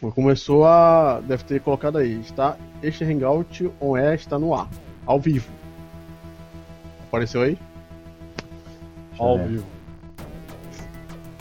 [0.00, 1.20] Começou a.
[1.20, 2.20] Deve ter colocado aí.
[2.20, 4.68] Está, este Hangout on Air está no ar.
[5.06, 5.50] Ao vivo.
[7.08, 7.58] Apareceu aí?
[9.18, 9.66] Ao vivo.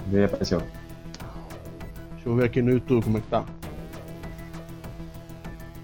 [0.07, 0.59] Vê, apareceu.
[2.13, 3.43] Deixa eu ver aqui no YouTube como é que tá.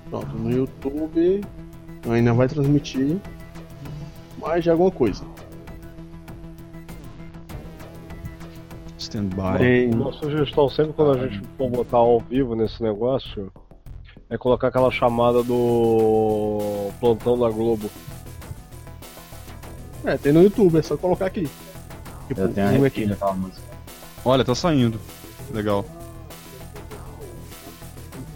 [0.09, 1.41] Pronto, no YouTube
[2.09, 3.17] ainda vai transmitir
[4.37, 5.23] mais de alguma coisa.
[9.09, 9.57] Standby.
[9.57, 9.93] Tem.
[9.93, 13.51] Uma sugestão sempre quando a gente for botar ao vivo nesse negócio
[14.29, 17.89] é colocar aquela chamada do plantão da Globo.
[20.05, 21.49] É, tem no YouTube, é só colocar aqui.
[22.27, 23.05] Tipo, Eu tenho um aqui.
[23.07, 23.61] daquela música.
[24.23, 24.99] Olha, tá saindo.
[25.51, 25.83] Legal.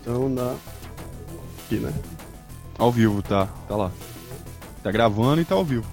[0.02, 0.56] Então dá.
[1.66, 1.94] Aqui, né?
[2.78, 3.48] Ao vivo, tá.
[3.68, 3.92] Tá lá.
[4.82, 5.86] Tá gravando e tá ao vivo.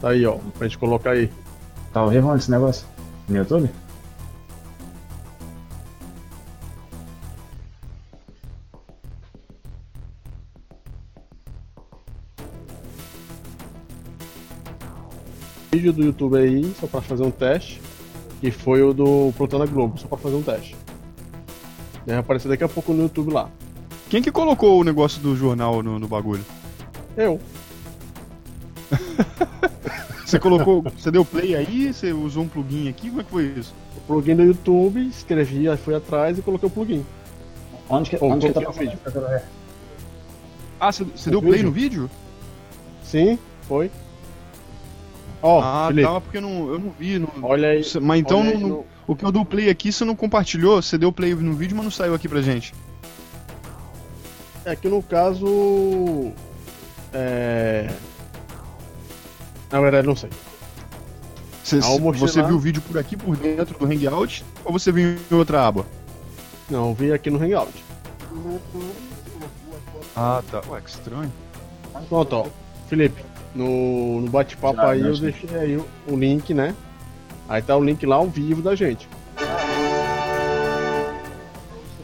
[0.00, 0.38] Tá aí, ó.
[0.58, 1.30] Pra gente colocar aí.
[1.92, 2.86] Tá ao vivo esse negócio?
[3.28, 3.68] No YouTube?
[15.70, 17.80] Vídeo do YouTube aí, só pra fazer um teste.
[18.40, 20.74] Que foi o do Plantão da Globo, só pra fazer um teste.
[22.06, 23.50] Deve aparecer daqui a pouco no YouTube lá.
[24.08, 26.44] Quem que colocou o negócio do jornal no, no bagulho?
[27.16, 27.38] Eu.
[30.32, 30.82] Você colocou.
[30.82, 31.92] você deu play aí?
[31.92, 33.08] Você usou um plugin aqui?
[33.08, 33.74] Como é que foi isso?
[33.96, 37.04] O plugin do YouTube, escrevi, aí fui atrás e coloquei o plugin.
[37.88, 38.98] Onde que, onde que tá o vídeo.
[40.80, 42.08] Ah, você, você deu play no vídeo?
[43.02, 43.38] Sim,
[43.68, 43.90] foi.
[45.42, 47.18] Ó, ah, Felipe, tá, porque eu não, eu não vi.
[47.18, 47.82] não- olha aí.
[48.00, 50.80] Mas então, aí no- o que eu dou play aqui, você não compartilhou?
[50.80, 52.72] Você deu play no vídeo, mas não saiu aqui pra gente.
[54.64, 56.32] É que no caso.
[57.12, 57.90] É.
[59.72, 60.30] Na verdade, não sei.
[61.64, 62.48] Você, Ah, eu mostrei você lá.
[62.48, 64.44] viu o vídeo por aqui, por dentro do Hangout?
[64.64, 65.86] Ou você viu em outra aba?
[66.68, 67.72] Não, eu vi aqui no Hangout.
[70.14, 70.60] Ah, tá.
[70.68, 71.32] Ué, que estranho.
[72.08, 72.46] Pronto, ó.
[72.88, 73.24] Felipe,
[73.54, 75.22] no, no bate-papo Já, aí eu já.
[75.30, 76.74] deixei aí o, o link, né?
[77.48, 79.08] Aí tá o link lá ao vivo da gente.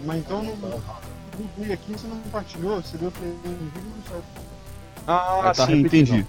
[0.04, 0.54] Mas então não.
[0.56, 2.80] No play aqui você não compartilhou?
[2.82, 4.22] Você deu play no vídeo e não saiu.
[5.06, 5.86] Ah, tá sim, repetindo,
[6.16, 6.26] entendi.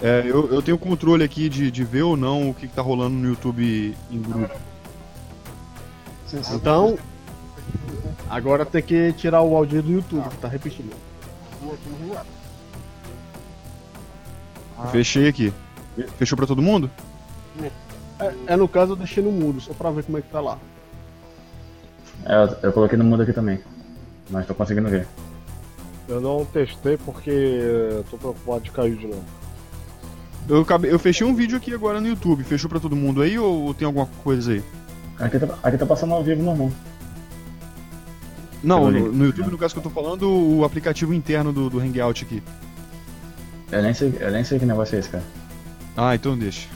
[0.00, 2.82] É, eu, eu tenho controle aqui de, de ver ou não o que, que tá
[2.82, 4.54] rolando no YouTube em grupo.
[6.52, 6.98] Então,
[8.28, 10.94] agora tem que tirar o áudio do YouTube, que tá repetindo.
[14.92, 15.52] Fechei aqui.
[16.16, 16.88] Fechou pra todo mundo?
[18.20, 20.40] É, é, no caso eu deixei no mudo, só pra ver como é que tá
[20.40, 20.58] lá.
[22.24, 23.58] É, eu, eu coloquei no mudo aqui também.
[24.30, 25.08] Mas tô conseguindo ver.
[26.08, 29.24] Eu não testei porque tô preocupado de cair de novo.
[30.48, 32.42] Eu, acabei- eu fechei um vídeo aqui agora no YouTube.
[32.44, 34.62] Fechou pra todo mundo aí ou tem alguma coisa aí?
[35.18, 36.70] Aqui tá, aqui tá passando ao vivo normal.
[38.62, 41.78] Não, no, no YouTube, no caso que eu tô falando, o aplicativo interno do, do
[41.78, 42.42] Hangout aqui.
[43.70, 45.22] Eu nem, sei, eu nem sei que negócio é esse, cara.
[45.96, 46.68] Ah, então deixa.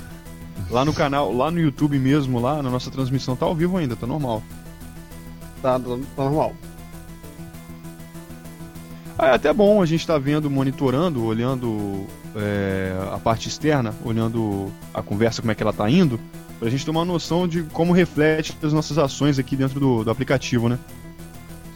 [0.71, 3.97] Lá no canal, lá no YouTube mesmo, lá na nossa transmissão, tá ao vivo ainda,
[3.97, 4.43] tá normal.
[5.61, 5.85] Tá, tá,
[6.17, 6.55] tá normal.
[9.23, 14.73] Ah, é até bom a gente tá vendo, monitorando, olhando é, a parte externa, olhando
[14.93, 16.19] a conversa, como é que ela tá indo,
[16.59, 20.11] pra gente ter uma noção de como reflete as nossas ações aqui dentro do, do
[20.11, 20.77] aplicativo, né?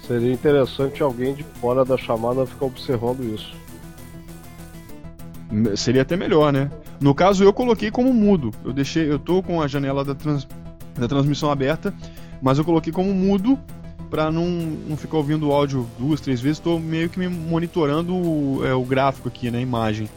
[0.05, 3.55] Seria interessante alguém de fora da chamada ficar observando isso.
[5.77, 6.69] Seria até melhor, né?
[7.01, 8.51] No caso, eu coloquei como mudo.
[8.65, 10.49] Eu deixei, eu tô com a janela da, trans-
[10.99, 11.95] da transmissão aberta,
[12.43, 13.57] mas eu coloquei como mudo
[14.11, 16.59] pra não, não ficar ouvindo o áudio duas, três vezes.
[16.59, 19.59] Tô meio que me monitorando o, é, o gráfico aqui, né?
[19.59, 20.09] A imagem.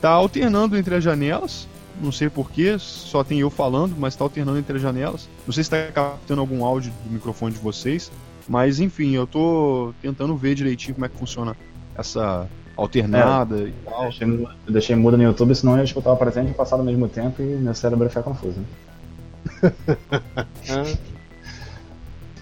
[0.00, 1.68] Tá alternando entre as janelas.
[2.00, 5.28] Não sei porquê, só tem eu falando, mas tá alternando entre as janelas.
[5.46, 8.10] Não sei se tá captando algum áudio do microfone de vocês.
[8.48, 11.54] Mas enfim, eu tô tentando ver direitinho como é que funciona
[11.96, 14.02] essa alternada e Eu tal.
[14.04, 14.28] deixei,
[14.66, 17.06] eu deixei mudo no YouTube, senão eu ia escutar o presente e passar ao mesmo
[17.08, 18.58] tempo e meu cérebro ia ficar confuso.
[18.60, 18.66] né?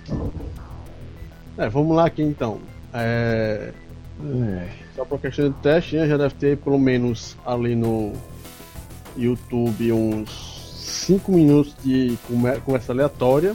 [1.61, 2.59] É, vamos lá aqui então.
[2.95, 3.71] É,
[4.97, 8.15] só por questão de teste, né, já deve ter pelo menos ali no
[9.15, 10.75] YouTube uns
[11.07, 13.55] 5 minutos de conver- conversa aleatória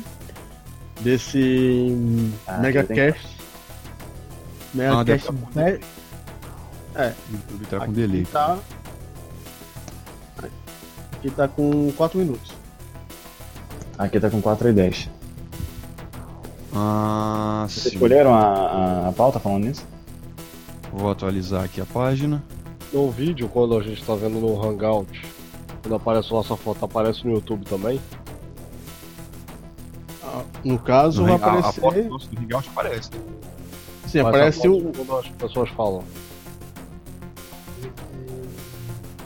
[1.01, 1.87] desse
[2.45, 3.25] Ah, Megacast.
[3.25, 3.33] Ah,
[4.75, 5.79] deve Megacast tá né,
[7.29, 8.25] O YouTube tá com delay.
[8.25, 8.57] Tá,
[11.13, 12.53] aqui tá com 4 minutos.
[13.97, 15.09] Aqui tá com 4 e 10.
[16.75, 17.89] Ah, Vocês sim.
[17.93, 19.85] escolheram a, a, a pauta falando nisso?
[20.91, 22.43] Vou atualizar aqui a página.
[22.91, 25.21] No vídeo, quando a gente tá vendo no Hangout,
[25.81, 27.99] quando aparece a nossa foto, aparece no YouTube também?
[30.23, 32.09] Ah, No caso, No vai Hang- a, a aparecer.
[32.09, 33.09] foto do Hangout aparece.
[34.07, 36.03] Sim, Mas aparece o, quando as pessoas falam.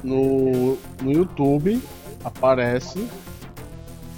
[0.03, 1.81] no, no YouTube
[2.23, 3.07] aparece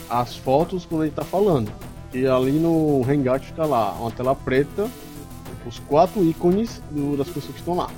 [0.10, 1.72] as fotos quando ele tá falando.
[2.14, 4.90] E ali no Hangout fica lá, uma tela preta,
[5.66, 7.90] os quatro ícones do- das pessoas que estão lá.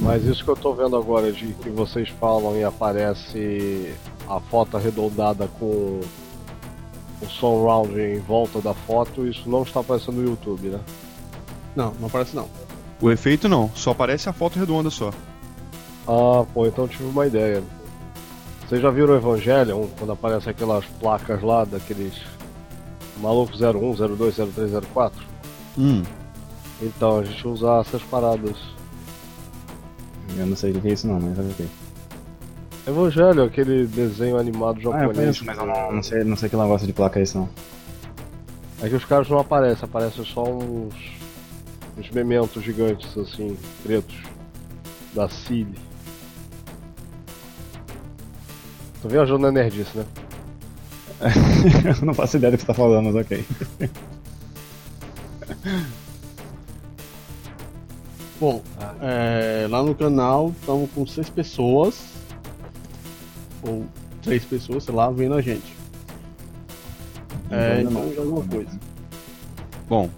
[0.00, 3.94] Mas isso que eu tô vendo agora de que vocês falam e aparece
[4.28, 6.00] a foto arredondada com
[7.22, 10.80] o surround em volta da foto, isso não está aparecendo no YouTube, né?
[11.74, 12.46] Não, não aparece não.
[13.00, 15.10] O efeito não, só aparece a foto redonda só.
[16.06, 17.62] Ah, pô, então tive uma ideia.
[18.68, 22.14] Vocês já viram o Evangelion, quando aparece aquelas placas lá daqueles
[23.20, 25.24] malucos 01, 02, 03, 04?
[25.78, 26.02] Hum.
[26.82, 28.56] Então, a gente usa essas paradas.
[30.36, 31.66] Eu não sei o que é isso não, mas ok.
[32.88, 35.16] Evangelho, aquele desenho animado Ah, eu japonês.
[35.16, 37.48] conheço, mas eu não, não sei, não sei que negócio de placa é isso não.
[38.82, 40.94] É que os caras não aparecem, aparecem só uns.
[41.98, 44.16] uns mementos gigantes, assim, pretos.
[45.14, 45.74] Da Cile.
[49.06, 50.04] Tô viajando na nerdice, né?
[51.84, 53.44] eu não faço ideia do que você tá falando, mas ok.
[58.40, 58.60] Bom,
[59.00, 62.14] é, lá no canal estamos com seis pessoas,
[63.62, 63.86] ou
[64.22, 65.72] três pessoas, sei lá, vendo a gente.
[67.48, 68.76] É, então já alguma coisa.
[69.88, 70.10] Bom,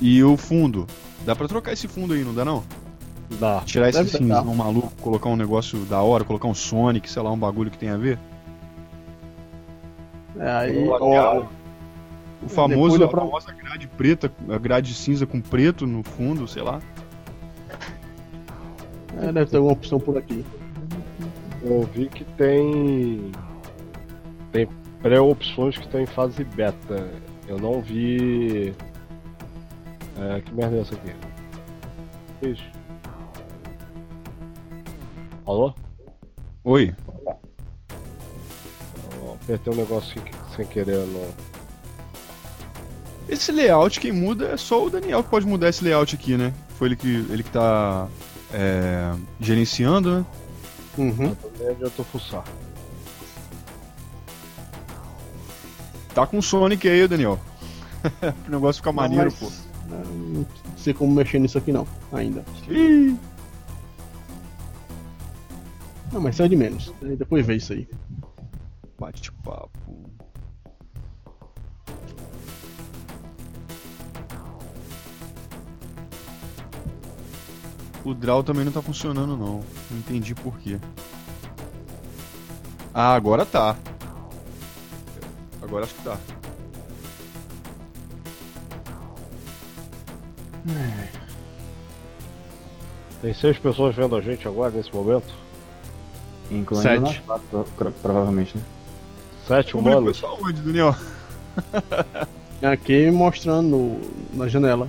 [0.00, 0.86] e o fundo?
[1.26, 2.64] Dá pra trocar esse fundo aí, não dá não?
[3.38, 3.60] Dá.
[3.66, 4.18] Tirar esse dar.
[4.18, 7.76] cinzão maluco, colocar um negócio da hora, colocar um Sonic, sei lá, um bagulho que
[7.76, 8.18] tem a ver.
[10.40, 11.44] Aí, ó,
[12.42, 16.62] O famoso, a pra- famosa grade preta, a grade cinza com preto no fundo, sei
[16.62, 16.80] lá.
[19.20, 20.44] é, deve ter alguma opção por aqui.
[21.62, 23.30] Eu vi que tem.
[24.50, 24.66] Tem
[25.02, 27.06] pré-opções que estão em fase beta.
[27.46, 28.74] Eu não vi.
[30.18, 31.12] É, que merda é essa aqui?
[32.42, 32.64] Isso.
[35.46, 35.74] Alô?
[36.64, 36.94] Oi.
[39.50, 41.28] Eu apertei um negócio sem, sem querer no.
[43.28, 46.54] Esse layout, quem muda é só o Daniel que pode mudar esse layout aqui, né?
[46.76, 48.06] Foi ele que, ele que tá
[48.52, 50.26] é, gerenciando, né?
[50.96, 51.34] Uhum.
[51.34, 52.44] Também adiantou fuçar.
[56.14, 57.38] Tá com o Sonic aí, Daniel.
[58.46, 59.50] o negócio ficar maneiro, Mas, pô.
[59.88, 60.46] Não
[60.76, 62.44] sei como mexer nisso aqui não, ainda.
[62.68, 63.16] Ih,
[66.12, 66.94] Não, mas sai de menos.
[67.18, 67.88] Depois vê isso aí.
[69.00, 70.10] Bate-papo.
[78.04, 79.62] O draw também não tá funcionando não.
[79.90, 80.78] Não entendi por quê.
[82.94, 83.76] Ah, agora tá.
[85.62, 86.18] Agora acho que tá.
[93.20, 95.32] Tem seis pessoas vendo a gente agora nesse momento?
[96.50, 97.22] Incluindo Sete.
[97.22, 98.64] quatro, pro- provavelmente, né?
[99.50, 100.22] Sete Publicou humanos?
[100.22, 100.94] aonde, Daniel?
[102.62, 104.00] Aqui mostrando
[104.32, 104.88] na janela.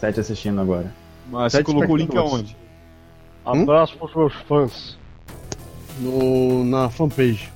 [0.00, 0.94] Sete assistindo agora.
[1.30, 2.56] Mas você Sete colocou o link aonde?
[3.44, 4.98] Abraço pros meus fãs.
[6.00, 7.52] No, na fanpage.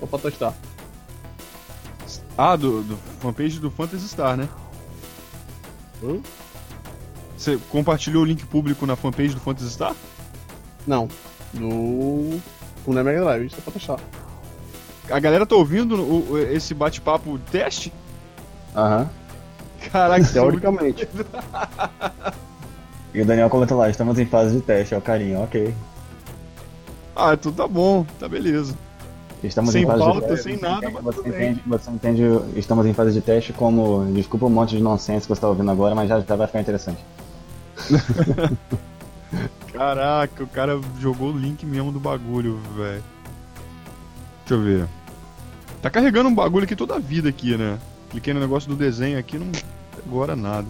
[0.00, 0.54] Só pra testar.
[2.36, 4.48] Ah, do, do fanpage do Phantasy Star, né?
[6.02, 6.20] Hum?
[7.38, 9.94] Você compartilhou o link público na fanpage do Phantasy Star?
[10.88, 11.08] Não.
[11.52, 12.40] No.
[12.84, 14.00] No Mega Drive, só pra testar.
[15.10, 17.92] A galera tá ouvindo o- esse bate-papo teste?
[18.74, 19.08] Aham.
[19.92, 21.08] Caraca, é Teoricamente.
[23.12, 25.74] E o Daniel comenta lá, estamos em fase de teste, ó, carinho, ok.
[27.14, 28.74] Ah, então tá bom, tá beleza.
[29.42, 30.42] Estamos Sem em fase pauta, de teste.
[30.44, 32.22] sem nada, entende- mas você tudo entende, você entende,
[32.58, 35.70] estamos em fase de teste como, desculpa um monte de nonsense que você tá ouvindo
[35.70, 37.04] agora, mas já, já vai ficar interessante.
[39.72, 43.02] Caraca, o cara jogou o link mesmo do bagulho, velho.
[44.46, 44.88] Deixa eu ver.
[45.80, 47.78] Tá carregando um bagulho aqui toda a vida aqui, né?
[48.10, 49.50] Cliquei no negócio do desenho aqui, não
[50.06, 50.68] agora nada.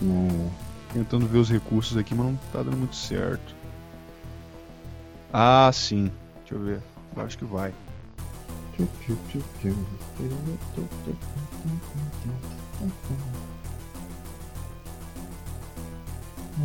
[0.00, 0.48] Hum,
[0.92, 3.54] Tentando ver os recursos aqui, mas não tá dando muito certo.
[5.32, 6.10] Ah, sim.
[6.40, 6.80] Deixa eu ver.
[7.14, 7.74] Eu acho que vai.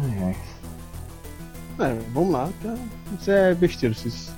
[0.01, 0.37] ai, ai.
[1.79, 2.49] É, vamos lá.
[2.61, 2.75] tá?
[3.19, 3.93] Isso é besteira.
[3.93, 4.31] Esses...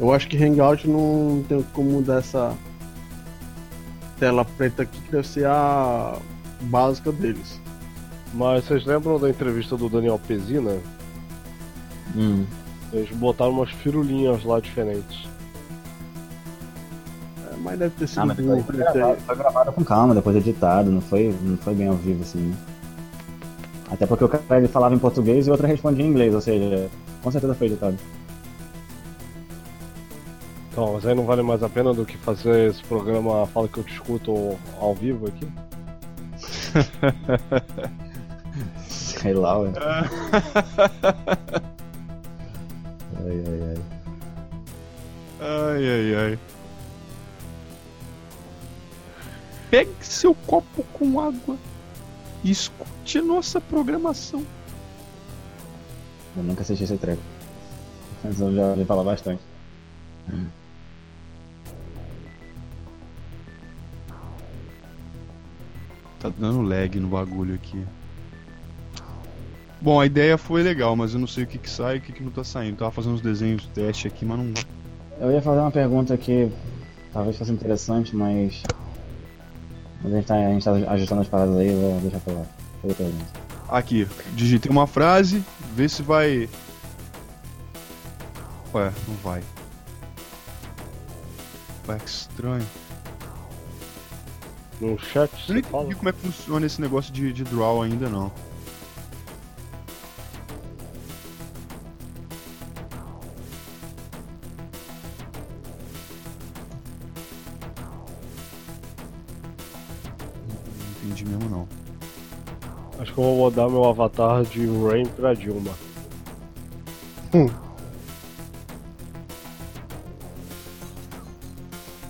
[0.00, 2.54] Eu acho que Hangout não tem como mudar essa
[4.18, 6.16] tela preta aqui, que deve ser a
[6.62, 7.60] básica deles.
[8.34, 10.76] Mas vocês lembram da entrevista do Daniel Pezina?
[12.16, 12.44] Hum.
[12.92, 15.26] Eles botaram umas firulinhas lá diferentes.
[17.50, 20.90] É, Mas deve ter sido Ah, mas foi, gravado, foi gravado com calma, depois editado,
[20.90, 22.38] não foi, não foi bem ao vivo assim.
[22.38, 22.56] né?
[23.90, 26.40] Até porque o cara ele falava em português e o outro respondia em inglês, ou
[26.40, 26.88] seja,
[27.22, 27.96] com certeza foi editado.
[30.72, 33.76] Então, mas aí não vale mais a pena do que fazer esse programa Fala que
[33.76, 35.46] eu te escuto ao vivo aqui?
[38.88, 39.70] Sei lá, ué.
[43.24, 43.78] Ai, ai, ai.
[45.40, 46.38] Ai, ai, ai.
[49.70, 51.56] Pegue seu copo com água
[52.42, 54.44] e escute nossa programação.
[56.36, 57.22] Eu nunca assisti esse treco.
[58.24, 59.42] Mas eu já ouvi falar bastante.
[66.22, 67.84] Tá dando lag no bagulho aqui.
[69.80, 72.00] Bom, a ideia foi legal, mas eu não sei o que que sai e o
[72.00, 72.76] que que não tá saindo.
[72.76, 74.54] Tava fazendo uns desenhos teste aqui, mas não.
[75.18, 76.48] Eu ia fazer uma pergunta que
[77.12, 78.62] talvez fosse interessante, mas.
[80.00, 82.46] Mas a gente tá, a gente tá ajustando as paradas aí, vou deixar pra lá.
[83.68, 85.42] Aqui, digitei uma frase,
[85.74, 86.48] vê se vai.
[88.72, 89.42] Ué, não vai.
[91.88, 92.66] Ué, que estranho.
[94.82, 95.84] No chat Eu não fala?
[95.84, 98.32] entendi como é que funciona esse negócio de, de draw ainda não.
[110.48, 111.68] Não entendi mesmo não.
[112.98, 115.72] Acho que eu vou mudar meu avatar de Rain pra Dilma.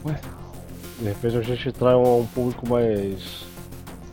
[0.05, 0.32] Ué?
[1.03, 3.45] De repente a gente trai um, um público mais.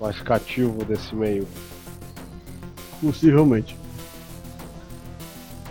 [0.02, 1.48] mais cativo desse meio.
[3.00, 3.78] Possivelmente.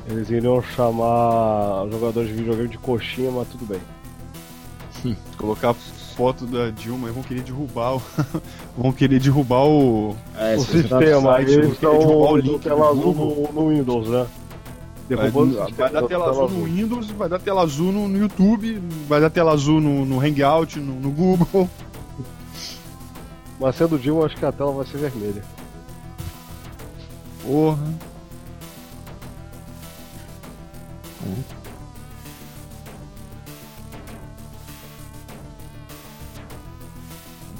[0.08, 5.16] Eles iriam chamar jogadores de videogame de coxinha, mas tudo bem.
[5.37, 8.02] Colocar foto da Dilma e vão querer derrubar o.
[8.78, 10.16] vão querer derrubar o.
[10.37, 13.50] É, o tá- sistema, site, eles porque derrubar o estão link do azul Google.
[13.52, 14.26] no Windows, né?
[15.17, 18.83] Vai, vai dar da tela azul no Windows, vai dar tela azul no, no YouTube,
[19.09, 21.69] vai dar tela azul no, no Hangout, no, no Google.
[23.59, 25.43] Mas sendo Dilma, acho que a tela vai ser vermelha.
[27.43, 27.79] Porra.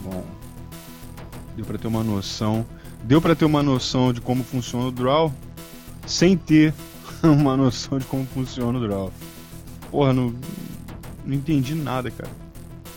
[0.05, 0.25] Bom,
[1.57, 2.65] Deu pra ter uma noção.
[3.03, 5.33] Deu pra ter uma noção de como funciona o draw
[6.07, 6.73] sem ter
[7.23, 9.13] uma noção de como funciona o draw.
[9.91, 10.35] Porra, não,
[11.25, 12.31] não entendi nada, cara.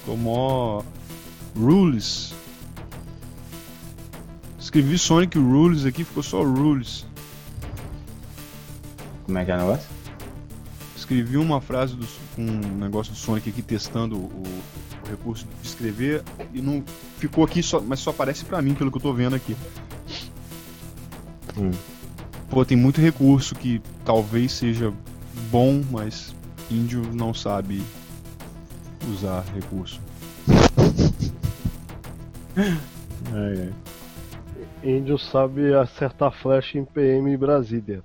[0.08, 0.84] Mó.
[1.56, 2.34] Rules.
[4.60, 7.06] Escrevi Sonic Rules aqui, ficou só Rules.
[9.26, 9.90] como é que é o negócio?
[10.96, 14.44] Escrevi uma frase do, com um negócio do Sonic aqui testando o,
[15.06, 16.24] o recurso de escrever
[16.54, 16.84] e não
[17.18, 19.58] ficou aqui, só, mas só aparece pra mim pelo que eu tô vendo aqui.
[21.58, 21.72] Hum.
[22.52, 24.94] Pô, tem muito recurso que talvez seja
[25.50, 26.36] bom, mas
[26.70, 27.82] índio não sabe
[29.10, 30.02] usar recurso.
[32.58, 33.74] Ai, ai.
[34.84, 38.04] Índio sabe acertar flash em PM Brasília.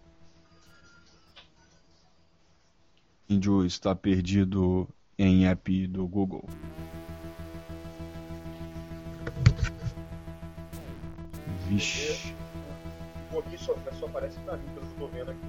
[3.29, 4.88] Índio está perdido
[5.19, 6.49] em app do Google.
[11.69, 12.36] Vixe.
[13.38, 15.40] Aqui só, só aparece pra mim, pelo que eu tô vendo aqui.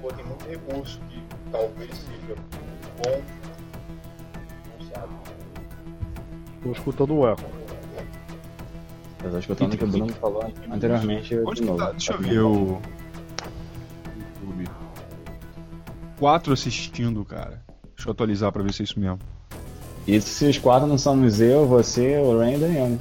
[0.00, 2.34] Pô, tem muito recurso que talvez seja
[3.02, 3.22] bom.
[4.78, 5.12] Não sabe.
[6.62, 7.42] Tô escutando um eco.
[9.24, 11.78] Eu tô escutando o que o Bruno falou anteriormente Onde de que novo.
[11.78, 11.90] tá?
[11.92, 12.80] Deixa eu ver o.
[14.42, 14.68] YouTube.
[16.18, 17.62] Quatro assistindo, cara.
[17.96, 19.18] Deixa eu atualizar pra ver se é isso mesmo.
[20.06, 22.88] Isso se os quatro não somos eu, você, o Ray e o Daniel.
[22.90, 22.98] né?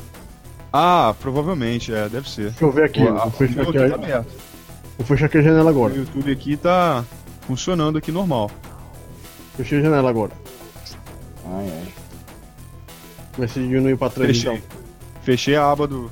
[0.75, 2.50] Ah, provavelmente, é, deve ser.
[2.50, 3.00] Deixa eu ver aqui.
[3.06, 4.32] Pô, Vou a- fechar o aqui, tá a- aberto.
[4.98, 5.94] vou fechar aqui a janela O agora.
[5.94, 7.06] YouTube aqui tá
[7.42, 8.50] funcionando aqui normal.
[9.56, 10.32] Fechei a janela agora.
[11.46, 11.94] Ai, ai.
[13.38, 14.53] Vai ser diminuir pra 3 Fechei.
[14.58, 14.68] então.
[15.22, 16.12] Fechei a aba do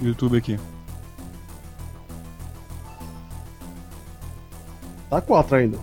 [0.00, 0.58] do YouTube aqui.
[5.08, 5.78] Tá 4 ainda.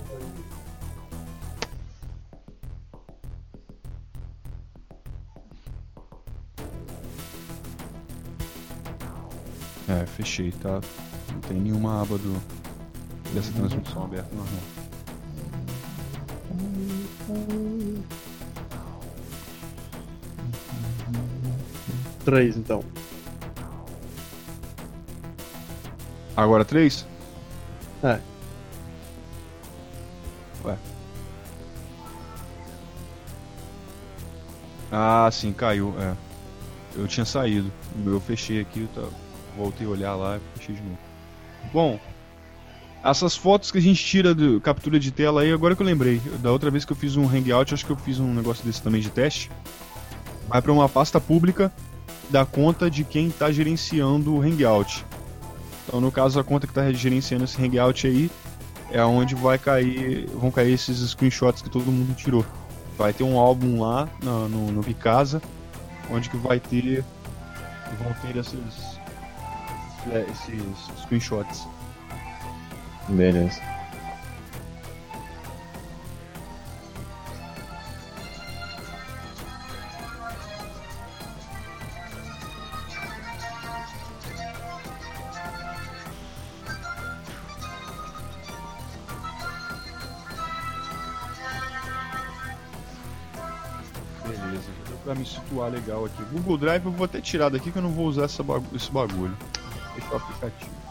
[9.88, 10.80] É, fechei, tá?
[11.32, 12.42] Não tem nenhuma aba do,
[13.34, 14.84] dessa transmissão aberta normal.
[22.24, 22.84] Três, então.
[26.36, 27.06] Agora três?
[28.02, 28.20] É.
[30.63, 30.78] Ué.
[34.92, 35.94] Ah, sim, caiu.
[36.00, 36.16] É.
[36.96, 37.72] Eu tinha saído.
[38.06, 39.23] Eu fechei aqui e tava
[39.58, 40.98] voltei a olhar lá e fechei de novo.
[41.72, 42.00] Bom,
[43.04, 46.22] essas fotos que a gente tira de captura de tela aí, agora que eu lembrei.
[46.42, 48.82] Da outra vez que eu fiz um hangout, acho que eu fiz um negócio desse
[48.82, 49.52] também de teste.
[50.48, 51.72] Vai para uma pasta pública
[52.30, 55.06] da conta de quem está gerenciando o hangout.
[55.86, 58.32] Então, no caso, a conta que está gerenciando esse hangout aí
[58.90, 62.46] é onde vai cair, vão cair esses screenshots que todo mundo tirou.
[62.98, 65.42] Vai ter um álbum lá no, no, no Picasa,
[66.10, 67.04] onde que vai ter
[68.02, 68.93] vão ter esses,
[70.12, 71.68] esses screenshots.
[73.10, 73.62] Beleza.
[94.26, 96.24] Beleza, já deu pra me situar legal aqui.
[96.32, 98.42] Google Drive eu vou até tirar daqui que eu não vou usar esse
[98.92, 99.36] bagulho.
[99.96, 100.83] Deixa o aplicativo.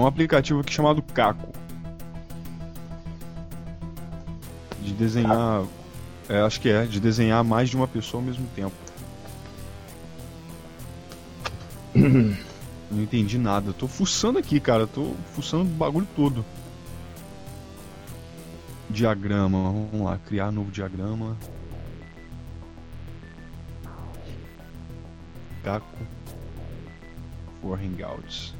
[0.00, 1.52] Tem um aplicativo aqui chamado Caco.
[4.82, 5.66] De desenhar.
[6.26, 8.74] É, acho que é, de desenhar mais de uma pessoa ao mesmo tempo.
[11.94, 13.74] Não entendi nada.
[13.74, 14.86] Tô fuçando aqui, cara.
[14.86, 16.46] Tô fuçando o bagulho todo.
[18.88, 19.64] Diagrama.
[19.64, 21.36] Vamos lá, criar novo diagrama.
[25.62, 25.98] Caco.
[27.60, 28.54] For Hangouts.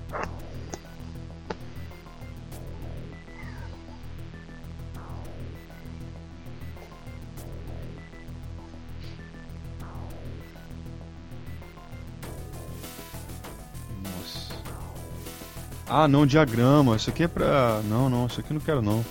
[15.92, 16.94] Ah, não, diagrama.
[16.94, 17.82] Isso aqui é pra.
[17.84, 19.04] Não, não, isso aqui não quero não.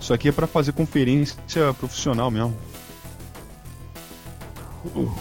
[0.00, 1.38] Isso aqui é pra fazer conferência
[1.78, 2.56] profissional mesmo.
[4.84, 5.14] Uh.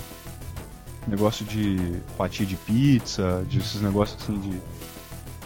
[1.07, 4.59] Negócio de fatia de pizza, de esses negócios assim de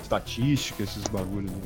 [0.02, 1.52] estatística, esses bagulhos.
[1.52, 1.58] Né?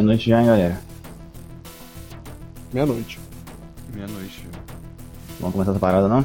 [0.00, 0.80] Meia-noite já, hein, galera.
[2.72, 3.20] Meia-noite.
[3.92, 4.48] Meia-noite.
[5.38, 6.24] Vamos começar essa parada, não?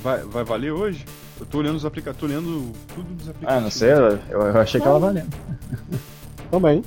[0.00, 1.04] Vai, vai valer hoje?
[1.40, 3.52] Eu tô olhando os aplicativos, tô lendo tudo dos aplicativos.
[3.52, 5.34] Ah, não sei, eu, eu achei que ela valendo.
[6.52, 6.84] Também.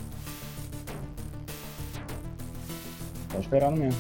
[3.30, 4.00] Tá esperando mesmo.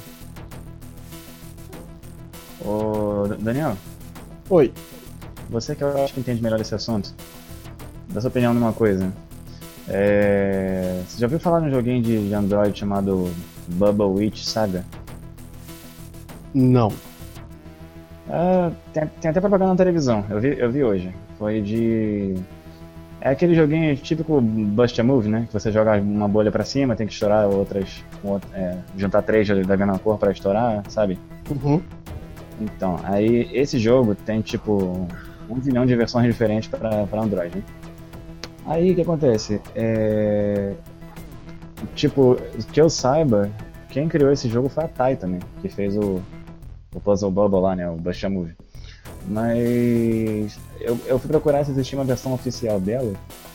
[2.61, 3.77] Ô, Daniel,
[4.49, 4.73] Oi.
[5.49, 7.13] você que eu acho que entende melhor esse assunto,
[8.07, 9.11] dá sua opinião numa coisa.
[9.89, 13.31] É, Você já ouviu falar num joguinho de, de Android chamado
[13.67, 14.83] Bubble Witch Saga?
[16.53, 16.91] Não.
[18.29, 21.13] Ah, tem, tem até propaganda na televisão, eu vi, eu vi hoje.
[21.37, 22.35] Foi de.
[23.21, 25.45] É aquele joguinho típico Bust a Move, né?
[25.47, 28.03] Que você joga uma bolha pra cima, tem que estourar outras.
[28.53, 31.17] É, juntar três da mesma cor pra estourar, sabe?
[31.49, 31.81] Uhum.
[32.59, 35.07] Então, aí esse jogo tem tipo
[35.49, 37.55] um milhão de versões diferentes para Android.
[37.55, 37.63] Né?
[38.67, 39.61] Aí o que acontece?
[39.73, 40.73] É...
[41.95, 42.37] Tipo,
[42.71, 43.49] que eu saiba,
[43.89, 46.21] quem criou esse jogo foi a Tai também, que fez o,
[46.93, 47.89] o Puzzle Bubble lá, né?
[47.89, 48.53] O Bust a Move.
[49.25, 53.13] Mas eu, eu fui procurar se existia uma versão oficial dela.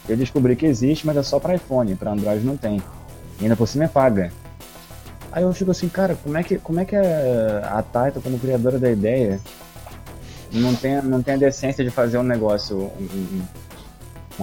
[0.09, 2.83] Eu descobri que existe, mas é só para iPhone, para Android não tem.
[3.39, 4.33] E ainda por cima é paga.
[5.31, 8.39] Aí eu fico assim, cara, como é que, como é que a, a Taito, como
[8.39, 9.41] criadora da ideia,
[10.53, 13.43] não tem, não tem a decência de fazer um negócio, um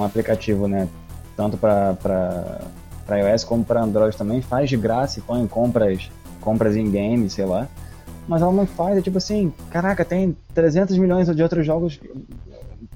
[0.04, 0.88] aplicativo, né?
[1.36, 1.96] Tanto para
[3.10, 6.10] iOS como para Android também, faz de graça e põe compras,
[6.42, 7.68] compras em game, sei lá.
[8.28, 12.00] Mas ela não faz, é tipo assim, caraca, tem 300 milhões de outros jogos,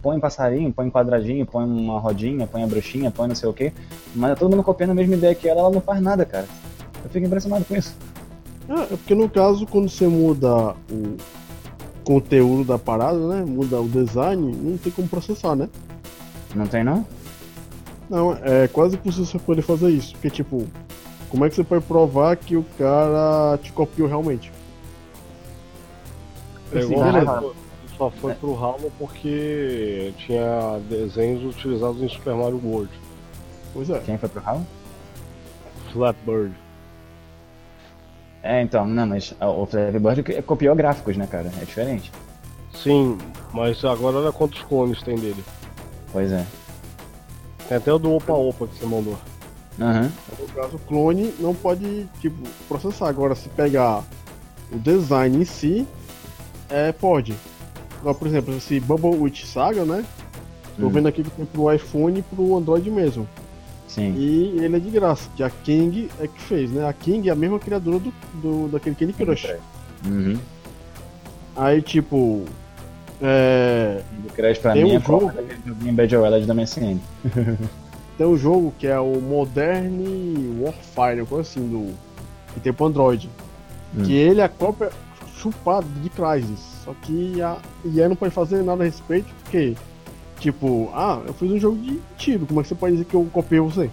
[0.02, 3.74] põe passarinho, põe quadradinho, põe uma rodinha, põe a bruxinha, põe não sei o que,
[4.14, 6.46] mas é todo mundo copiando a mesma ideia que ela, ela não faz nada, cara.
[7.04, 7.96] Eu fico impressionado com isso.
[8.70, 11.18] Ah, é porque no caso, quando você muda o
[12.04, 13.44] conteúdo da parada, né?
[13.44, 15.68] Muda o design, não tem como processar, né?
[16.56, 17.06] Não tem não?
[18.10, 20.14] Não, é quase impossível você poder fazer isso.
[20.14, 20.68] Porque, tipo,
[21.30, 24.52] como é que você pode provar que o cara te copiou realmente?
[26.76, 27.44] Assim, beleza.
[27.98, 28.36] Só foi é.
[28.36, 32.92] pro Halo porque tinha desenhos utilizados em Super Mario World.
[33.74, 34.00] Pois é.
[34.00, 34.66] Quem foi pro Halo?
[35.92, 36.54] Flatbird.
[38.42, 41.50] É, então, não, mas o Flappy Bird copiou gráficos, né, cara?
[41.62, 42.12] É diferente.
[42.74, 43.18] Sim,
[43.54, 45.42] mas agora olha quantos clones tem dele.
[46.14, 46.46] Pois é.
[47.68, 49.18] Tem até o do Opa Opa que você mandou.
[49.80, 50.12] Uhum.
[50.40, 53.10] No caso, o clone não pode, tipo, processar.
[53.10, 54.04] Agora, se pegar
[54.72, 55.88] o design em si,
[56.70, 57.36] é, pode.
[58.00, 60.06] Agora, por exemplo, esse Bubble Witch Saga, né?
[60.78, 60.90] Tô hum.
[60.90, 63.28] vendo aqui que tem pro iPhone e pro Android mesmo.
[63.88, 64.14] Sim.
[64.16, 66.88] E ele é de graça, que a King é que fez, né?
[66.88, 69.56] A King é a mesma criadora do, do daquele Candy Crush.
[70.06, 70.38] Uhum.
[71.56, 72.46] Aí, tipo.
[73.24, 74.02] É.
[74.36, 75.32] Crush pra tem mim um é jogo...
[75.66, 77.00] joguinho Bad Wallet da MSN.
[78.18, 81.94] tem um jogo que é o Modern Warfare, coisa assim, do.
[82.54, 83.30] Que tem pro Android.
[83.98, 84.04] Hum.
[84.04, 84.90] Que ele é a cópia
[85.38, 86.60] chupada de Crysis.
[86.84, 87.58] Só que a
[87.96, 89.76] EA não pode fazer nada a respeito, porque
[90.44, 93.14] Tipo, ah, eu fiz um jogo de tiro, como é que você pode dizer que
[93.14, 93.90] eu copiei você?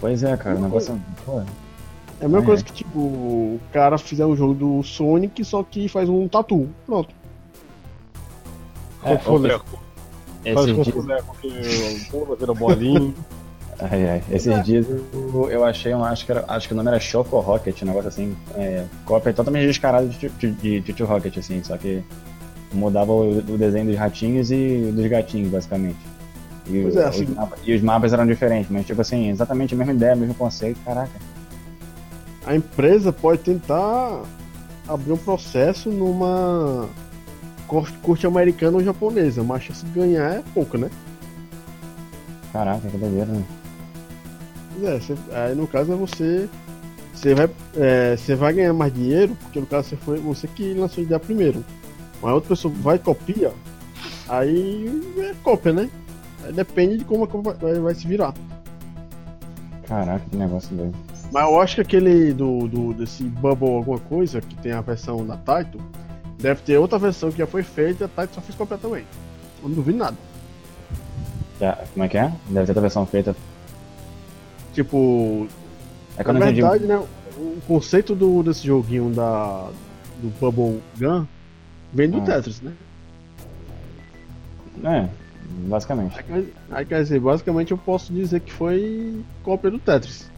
[0.00, 0.98] Pois é, cara, o negócio.
[1.26, 2.42] Pô, é a mesma é.
[2.42, 6.70] coisa que, tipo, o cara fizer um jogo do Sonic, só que faz um tatu.
[6.86, 7.14] Pronto.
[9.12, 9.78] É, fuleco.
[10.54, 13.14] Faz com fuleco que pula, vira bolinho.
[13.78, 14.22] Ai, ai.
[14.30, 17.38] Esses dias eu, eu achei um, acho que, era, acho que o nome era Choco
[17.40, 22.02] Rocket, um negócio assim, é, cópia totalmente descarada de Tio Rocket, assim, só que
[22.72, 25.98] mudava o, o, desenho dos ratinhos e dos gatinhos, basicamente.
[26.66, 27.24] E, é, assim...
[27.24, 30.18] os mapas, e os mapas eram diferentes, mas tipo assim, exatamente a mesma ideia, o
[30.18, 31.12] mesmo conceito, caraca.
[32.46, 34.22] A empresa pode tentar
[34.88, 36.88] abrir um processo numa
[37.66, 40.90] corte americana ou japonesa, mas a chance de ganhar é pouca, né?
[42.52, 43.44] Caraca, que doideira, né?
[44.82, 46.48] É, você, aí no caso é você.
[47.14, 50.74] Você vai, é, você vai ganhar mais dinheiro, porque no caso você foi você que
[50.74, 51.64] lançou a ideia primeiro
[52.22, 53.52] uma outra pessoa vai e copia,
[54.28, 55.90] aí é cópia, né?
[56.44, 58.34] Aí depende de como a cópia vai, vai se virar.
[59.86, 60.96] Caraca, que negócio doido.
[61.32, 65.26] Mas eu acho que aquele do, do desse Bubble alguma coisa, que tem a versão
[65.26, 65.78] da Taito,
[66.46, 69.04] deve ter outra versão que já foi feita e a Taito só copiar também.
[69.62, 70.16] Eu não duvido nada.
[71.60, 72.32] Já, como é que é?
[72.48, 73.36] Deve ter outra versão feita.
[74.72, 75.48] Tipo.
[76.16, 76.86] É na verdade, entendi.
[76.86, 77.04] né?
[77.36, 79.68] O conceito do, desse joguinho da,
[80.22, 81.26] do Bubble Gun
[81.92, 82.22] Vem do ah.
[82.22, 82.72] Tetris, né?
[84.84, 85.08] É,
[85.68, 86.14] basicamente.
[86.30, 90.30] Aí, aí, quer dizer, basicamente eu posso dizer que foi cópia do Tetris.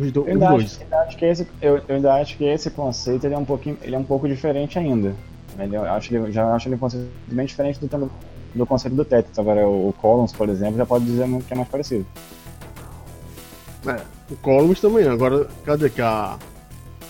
[0.00, 0.80] Os, do, eu, ainda os dois.
[0.80, 3.76] Acho, acho que esse, eu, eu, ainda acho que esse conceito ele é um pouquinho,
[3.82, 5.14] ele é um pouco diferente ainda.
[5.58, 8.10] Ele, eu acho que já acho ele um conceito bem diferente do,
[8.54, 9.38] do conceito do Tetris.
[9.38, 12.06] Agora o, o Columns, por exemplo, já pode dizer que é mais parecido.
[13.86, 15.06] É, o Columns também.
[15.06, 16.38] Agora, cadê que a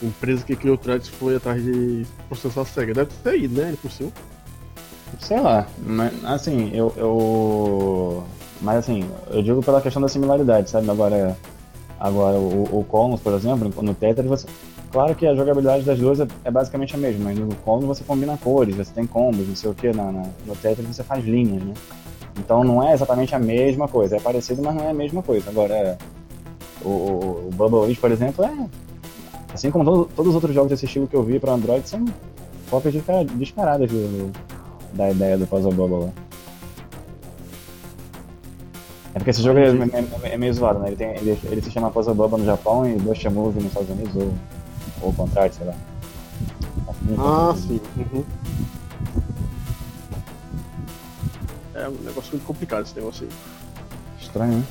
[0.02, 2.94] empresa que criou o Threads foi atrás de processar a SEGA.
[2.94, 3.76] Deve ter ido, né?
[3.80, 4.10] Por cima.
[5.18, 8.24] Sei lá, mas assim, eu, eu.
[8.60, 10.88] Mas assim, eu digo pela questão da similaridade, sabe?
[10.88, 11.36] Agora,
[12.00, 14.48] agora o, o por exemplo, no Tetris você.
[14.90, 18.02] Claro que a jogabilidade das duas é, é basicamente a mesma, mas no Columns você
[18.02, 21.24] combina cores, você tem combos, não sei o que, na, na, no Tetris você faz
[21.24, 21.74] linhas, né?
[22.38, 24.16] Então não é exatamente a mesma coisa.
[24.16, 25.48] É parecido, mas não é a mesma coisa.
[25.50, 25.98] Agora,
[26.82, 28.66] o, o, o Bubble Witch, por exemplo, é.
[29.52, 32.04] Assim como todo, todos os outros jogos desse estilo que eu vi para Android, são
[32.70, 32.94] cópias
[33.34, 34.32] descaradas do,
[34.94, 36.12] da ideia do Puzzle Bubble.
[39.10, 39.14] Né?
[39.14, 40.88] É porque esse jogo é, é, é, meio zoado, né?
[40.88, 43.90] Ele, tem, ele, ele, se chama Puzzle Bubble no Japão e Ghost Move nos Estados
[43.90, 44.34] Unidos, ou,
[45.02, 45.74] ou o contrário, sei lá.
[47.18, 47.80] Ah, sim.
[47.96, 48.24] Uhum.
[51.74, 53.30] É um negócio muito complicado esse negócio aí.
[54.20, 54.64] Estranho, né?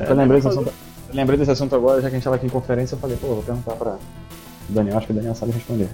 [0.00, 2.36] É, eu, lembrei desse assunto, eu lembrei desse assunto agora, já que a gente tava
[2.36, 3.96] aqui em conferência, eu falei, pô, vou perguntar pra
[4.68, 5.88] Daniel, acho que o Daniel sabe responder.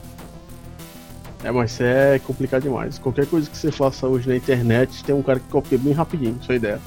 [1.44, 2.98] É, mas isso é complicado demais.
[2.98, 6.38] Qualquer coisa que você faça hoje na internet, tem um cara que copia bem rapidinho,
[6.42, 6.80] sua ideia.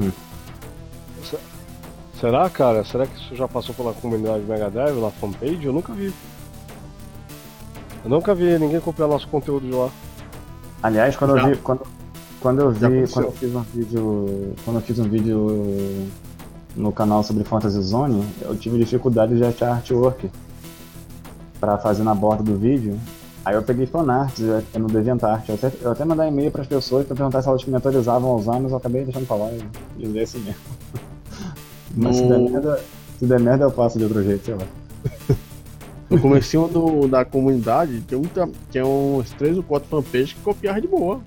[0.00, 0.10] Hum.
[2.20, 2.84] Será, cara?
[2.84, 5.64] Será que isso já passou pela comunidade Mega Drive, na fanpage?
[5.64, 6.12] Eu nunca vi.
[8.04, 9.90] Eu nunca vi ninguém copiar nosso conteúdo de lá.
[10.82, 11.48] Aliás, quando já.
[11.48, 11.56] eu vi.
[11.62, 11.86] Quando,
[12.40, 13.08] quando eu vi.
[13.10, 14.54] Quando eu fiz um vídeo.
[14.64, 16.08] Quando eu fiz um vídeo
[16.76, 20.30] no canal sobre Fantasy Zone, eu tive dificuldade de achar artwork
[21.58, 22.98] para fazer na borda do vídeo.
[23.44, 24.40] Aí eu peguei fanarts
[24.74, 25.48] no DeviantArt.
[25.48, 28.30] Eu até, eu até mandei e-mail para as pessoas para perguntar se elas me autorizavam
[28.30, 29.50] a usar, mas eu acabei deixando falar
[29.98, 30.60] e dizer assim mesmo.
[31.94, 32.22] Mas no...
[32.22, 32.80] se, der merda,
[33.18, 34.64] se der merda eu passo de outro jeito, sei lá.
[36.08, 40.80] No começo do, da comunidade, tem, muita, tem uns 3 ou 4 fanpages que copiaram
[40.80, 41.20] de boa.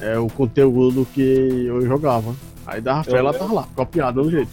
[0.00, 2.34] É, é o conteúdo que eu jogava.
[2.66, 4.50] Aí da Rafael ela tava lá, copiada do jeito.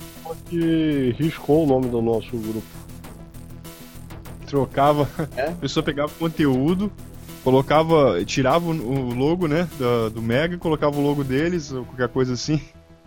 [0.50, 2.79] Que riscou o nome do nosso grupo.
[4.50, 5.08] Trocava,
[5.38, 5.50] é?
[5.50, 6.92] a pessoa pegava conteúdo,
[7.44, 12.34] colocava, tirava o logo, né, do, do Mega, colocava o logo deles, ou qualquer coisa
[12.34, 12.60] assim.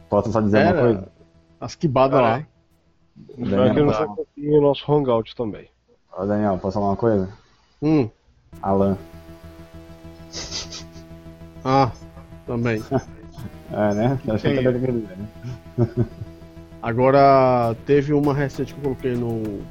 [0.08, 1.08] Posso só dizer Era, uma coisa?
[1.60, 2.46] As quibadas lá.
[3.36, 4.06] Daniel, que não tá.
[4.06, 5.68] o nosso hangout também.
[6.16, 7.28] Ô Daniel, posso falar uma coisa?
[7.82, 8.08] Hum.
[8.62, 8.96] Alan.
[11.64, 11.92] Ah,
[12.44, 12.82] também.
[13.70, 14.18] é, né?
[14.28, 16.06] Acho que né?
[16.82, 19.62] Agora, teve uma recente que eu coloquei no,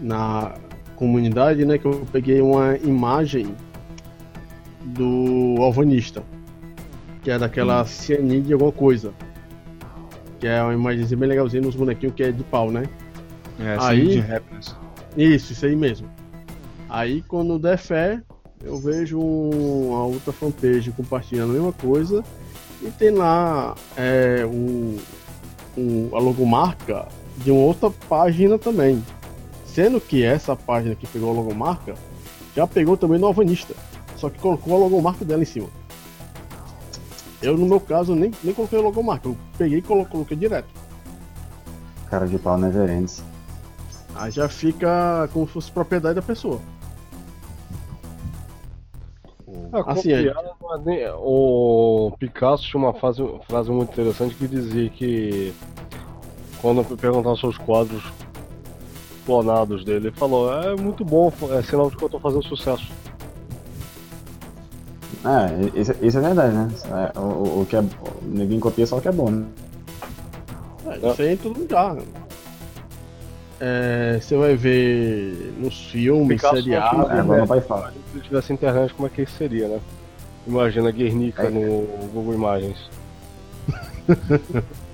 [0.00, 0.54] na
[0.96, 1.78] comunidade, né?
[1.78, 3.54] Que eu peguei uma imagem
[4.84, 6.22] do alvanista,
[7.22, 7.86] que é daquela hum.
[7.86, 9.12] cianide de alguma coisa.
[10.40, 12.84] Que é uma imagem bem legalzinha nos bonequinhos que é de pau, né?
[13.58, 14.22] É, aí,
[15.16, 16.08] Isso, isso aí mesmo.
[16.88, 18.20] Aí quando der fé,
[18.62, 22.22] eu vejo uma outra fanpage compartilhando a mesma coisa
[22.82, 24.98] e tem lá é, um,
[25.76, 27.06] um, a logomarca
[27.38, 29.02] de uma outra página também.
[29.76, 31.94] Sendo que essa página que pegou a logomarca
[32.54, 33.74] já pegou também no Alvanista.
[34.16, 35.68] Só que colocou a logomarca dela em cima.
[37.42, 39.28] Eu, no meu caso, nem, nem coloquei a logomarca.
[39.28, 40.66] Eu peguei e coloquei direto.
[42.08, 43.22] Cara de pau neverends.
[44.14, 46.58] Aí já fica como se fosse propriedade da pessoa.
[49.74, 51.12] Ah, assim, é...
[51.18, 55.52] O Picasso tinha uma frase, frase muito interessante que dizia que
[56.62, 58.02] quando perguntaram seus quadros
[59.26, 60.08] clonados dele.
[60.08, 62.90] Ele falou: é muito bom, é sinal de que eu tô fazendo sucesso.
[65.24, 66.68] É, isso, isso é verdade, né?
[67.14, 67.84] É, o, o, que é.
[68.22, 69.44] Ninguém copia só o que é bom, né?
[70.86, 71.96] É, isso aí em todo lugar.
[73.58, 77.10] É, você vai ver nos filmes, seriados.
[77.10, 77.46] É, né?
[77.46, 77.92] pai fala.
[78.12, 79.80] Se tivesse internet, como é que isso seria, né?
[80.46, 81.50] Imagina Guernica é.
[81.50, 82.78] no Google Imagens.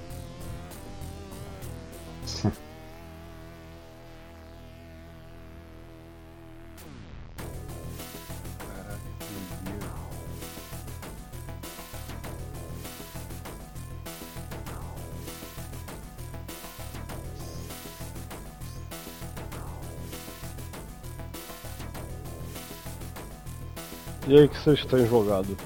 [24.27, 25.57] E aí, o que vocês têm jogado?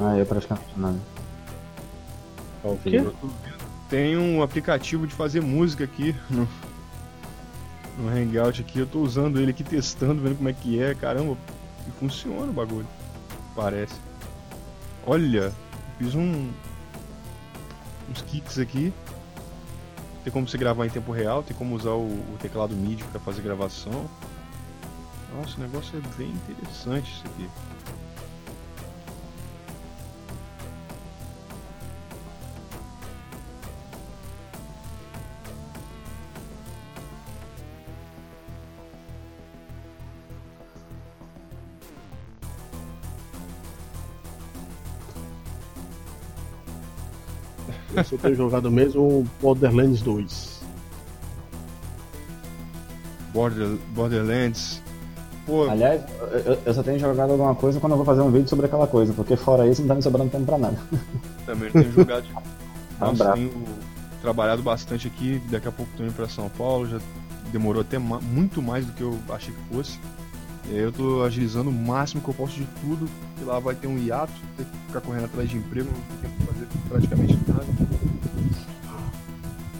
[0.00, 0.98] Ah, eu praticamente nada.
[2.64, 3.04] É o quê?
[3.88, 6.48] Tem um aplicativo de fazer música aqui no,
[7.98, 8.78] no Hangout aqui.
[8.78, 10.94] Eu tô usando ele aqui, testando, vendo como é que é.
[10.94, 11.36] Caramba,
[11.86, 12.86] e funciona o bagulho.
[13.54, 13.94] Parece.
[15.06, 15.52] Olha,
[15.98, 16.50] fiz um
[18.10, 18.92] uns kicks aqui.
[20.24, 23.20] Tem como você gravar em tempo real, tem como usar o, o teclado MIDI para
[23.20, 24.08] fazer gravação.
[25.36, 27.48] Nossa, o negócio é bem interessante isso aqui.
[47.94, 50.62] Eu só tenho jogado mesmo Borderlands 2.
[53.34, 54.85] Border, Borderlands
[55.46, 56.02] Pô, Aliás,
[56.44, 58.86] eu, eu só tenho jogado alguma coisa quando eu vou fazer um vídeo sobre aquela
[58.86, 60.76] coisa, porque fora isso não tá me sobrando tempo pra nada.
[61.46, 62.24] também tenho jogado.
[62.98, 63.52] Tá Nossa, tenho
[64.20, 65.40] trabalhado bastante aqui.
[65.48, 66.88] Daqui a pouco tô indo pra São Paulo.
[66.88, 66.98] Já
[67.52, 70.00] demorou até ma- muito mais do que eu achei que fosse.
[70.68, 73.08] E aí eu tô agilizando o máximo que eu posso de tudo.
[73.40, 76.30] E lá vai ter um hiato, ter que ficar correndo atrás de emprego, não tem
[76.30, 77.66] tempo pra fazer praticamente nada.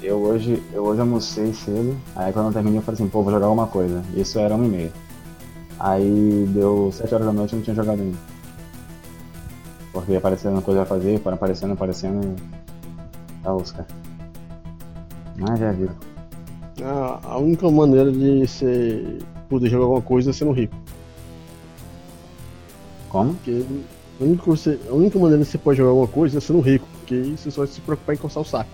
[0.00, 3.33] Eu hoje, eu hoje almocei cedo, aí quando eu terminei eu falei assim, pô, vou
[3.33, 4.05] jogar alguma coisa.
[4.14, 4.92] Isso era 1 e meia.
[5.79, 8.17] Aí deu 7 horas da noite e não tinha jogado ainda.
[9.93, 13.43] Porque ia aparecendo coisa pra fazer, foram aparecendo, aparecendo e.
[13.43, 13.87] Tá os cara.
[15.39, 15.91] Mas já viu.
[16.83, 20.75] A, a única maneira de você poder jogar alguma coisa é sendo rico.
[23.09, 23.35] Como?
[23.35, 23.65] Porque
[24.21, 26.87] a única, você- a única maneira que você pode jogar alguma coisa é sendo rico.
[26.99, 28.71] Porque aí você só vai se preocupar em coçar o saco.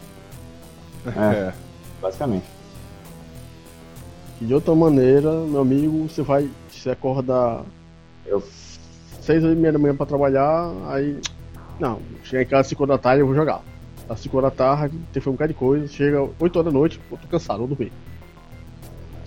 [1.07, 1.53] É,
[2.01, 2.47] basicamente.
[4.41, 6.49] E de outra maneira, meu amigo, você vai.
[6.83, 7.61] Você acorda
[8.27, 8.43] Eu,
[9.21, 11.17] seis e meia da manhã pra trabalhar, aí.
[11.79, 13.61] Não, chegar em casa às 5 horas da tarde eu vou jogar.
[14.09, 16.73] Às 5 horas da tarde, tem que fazer um bocado de coisa, chega 8 horas
[16.73, 17.93] da noite, eu tô cansado, vou dormir.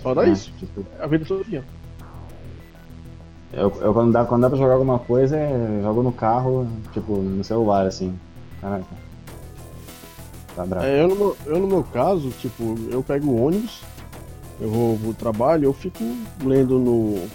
[0.02, 0.30] Só dá É.
[0.30, 0.52] isso.
[1.00, 1.64] É a vida todo dia.
[3.54, 7.16] eu, eu quando, dá, quando dá pra jogar alguma coisa, eu jogo no carro, tipo,
[7.16, 8.14] no celular, assim.
[8.60, 8.84] Caraca.
[10.54, 10.86] Tá bravo.
[10.86, 13.82] É, eu, no meu, eu, no meu caso, tipo, eu pego o ônibus,
[14.60, 16.02] eu vou pro trabalho, eu fico
[16.44, 17.26] lendo no,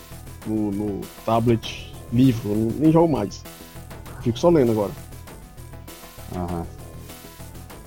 [0.45, 3.43] no, no tablet livro, eu nem jogo mais.
[4.21, 4.91] Fico só lendo agora.
[6.35, 6.65] Aham.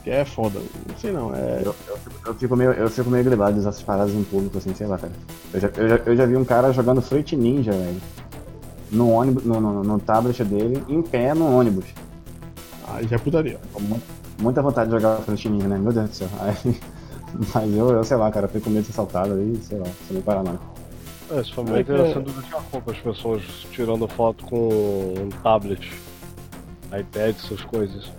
[0.02, 0.60] Que é foda.
[0.88, 1.62] Não sei não, é.
[1.64, 4.74] Eu, eu, fico- eu fico meio, eu fico meio grilado dessas paradas em público, assim,
[4.74, 5.12] sei lá, cara.
[5.52, 8.00] Eu já, eu já, eu já vi um cara jogando Fruit Ninja, velho.
[8.92, 11.86] No ônibus, no, no, no tablet dele, em pé no ônibus.
[12.88, 13.58] Aí já é putaria.
[14.38, 15.78] Muita vontade de jogar Fruit Ninja, né?
[15.78, 16.28] Meu Deus do céu.
[16.40, 16.80] Aí,
[17.54, 19.78] mas eu, eu, sei lá, cara, eu fico com medo de ser assaltado aí, sei
[19.78, 20.52] lá, sem me parar não.
[20.54, 20.73] É,
[21.40, 25.28] isso foi É muito que- interessante daqui a pouco as pessoas tirando foto com um
[25.42, 25.92] tablet,
[26.86, 28.10] iPad, essas coisas.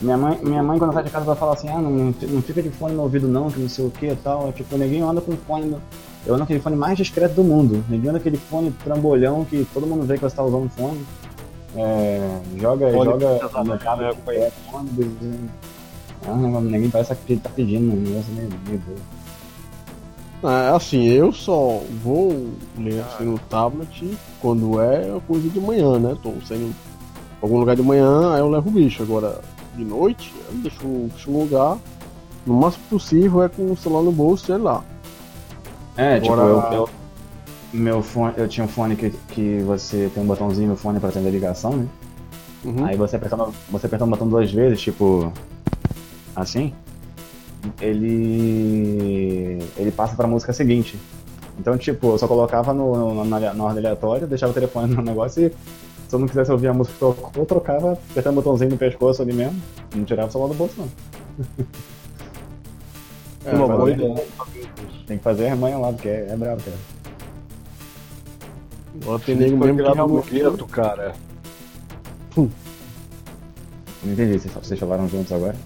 [0.00, 2.62] Minha mãe, minha mãe quando sai de casa, ela fala assim, ah, não, não fica
[2.62, 4.48] de fone no ouvido não, que não sei o que e tal.
[4.48, 5.66] É, tipo, ninguém anda com fone.
[5.66, 5.80] No...
[6.26, 7.84] Eu ando com aquele fone mais discreto do mundo.
[7.88, 11.04] Ninguém anda com aquele fone trambolhão que todo mundo vê que você tá usando fone.
[11.76, 13.78] É, joga, Fone joga no né?
[13.82, 15.48] tablet, é, ônibus, e-
[16.26, 19.00] ah, não, ninguém parece que tá pedindo um negócio meio, meio doido.
[20.44, 26.16] É, assim, eu só vou ler assim no tablet quando é coisa de manhã, né?
[26.20, 26.56] Tô pra
[27.40, 29.02] algum lugar de manhã, aí eu levo o bicho.
[29.02, 29.40] Agora,
[29.76, 31.78] de noite, eu deixo o bicho no lugar.
[32.44, 34.82] No máximo possível é com o celular no bolso, sei lá.
[35.96, 36.88] É, tipo, Agora- eu, eu,
[37.72, 41.10] meu fone, eu tinha um fone que, que você tem um botãozinho no fone pra
[41.10, 41.86] atender ligação, né?
[42.64, 42.84] Uhum.
[42.84, 45.32] Aí você apertando, você apertando o botão duas vezes, tipo.
[46.34, 46.72] Assim.
[47.80, 49.58] Ele.
[49.76, 50.98] Ele passa pra música seguinte.
[51.58, 55.02] Então, tipo, eu só colocava no, no, na, na ordem aleatória, deixava o telefone no
[55.02, 55.50] negócio e
[56.08, 58.76] se eu não quisesse ouvir a música que tocou, eu trocava, apertando o botãozinho no
[58.76, 59.60] pescoço ali mesmo.
[59.94, 60.88] Não tirava o celular do bolso, não.
[63.44, 64.24] É, Uma boa ideia.
[65.04, 66.76] Tem que fazer a remanha lá, porque é, é bravo, cara.
[69.02, 70.30] Agora tem nego mesmo que realmente.
[70.30, 71.12] gueto, cara.
[72.36, 72.48] Não
[74.04, 75.56] entendi, vocês, vocês falaram juntos agora?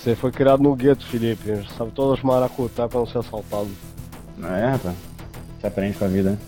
[0.00, 1.62] Você foi criado no gueto, Felipe.
[1.76, 3.68] Sabe todas as maracutá pra não ser assaltado.
[4.38, 4.96] Não é, rapaz?
[5.60, 6.38] Você aprende com a vida, né?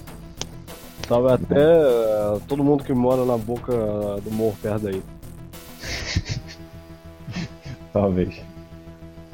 [1.07, 3.71] Sabe até eh, todo mundo que mora na boca
[4.25, 5.03] do morro perto daí.
[7.93, 8.41] Talvez.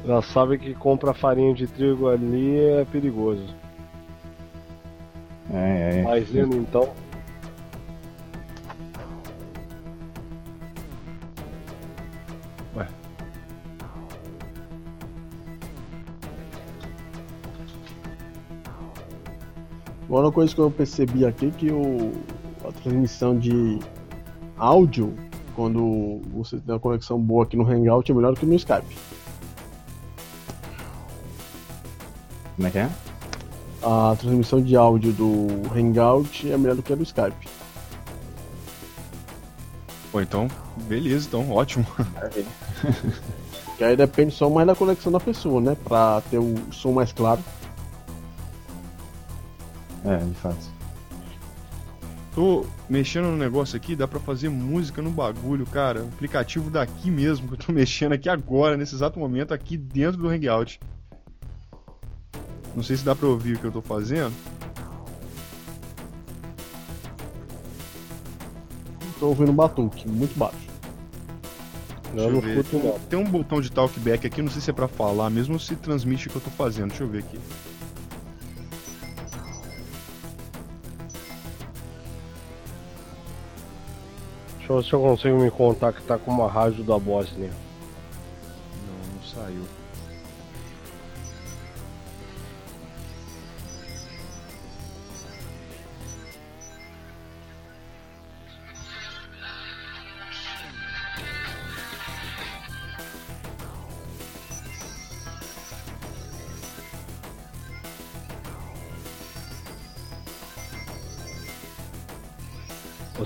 [0.05, 3.55] Já sabe que compra farinha de trigo ali é perigoso.
[5.53, 6.01] É, é.
[6.03, 6.89] Mas indo então.
[20.09, 22.11] Uma coisa que eu percebi aqui é que o,
[22.67, 23.79] a transmissão de
[24.57, 25.13] áudio,
[25.55, 28.97] quando você tem uma conexão boa aqui no Hangout, é melhor do que no Skype.
[32.55, 32.89] Como é que é?
[33.81, 37.47] A transmissão de áudio do Hangout é melhor do que a do Skype.
[40.11, 40.47] Pô, então,
[40.87, 41.85] beleza, então, ótimo.
[42.15, 42.47] Maravilha.
[43.79, 45.77] Que aí depende só mais da conexão da pessoa, né?
[45.85, 47.41] Pra ter o som mais claro.
[50.05, 50.79] É, de fato.
[52.33, 56.03] Tô mexendo no negócio aqui, dá pra fazer música no bagulho, cara.
[56.03, 60.17] O aplicativo daqui mesmo, que eu tô mexendo aqui agora, nesse exato momento, aqui dentro
[60.21, 60.79] do Hangout.
[62.75, 64.33] Não sei se dá pra ouvir o que eu tô fazendo.
[69.19, 70.69] Tô ouvindo um batuque, muito baixo.
[72.11, 72.59] Eu Deixa não ver.
[72.59, 72.99] escuto.
[73.09, 75.75] Tem um botão de talkback aqui, não sei se é pra falar mesmo ou se
[75.75, 76.89] transmite o que eu tô fazendo.
[76.89, 77.37] Deixa eu ver aqui.
[84.69, 87.49] Deixa eu ver se eu consigo me contactar com uma rádio da Bósnia.
[88.87, 89.63] Não, não saiu.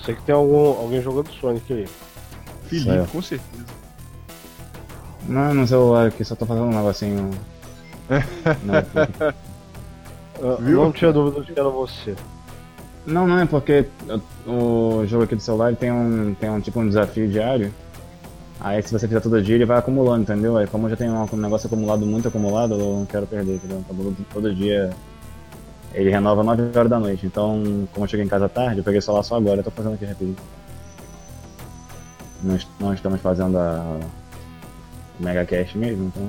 [0.04, 1.88] Sei que tem algum, alguém jogando Sonic aí.
[2.68, 3.06] Felipe, Saiu.
[3.08, 3.66] com certeza.
[5.28, 7.32] Não, no celular aqui, só tô fazendo um negocinho.
[10.42, 12.16] não, não tinha dúvida de que era você.
[13.06, 13.86] não, não é porque
[14.46, 17.74] o jogo aqui do celular tem um, tem um tipo um desafio diário.
[18.60, 20.58] Aí se você fizer todo dia ele vai acumulando, entendeu?
[20.58, 23.84] Aí como eu já tenho um negócio acumulado, muito acumulado, eu não quero perder, entendeu?
[23.88, 24.90] Todo, todo dia
[25.94, 27.26] ele renova 9 horas da noite.
[27.26, 29.72] Então, como eu cheguei em casa tarde, eu peguei o celular só agora, eu tô
[29.72, 30.36] fazendo aqui rapidinho.
[32.56, 34.00] Est- não estamos fazendo a
[35.20, 36.28] o Mega Cash mesmo, então.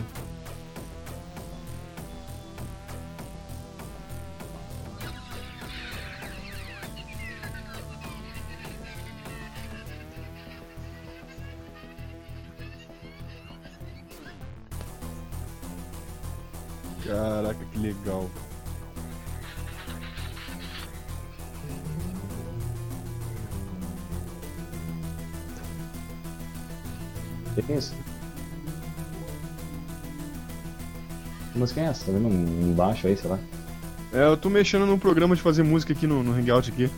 [31.85, 32.07] Essa?
[32.07, 33.39] Tá vendo um um baixo aí, sei lá?
[34.12, 36.91] É, eu tô mexendo num programa de fazer música aqui no, no Hangout aqui.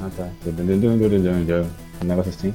[0.00, 0.28] Ah tá.
[2.02, 2.54] Um negócio assim.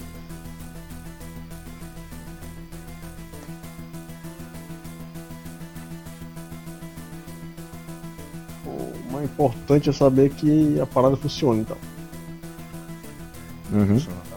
[8.66, 11.78] O mais importante é saber que a parada funciona, então.
[13.72, 13.88] Uhum.
[13.88, 14.33] Funciona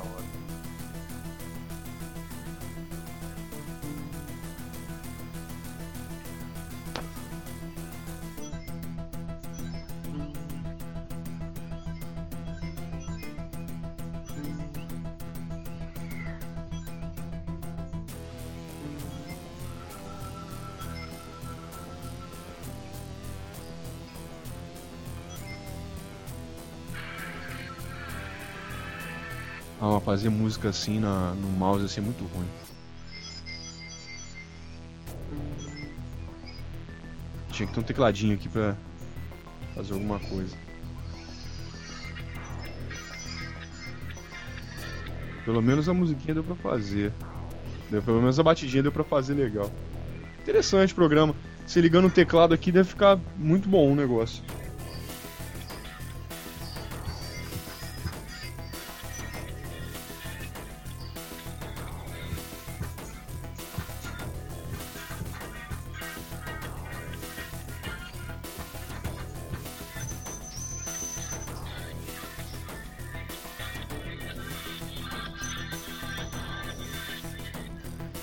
[30.27, 32.47] fazer música assim na, no mouse ia ser muito ruim.
[37.53, 38.77] Tinha que ter um tecladinho aqui pra
[39.75, 40.57] fazer alguma coisa.
[45.45, 47.13] Pelo menos a musiquinha deu pra fazer.
[47.91, 49.71] Deu, pelo menos a batidinha deu pra fazer legal.
[50.43, 51.35] Interessante o programa.
[51.67, 54.43] Se ligando o teclado aqui deve ficar muito bom o negócio.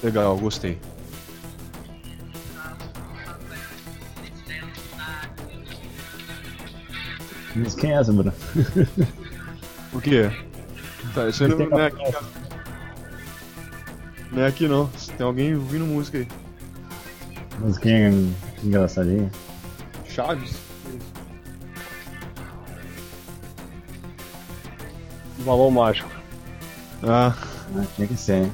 [0.04, 0.78] Legal, gostei.
[7.52, 8.34] Que música é essa, Bruno?
[9.94, 10.32] O quê?
[11.14, 12.16] Tá, isso aí não, Tem não é aqui.
[14.32, 14.88] Não é aqui não.
[14.88, 16.28] Tem alguém ouvindo música aí.
[17.60, 18.10] Musiquinha
[18.64, 19.30] engraçadinha.
[20.08, 20.56] Chaves?
[25.46, 26.10] Balão mágico.
[27.04, 27.36] Ah,
[27.76, 28.54] Ah, tinha que ser, hein?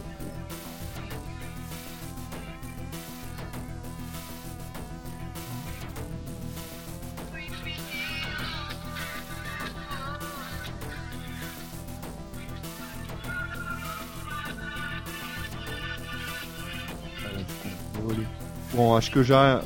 [19.19, 19.61] Eu já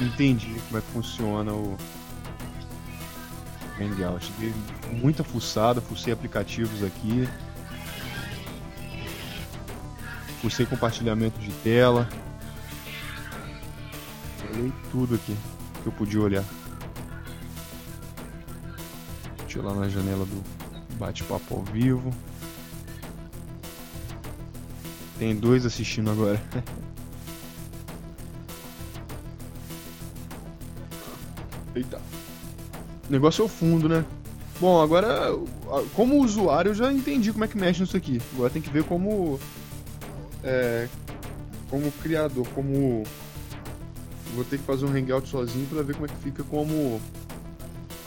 [0.00, 1.76] entendi como é que funciona o
[3.78, 4.32] Hangout.
[4.38, 4.54] Dei
[4.90, 7.28] muita fuçada, fucei aplicativos aqui.
[10.40, 12.08] Fucei compartilhamento de tela.
[14.50, 15.36] Olhei tudo aqui
[15.82, 16.44] que eu podia olhar.
[19.40, 20.42] Deixa eu lá na janela do
[20.96, 22.10] bate-papo ao vivo.
[25.18, 26.42] Tem dois assistindo agora.
[33.08, 34.04] O negócio é o fundo, né?
[34.60, 35.36] Bom, agora,
[35.94, 38.20] como usuário, eu já entendi como é que mexe nisso aqui.
[38.34, 39.38] Agora tem que ver como.
[40.42, 40.88] É.
[41.68, 43.02] Como criador, como.
[44.34, 47.00] Vou ter que fazer um hangout sozinho pra ver como é que fica como.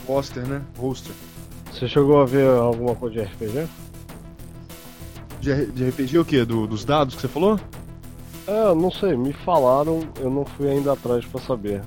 [0.06, 0.62] Hoster, né?
[0.78, 1.12] Hoster.
[1.72, 3.68] Você chegou a ver alguma coisa de RPG?
[5.40, 6.44] De, de RPG o quê?
[6.44, 7.60] Do, dos dados que você falou?
[8.46, 11.82] É, não sei, me falaram, eu não fui ainda atrás pra saber.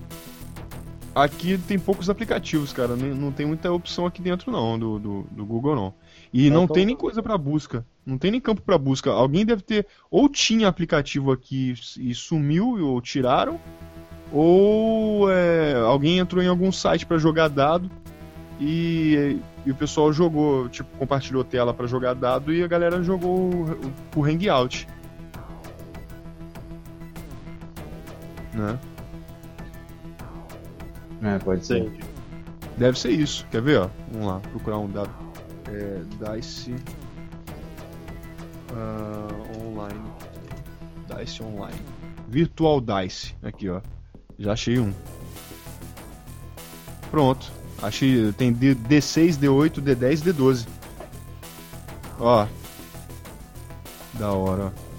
[1.13, 2.95] Aqui tem poucos aplicativos, cara.
[2.95, 5.93] nem- Não tem muita opção aqui dentro, não, do, do, do Google, não.
[6.33, 7.85] E Ah, não então- tem nem coisa pra busca.
[8.05, 9.11] Não tem nem campo pra busca.
[9.11, 9.85] Alguém deve ter.
[10.09, 13.59] Ou tinha aplicativo aqui e sumiu, ou tiraram.
[14.31, 17.91] Ou é, alguém entrou em algum site pra jogar dado
[18.61, 23.51] e, e o pessoal jogou, tipo, compartilhou tela pra jogar dado e a galera jogou
[24.15, 24.87] o, o Hangout.
[28.53, 28.79] Né?
[31.21, 31.91] É, pode ser.
[32.77, 33.45] Deve ser isso.
[33.51, 33.89] Quer ver, ó?
[34.11, 35.09] Vamos lá, procurar um dado.
[35.67, 36.75] É, Dice.
[38.73, 39.27] ah,
[39.63, 40.01] online.
[41.07, 41.79] Dice Online.
[42.27, 43.35] Virtual Dice.
[43.43, 43.81] Aqui, ó.
[44.39, 44.93] Já achei um.
[47.11, 47.51] Pronto.
[47.81, 48.31] Achei.
[48.33, 50.67] Tem D- D6, D8, D10 D12.
[52.19, 52.47] Ó.
[54.13, 54.90] Da hora, ó.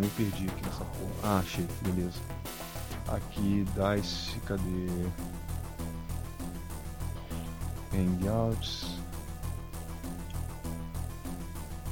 [0.00, 1.10] Me perdi aqui nessa porra.
[1.22, 2.18] Ah, achei, beleza.
[3.08, 4.86] Aqui, Dice, cadê?
[7.92, 8.98] Hangouts.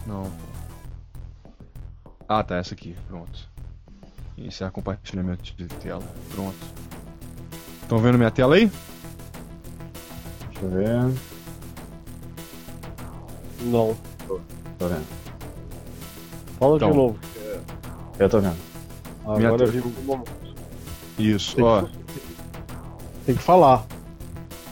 [0.06, 1.50] Não, pô.
[2.28, 3.48] Ah, tá, essa aqui, pronto.
[4.36, 6.04] Iniciar compartilhamento de tela,
[6.34, 6.56] pronto.
[7.82, 8.70] Estão vendo minha tela aí?
[10.50, 11.18] Deixa eu ver.
[13.62, 13.96] Não.
[14.78, 15.06] Tô vendo.
[16.58, 16.90] Fala Então.
[16.90, 17.18] de novo.
[18.18, 18.56] Eu tô vendo.
[19.24, 19.70] Minha Agora eu tela.
[19.72, 20.30] vi o momento.
[21.18, 21.84] Isso, Tem que- ó.
[23.26, 23.84] Tem que falar.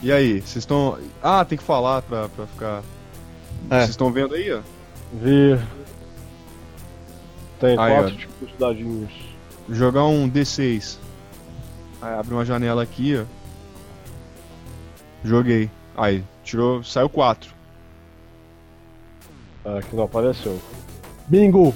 [0.01, 0.97] E aí, vocês estão.
[1.21, 2.83] Ah, tem que falar pra, pra ficar.
[3.69, 3.77] É.
[3.79, 4.61] Vocês estão vendo aí, ó?
[5.13, 5.59] Vi.
[7.59, 8.17] Tem Aí, quatro ó.
[8.17, 9.11] tipos de dadinhos.
[9.69, 10.97] jogar um D6.
[12.01, 13.25] Aí abre uma janela aqui, ó.
[15.23, 15.69] Joguei.
[15.95, 16.83] Aí, tirou.
[16.83, 17.51] Saiu 4.
[19.65, 20.59] É, que não apareceu.
[21.27, 21.73] Bingo!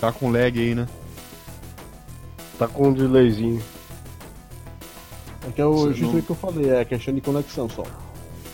[0.00, 0.86] Tá com lag aí, né?
[2.58, 3.62] Tá com um delayzinho.
[5.46, 7.68] É que é o Você justo não- o que eu falei, é questão de conexão
[7.68, 7.84] só.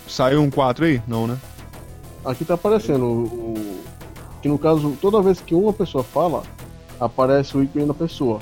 [0.09, 1.03] Saiu um 4 aí?
[1.07, 1.39] Não, né?
[2.25, 3.83] Aqui tá aparecendo o,
[4.41, 6.43] que no caso, toda vez que uma pessoa fala,
[7.01, 8.39] aparece o ícone da pessoa.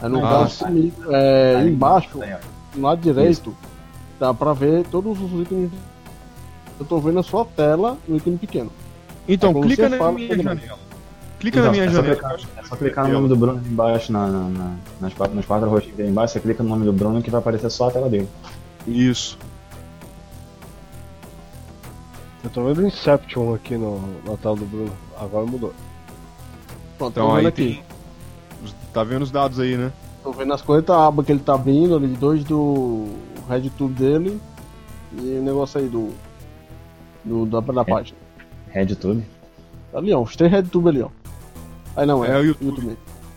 [0.00, 0.92] Aí no Ah, caso, sim.
[1.10, 2.34] é, Aí, embaixo, aí,
[2.74, 3.54] do lado direito,
[4.18, 5.70] dá pra ver todos os ícones.
[6.78, 8.70] Eu tô vendo a sua tela no ícone pequeno.
[9.28, 10.78] Então, É clica você na fala, minha janela.
[11.40, 12.14] Clica Então, na minha é janela.
[12.14, 14.76] clicar- que que É só clicar no nome do Bruno ali embaixo, na, na- na-
[15.00, 17.40] nas, quatro, nas quatro roxinhas ali embaixo, você clica no nome do Bruno que vai
[17.40, 18.28] aparecer só a tela dele.
[18.86, 19.38] Isso.
[22.42, 24.92] Eu tô vendo Inception aqui no, na tela do Bruno.
[25.18, 25.72] Agora mudou.
[26.98, 27.62] Pronto, Então tô vendo aí aqui.
[27.74, 27.82] tem.
[28.64, 29.92] os- Tá vendo os dados aí, né?
[30.22, 33.08] Tô vendo as coisas, a aba que ele tá abrindo ali, dois do
[33.48, 34.40] RedTube dele
[35.14, 36.10] e o negócio aí do.
[37.24, 38.18] do da, da página.
[38.68, 39.24] RedTube.
[39.92, 41.08] Tá ali, ó, os três RedTube ali, ó.
[41.96, 42.96] Aí não, é, É o YouTube.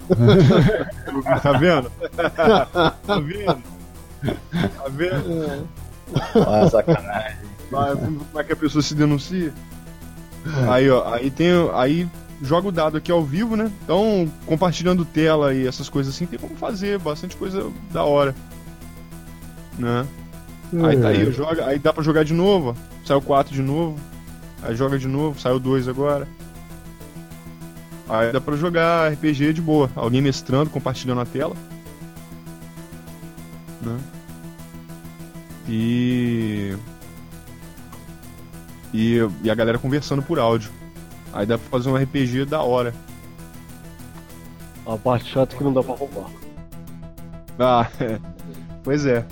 [1.41, 1.91] Tá vendo?
[3.05, 3.63] tá vendo?
[4.51, 5.67] Tá vendo?
[6.35, 7.37] Olha, sacanagem.
[7.71, 9.53] Ver como é que a pessoa se denuncia.
[10.69, 11.49] Aí, ó, aí tem.
[11.73, 12.07] Aí
[12.41, 13.71] joga o dado aqui ao vivo, né?
[13.83, 18.35] Então, compartilhando tela e essas coisas assim, tem como fazer bastante coisa da hora.
[19.77, 20.05] Né?
[20.83, 23.05] Aí tá aí, joga, aí dá pra jogar de novo, ó.
[23.05, 23.97] Saiu 4 de novo.
[24.61, 26.27] Aí joga de novo, saiu 2 agora.
[28.07, 29.89] Aí dá pra jogar RPG de boa.
[29.95, 31.55] Alguém mestrando, compartilhando a tela.
[33.81, 33.99] Né?
[35.67, 36.75] E...
[38.93, 39.19] e.
[39.43, 40.71] E a galera conversando por áudio.
[41.31, 42.93] Aí dá pra fazer um RPG da hora.
[44.85, 46.29] A parte chata é que não dá pra roubar.
[47.57, 47.89] Ah,
[48.83, 49.25] pois é.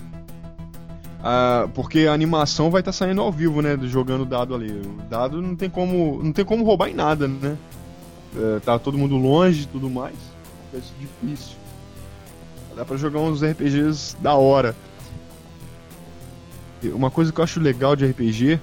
[1.23, 3.77] Ah, porque a animação vai estar saindo ao vivo, né?
[3.83, 4.71] Jogando o dado ali.
[4.71, 6.21] O dado não tem como.
[6.23, 7.57] não tem como roubar em nada, né?
[8.35, 10.15] É, tá todo mundo longe e tudo mais.
[10.71, 11.57] Ser difícil.
[12.75, 14.75] Dá pra jogar uns RPGs da hora.
[16.83, 18.59] Uma coisa que eu acho legal de RPG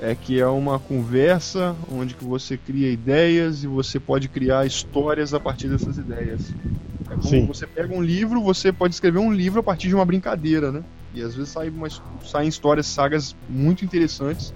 [0.00, 5.32] é que é uma conversa onde que você cria ideias e você pode criar histórias
[5.32, 6.52] a partir dessas ideias.
[7.06, 7.46] É como Sim.
[7.46, 10.82] você pega um livro, você pode escrever um livro a partir de uma brincadeira, né?
[11.14, 14.52] E às vezes saem, umas, saem histórias, sagas muito interessantes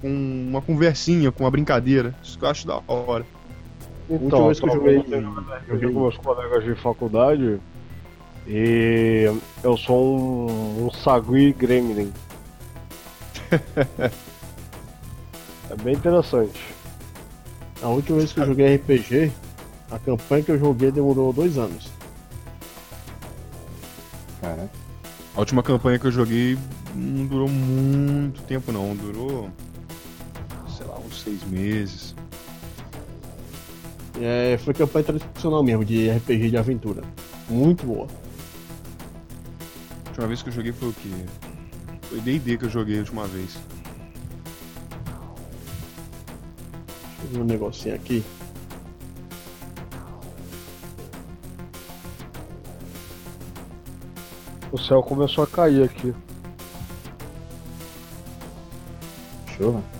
[0.00, 2.14] com uma conversinha, com uma brincadeira.
[2.22, 3.26] Isso que eu acho da hora.
[4.08, 7.60] Última Então, vez que eu joguei- eu RPG com meus colegas de faculdade
[8.46, 9.30] e
[9.62, 10.18] eu sou
[10.50, 12.12] um, um sagui gremlin.
[15.70, 16.60] é bem interessante.
[17.82, 19.30] A última vez que eu joguei RPG,
[19.90, 21.88] a campanha que eu joguei demorou dois anos.
[24.40, 24.68] Cara,
[25.34, 26.58] A última campanha que eu joguei
[26.94, 29.50] não durou muito tempo não, durou
[30.76, 32.15] sei lá, uns seis meses.
[34.20, 37.02] É, foi campanha tradicional mesmo, de RPG de aventura.
[37.48, 38.06] Muito boa.
[40.04, 41.10] A última vez que eu joguei foi o quê?
[42.02, 43.58] Foi D&D que eu joguei a última vez.
[47.18, 48.24] Deixa eu ver um negocinho aqui.
[54.72, 56.14] O céu começou a cair aqui.
[59.56, 59.95] Chuva?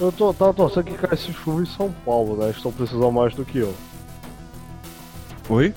[0.00, 2.44] Eu tô, tava torcendo que caísse chuva em São Paulo, né?
[2.46, 3.74] Eles estão precisando mais do que eu.
[5.50, 5.74] Oi?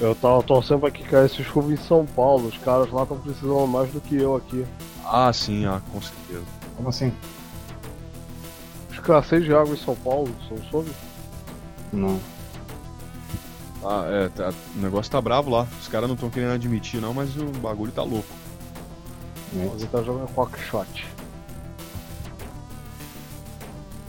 [0.00, 2.48] Eu tava torcendo pra que caísse chuva em São Paulo.
[2.48, 4.66] Os caras lá estão precisando mais do que eu aqui.
[5.04, 6.44] Ah, sim, ah, com certeza.
[6.76, 7.10] Como assim?
[8.92, 10.90] Escassez de água em São Paulo, não soube?
[11.90, 12.20] Não.
[13.82, 15.66] Ah, é, tá- o negócio tá bravo lá.
[15.80, 18.28] Os caras não estão querendo admitir não, mas o bagulho tá louco.
[19.58, 20.28] Alguém tá jogando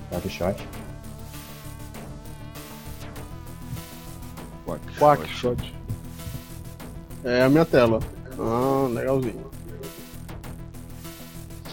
[0.09, 0.55] Quackshot.
[4.65, 4.99] Quackshot.
[4.99, 5.73] Quackshot.
[7.23, 7.99] É a minha tela.
[8.39, 9.49] Ah, legalzinho.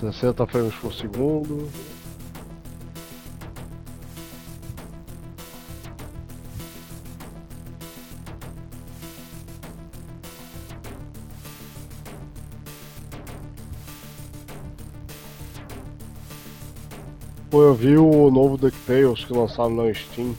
[0.00, 1.70] 60 frames por segundo.
[17.50, 20.34] Pô, eu vi o novo DuckTales que lançaram na Steam.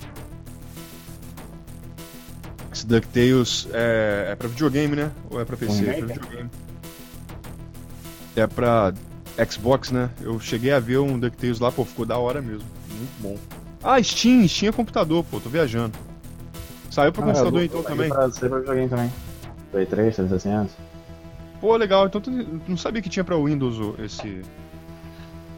[2.72, 5.12] Esse DuckTales é, é pra videogame, né?
[5.30, 5.86] Ou é pra PC?
[5.90, 6.50] É pra videogame.
[8.36, 8.94] É pra
[9.50, 10.10] Xbox, né?
[10.22, 12.68] Eu cheguei a ver um DuckTales lá, pô, ficou da hora mesmo.
[12.90, 13.38] Muito bom.
[13.84, 15.98] Ah, Steam, Steam é computador, pô, tô viajando.
[16.92, 18.10] Saiu pra Ah, computador do- então Saiu também?
[18.10, 19.14] Pra, saiu pra videogame também.
[19.72, 20.72] Play 3, 360.
[21.62, 22.30] Pô, legal, então tu
[22.68, 24.42] não sabia que tinha pra Windows esse.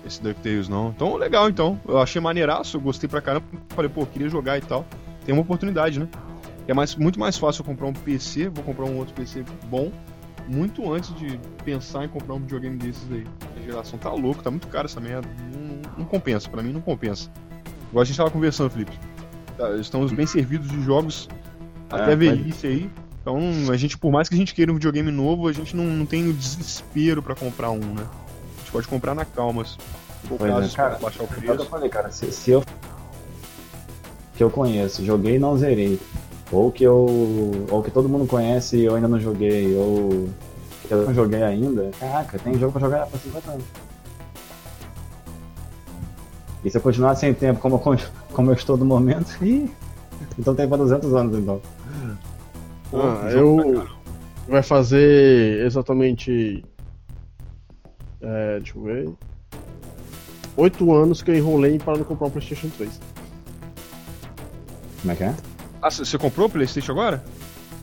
[0.06, 0.89] Esse DuckTales não.
[0.89, 1.80] Então, legal então.
[1.88, 3.45] Eu achei maneiraço, eu gostei pra caramba.
[3.70, 4.86] Falei, pô, queria jogar e tal.
[5.26, 6.08] Tem uma oportunidade, né?
[6.68, 9.91] É mais, muito mais fácil eu comprar um PC, vou comprar um outro PC bom,
[10.47, 13.26] muito antes de pensar em comprar um videogame desses aí.
[13.58, 15.28] A geração tá louco, tá muito caro essa merda.
[15.52, 17.30] Não, não compensa, pra mim não compensa.
[17.89, 18.91] Igual a gente tava conversando, Felipe.
[19.58, 21.28] Tá, estamos bem servidos de jogos
[21.89, 22.89] até É, velhice aí.
[23.22, 23.39] Então,
[23.72, 26.06] a gente, por mais que a gente queira um videogame novo, a gente não, não
[26.06, 28.06] tem o desespero pra comprar um, né?
[28.70, 29.65] Gente pode comprar na calma.
[29.65, 29.78] Se
[30.28, 31.70] for o Pois é, caso, cara, baixar o É o que eu preço.
[31.70, 32.63] falei, cara, se, se eu.
[34.36, 35.99] Que eu conheço, joguei e não zerei.
[36.51, 37.65] Ou que eu.
[37.72, 39.76] Ou que todo mundo conhece e eu ainda não joguei.
[39.76, 40.30] Ou
[40.88, 41.89] que eu não joguei ainda.
[41.99, 43.65] Caraca, tem jogo pra jogar pra 50 anos.
[46.63, 47.99] E se eu continuar sem tempo como eu,
[48.34, 49.72] como eu estou no momento, ih,
[50.38, 51.59] então tem pra 200 anos então.
[52.93, 53.88] Ah, o jogo eu.
[54.47, 56.63] Vai fazer exatamente.
[58.22, 59.09] É, deixa eu ver.
[60.57, 62.99] Oito anos que eu enrolei para não comprar um PlayStation 3.
[65.01, 65.34] Como é que é?
[65.82, 67.24] Ah, você comprou o PlayStation agora?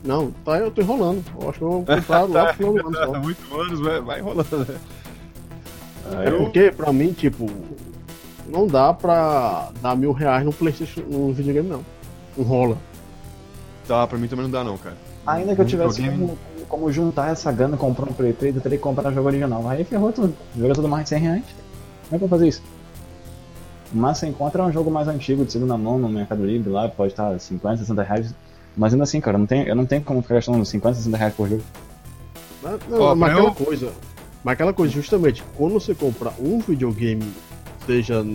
[0.03, 1.23] Não, tá, eu tô enrolando.
[1.41, 3.15] Eu acho que eu vou comprar lá pro final do ano só.
[3.15, 4.57] Há oito anos, vai, vai rolando.
[4.59, 4.79] né?
[6.25, 7.49] É porque, pra mim, tipo,
[8.47, 11.83] não dá pra dar mil reais no PlayStation, no videogame, não.
[12.37, 12.77] Não rola.
[13.87, 14.95] Tá, pra mim também não dá não, cara.
[15.25, 16.37] Ainda que eu Um tivesse videogame-
[16.67, 19.67] como, juntar essa grana, comprar um Play 3, eu teria que comprar o jogo original.
[19.67, 20.33] Aí ferrou tudo.
[20.57, 21.43] Joga tudo mais de 100 reais.
[21.43, 22.61] Como é que eu vou fazer isso?
[23.93, 27.13] Mas você encontra um jogo mais antigo, de segunda mão, no Mercado Livre, lá, pode
[27.13, 28.33] estar 50, 60 reais.
[28.75, 31.17] Mas ainda assim, cara, eu não tenho, eu não tenho como ficar gastando 50, 60
[31.17, 31.63] reais por jogo.
[32.61, 33.91] Mas, não, Ó, mas aquela eu- coisa.
[34.43, 37.23] Mas aquela coisa, justamente, quando você compra um videogame,
[37.85, 38.25] seja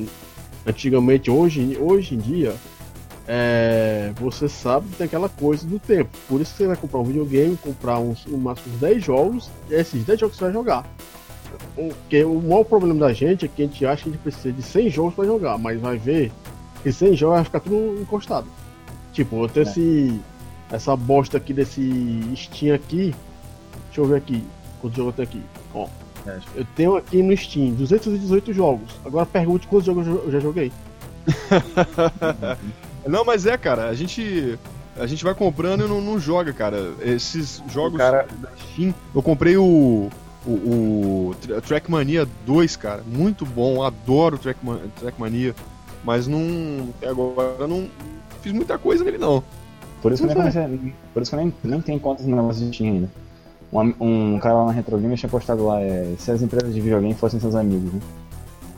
[0.67, 2.55] antigamente, hoje, hoje em dia,
[3.27, 6.11] é, você sabe que tem aquela coisa do tempo.
[6.29, 9.51] Por isso que você vai comprar um videogame, comprar uns, no máximo uns 10 jogos,
[9.71, 10.85] e esses 10 jogos que você vai jogar.
[11.75, 14.53] Porque o maior problema da gente é que a gente acha que a gente precisa
[14.53, 16.33] de 100 jogos pra jogar, mas vai ver
[16.83, 18.47] que 100 jogos vai ficar tudo encostado.
[19.13, 19.71] Tipo, eu tenho É.
[19.71, 20.21] esse,
[20.71, 23.15] essa bosta aqui desse Steam aqui.
[23.87, 24.43] Deixa eu ver aqui
[24.81, 25.43] quantos jogos eu tenho aqui.
[25.75, 25.87] Ó,
[26.27, 26.39] É.
[26.57, 28.95] eu tenho aqui no Steam 218 jogos.
[29.05, 30.73] Agora pergunte quantos jogos eu já joguei.
[33.07, 34.59] Não, mas é, cara, a gente.
[34.99, 36.93] A gente vai comprando e não, não joga, cara.
[37.01, 38.95] Esses jogos cara- da Steam.
[39.15, 40.09] Eu comprei o.
[40.45, 43.03] O, o Tra- Trackmania 2, cara.
[43.07, 45.55] Muito bom, adoro o Trackma- Trackmania.
[46.05, 46.89] Mas não.
[46.99, 47.89] Até agora eu não
[48.43, 49.43] fiz muita coisa nele, não.
[50.03, 52.67] Por isso que eu nem por isso que eu nem, nem tenho contas no negócio
[52.67, 53.11] de Steam ainda.
[53.73, 56.81] Um, um cara lá na Retro Games tinha postado lá, é, se as empresas de
[56.81, 58.01] videogame fossem seus amigos, né?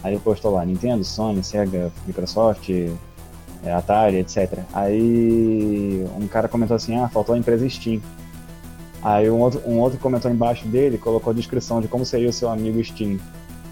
[0.04, 2.68] Aí ele postou lá, Nintendo, Sony, Sega, Microsoft,
[3.72, 4.58] Atari, etc.
[4.72, 8.00] Aí um cara comentou assim, ah, faltou a empresa Steam.
[9.02, 12.32] Aí um outro, um outro comentou embaixo dele, colocou a descrição de como seria o
[12.32, 13.18] seu amigo Steam.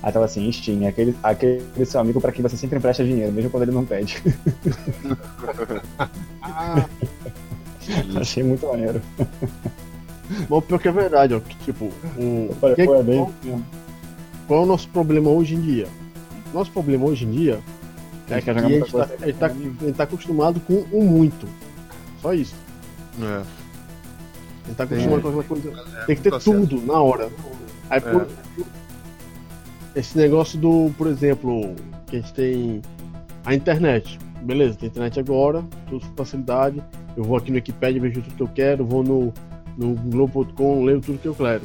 [0.03, 3.51] Aí tava assim, Steam, aquele, aquele seu amigo para quem você sempre empresta dinheiro, mesmo
[3.51, 4.23] quando ele não pede.
[8.21, 9.01] Achei muito maneiro.
[10.49, 11.41] Bom, pior que é verdade, ó.
[11.41, 11.87] que, Tipo,
[12.19, 12.55] o.
[12.61, 13.33] Falei, que- é bem qual,
[14.47, 15.87] qual é o nosso problema hoje em dia?
[16.55, 17.61] Nosso problema hoje em dia
[18.37, 19.51] é que quer a jogar muita gente tá, coisa ele tá,
[19.83, 21.49] ele tá acostumado com o muito.
[22.21, 22.55] Só isso.
[23.21, 23.43] É.
[24.67, 25.85] Ele tá Tem- acostumado com aquela coisa.
[26.07, 26.61] Tem que ter tá certo.
[26.67, 27.29] tudo na hora.
[27.91, 28.27] Aí, por-
[29.95, 31.75] esse negócio do, por exemplo,
[32.07, 32.83] que a gente tem
[33.45, 34.19] a internet.
[34.43, 36.83] Beleza, tem internet agora, tudo com facilidade.
[37.17, 39.33] Eu vou aqui no Wikipedia, vejo tudo que eu quero, vou no,
[39.77, 41.63] no Globo.com, leio tudo que eu quero.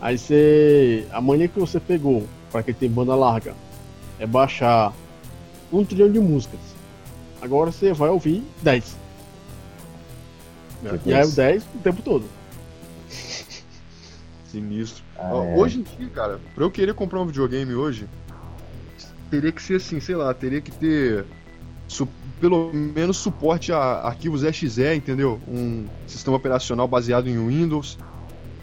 [0.00, 1.06] Aí você.
[1.12, 3.54] A mania que você pegou, para quem tem banda larga,
[4.18, 4.92] é baixar
[5.72, 6.60] um trilhão de músicas.
[7.40, 8.96] Agora você vai ouvir 10.
[11.04, 12.24] E aí o 10 o tempo todo.
[14.50, 15.02] Sinistro.
[15.18, 15.56] Ah, é.
[15.56, 18.08] Hoje em dia, cara, pra eu querer comprar um videogame hoje,
[19.30, 21.24] teria que ser assim, sei lá, teria que ter
[21.88, 22.08] su-
[22.40, 25.40] pelo menos suporte a arquivos exe, entendeu?
[25.48, 27.98] Um sistema operacional baseado em Windows.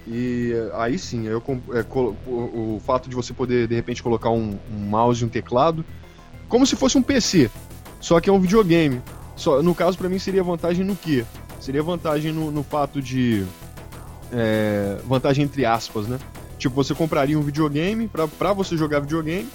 [0.06, 1.42] E aí sim, eu,
[1.74, 1.86] é,
[2.28, 5.84] o fato de você poder de repente colocar um, um mouse e um teclado,
[6.54, 7.50] como se fosse um PC,
[8.00, 9.02] só que é um videogame.
[9.36, 11.26] Só, no caso, pra mim, seria vantagem no quê?
[11.60, 13.44] Seria vantagem no, no fato de.
[14.32, 16.20] é, vantagem entre aspas, né?
[16.60, 19.50] Tipo, você compraria um videogame pra, pra você jogar videogame,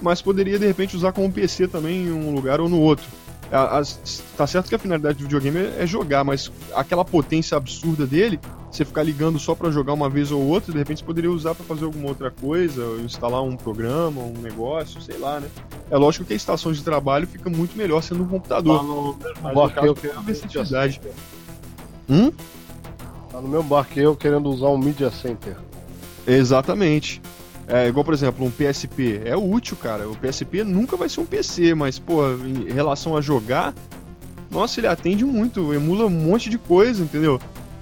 [0.00, 3.04] mas poderia de repente usar como PC também em um lugar ou no outro.
[3.52, 7.58] A- as- tá certo que a finalidade do videogame é, é jogar, mas aquela potência
[7.58, 8.40] absurda dele,
[8.70, 11.54] você ficar ligando só pra jogar uma vez ou outra, de repente você poderia usar
[11.54, 15.48] pra fazer alguma outra coisa, ou instalar um programa, um negócio, sei lá, né?
[15.90, 18.78] É lógico que a estação de trabalho fica muito melhor sendo um computador.
[18.78, 20.24] Tá no barco eu querendo?
[22.08, 22.30] Hum?
[23.30, 25.56] Tá no meu barco eu querendo usar um Media Center.
[26.26, 27.22] Exatamente.
[27.66, 29.20] É igual, por exemplo, um PSP.
[29.24, 30.08] É útil, cara.
[30.08, 33.74] O PSP nunca vai ser um PC, mas, pô, em relação a jogar,
[34.50, 37.38] nossa, ele atende muito, emula um monte de coisa, entendeu?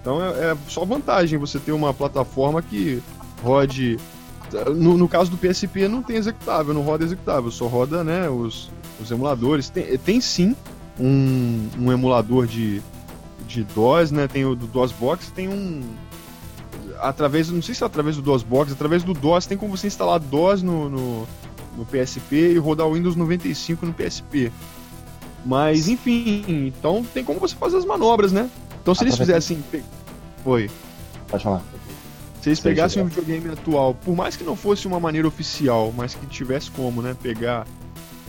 [0.06, 3.02] Então é, é só vantagem você ter uma plataforma que
[3.42, 3.98] rode.
[4.76, 8.70] No, no caso do PSP não tem executável, não roda executável, só roda né, os,
[9.02, 9.68] os emuladores.
[9.68, 10.54] Tem, tem sim
[11.00, 12.80] um, um emulador de,
[13.48, 14.28] de DOS, né?
[14.28, 15.82] Tem o do DOSBox, tem um,
[17.00, 20.20] através, não sei se é através do DOSBox, através do DOS, tem como você instalar
[20.20, 21.28] DOS no, no,
[21.76, 24.52] no PSP e rodar o Windows 95 no PSP.
[25.44, 28.48] Mas enfim, então tem como você fazer as manobras, né?
[28.80, 29.60] Então se eles fizessem.
[30.46, 30.70] Pe- Oi.
[31.28, 31.62] Pode falar.
[32.40, 36.14] Se eles pegassem um videogame atual, por mais que não fosse uma maneira oficial, mas
[36.14, 37.66] que tivesse como, né, pegar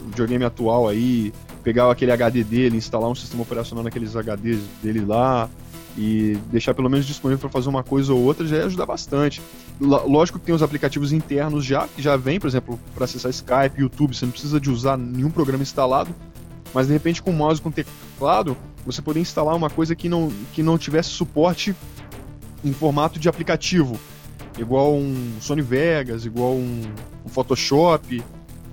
[0.01, 1.31] o videogame atual aí,
[1.63, 5.47] pegar aquele HD dele, instalar um sistema operacional naqueles HDs dele lá
[5.95, 9.41] e deixar pelo menos disponível para fazer uma coisa ou outra, já ia ajudar bastante.
[9.79, 13.79] Lógico que tem os aplicativos internos já, que já vem, por exemplo, para acessar Skype,
[13.81, 16.09] YouTube, você não precisa de usar nenhum programa instalado,
[16.73, 20.31] mas de repente com mouse e com teclado, você poder instalar uma coisa que não,
[20.53, 21.75] que não tivesse suporte
[22.67, 23.99] em formato de aplicativo,
[24.57, 26.81] igual um Sony Vegas, igual um,
[27.25, 28.23] um Photoshop.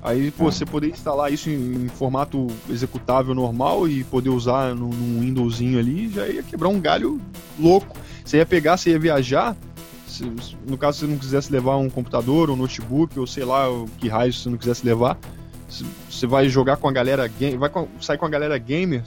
[0.03, 0.53] Aí pô, Ah.
[0.53, 5.79] você poder instalar isso em, em formato executável normal e poder usar num, num Windowsinho
[5.79, 7.21] ali, já ia quebrar um galho
[7.59, 7.97] louco.
[8.25, 9.57] Você ia pegar, você ia viajar.
[10.07, 13.45] se- se- no caso, se você não quisesse levar um computador, um notebook, ou sei
[13.45, 15.19] lá, o que raio você não quisesse levar,
[15.69, 17.29] se- você vai jogar com a galera
[17.59, 19.03] vai com- sair com a galera gamer,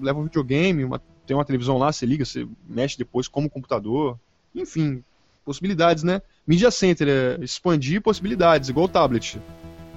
[0.00, 4.18] leva um videogame, uma- tem uma televisão lá, você liga, você mexe depois como computador.
[4.54, 5.02] Enfim,
[5.44, 6.22] possibilidades, né?
[6.46, 9.40] Media Center é expandir possibilidades, igual o tablet.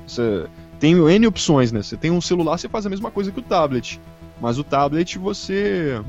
[0.06, 0.48] Você
[0.80, 1.82] tem N opções, né?
[1.82, 4.00] Você tem um celular, você faz a mesma coisa que o tablet.
[4.40, 6.02] Mas o tablet você.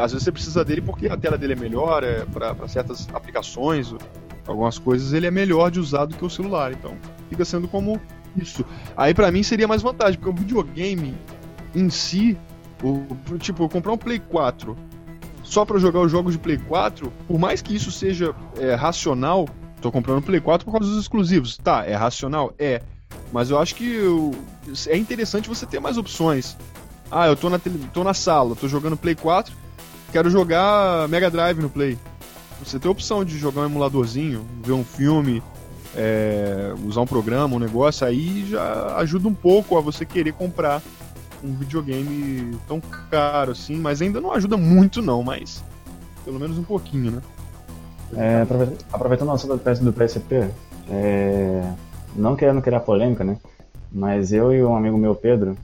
[0.00, 3.94] Às vezes você precisa dele porque a tela dele é melhor, é, para certas aplicações,
[4.46, 6.72] algumas coisas ele é melhor de usar do que o celular.
[6.72, 6.96] Então
[7.30, 8.00] fica sendo como
[8.36, 8.64] isso.
[8.96, 11.14] Aí pra mim seria mais vantagem, porque o videogame
[11.74, 12.36] em si,
[12.82, 14.76] o, tipo, eu comprar um Play 4
[15.42, 19.48] só pra jogar os jogos de Play 4, por mais que isso seja é, racional,
[19.80, 21.56] tô comprando um Play 4 por causa dos exclusivos.
[21.56, 22.52] Tá, é racional?
[22.58, 22.82] É.
[23.32, 24.32] Mas eu acho que o-
[24.86, 26.56] é interessante você ter mais opções.
[27.10, 27.58] Ah, eu tô na,
[27.92, 29.54] tô na sala, tô jogando Play 4,
[30.12, 31.96] quero jogar Mega Drive no Play.
[32.62, 35.42] Você tem a opção de jogar um emuladorzinho, ver um filme,
[35.96, 40.82] é, usar um programa, um negócio, aí já ajuda um pouco a você querer comprar
[41.42, 42.80] um videogame tão
[43.10, 45.62] caro assim, mas ainda não ajuda muito não, mas
[46.24, 47.22] pelo menos um pouquinho, né?
[48.16, 50.50] É, aprove- aproveitando o assunto do PS do PSP,
[50.90, 51.70] é,
[52.16, 53.36] não querendo criar polêmica, né?
[53.90, 55.56] Mas eu e um amigo meu, Pedro,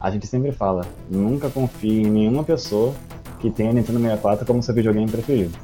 [0.00, 2.94] a gente sempre fala, nunca confie em nenhuma pessoa
[3.40, 5.56] que tenha Nintendo 64 como seu videogame preferido.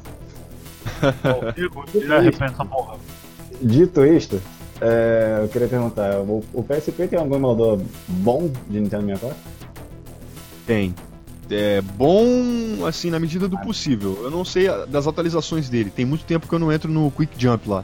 [3.61, 4.41] Dito isto,
[4.81, 9.37] é, eu queria perguntar, o, o PSP tem algum emulador bom de Nintendo 64?
[10.65, 10.95] Tem.
[11.51, 14.19] É bom, assim, na medida do possível.
[14.21, 15.89] Eu não sei das atualizações dele.
[15.89, 17.83] Tem muito tempo que eu não entro no Quick Jump lá.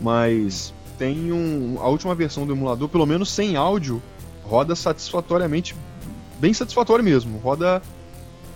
[0.00, 4.02] Mas tem um, a última versão do emulador, pelo menos sem áudio,
[4.42, 5.76] roda satisfatoriamente,
[6.40, 7.38] bem satisfatório mesmo.
[7.38, 7.82] Roda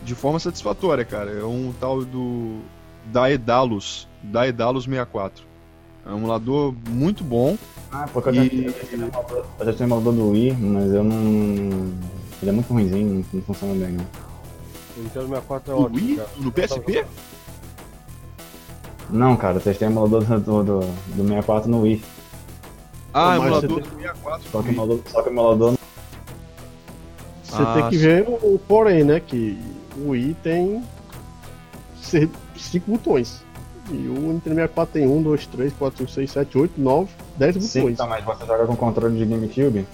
[0.03, 1.31] de forma satisfatória, cara.
[1.31, 2.61] É um tal do
[3.07, 5.52] Daedalus, Daedalus 64.
[6.05, 7.57] É um emulador muito bom.
[7.91, 10.53] Ah, porque eu, já, E- eu, já tenho emulador- eu já tenho emulador do Wii,
[10.55, 11.15] mas eu não.
[12.41, 14.07] Ele é muito ruimzinho, não, não funciona bem, não.
[14.97, 16.17] O Nintendo 64 é No ótimo, Wii?
[16.17, 16.29] cara.
[16.39, 17.05] No PSP?
[19.11, 22.03] Não, cara, eu testei o emulador do, do, do, do 64 no Wii.
[23.15, 24.51] Ah, Mas emulador do 64.
[24.51, 25.75] Só que o emulador, só que o emulador
[27.45, 28.03] Você Ah, tem que sim.
[28.03, 29.21] ver o, o porém, né?
[29.21, 29.59] Que
[29.99, 30.83] o Wii tem
[32.01, 33.43] ser- cinco botões.
[33.91, 37.65] E o Nintendo 64 tem 1, 2, 3, 4, 5, 6, 7, 8, 9, 10
[37.65, 37.95] Sim, botões.
[37.95, 39.87] então, mas você joga com controle de GameCube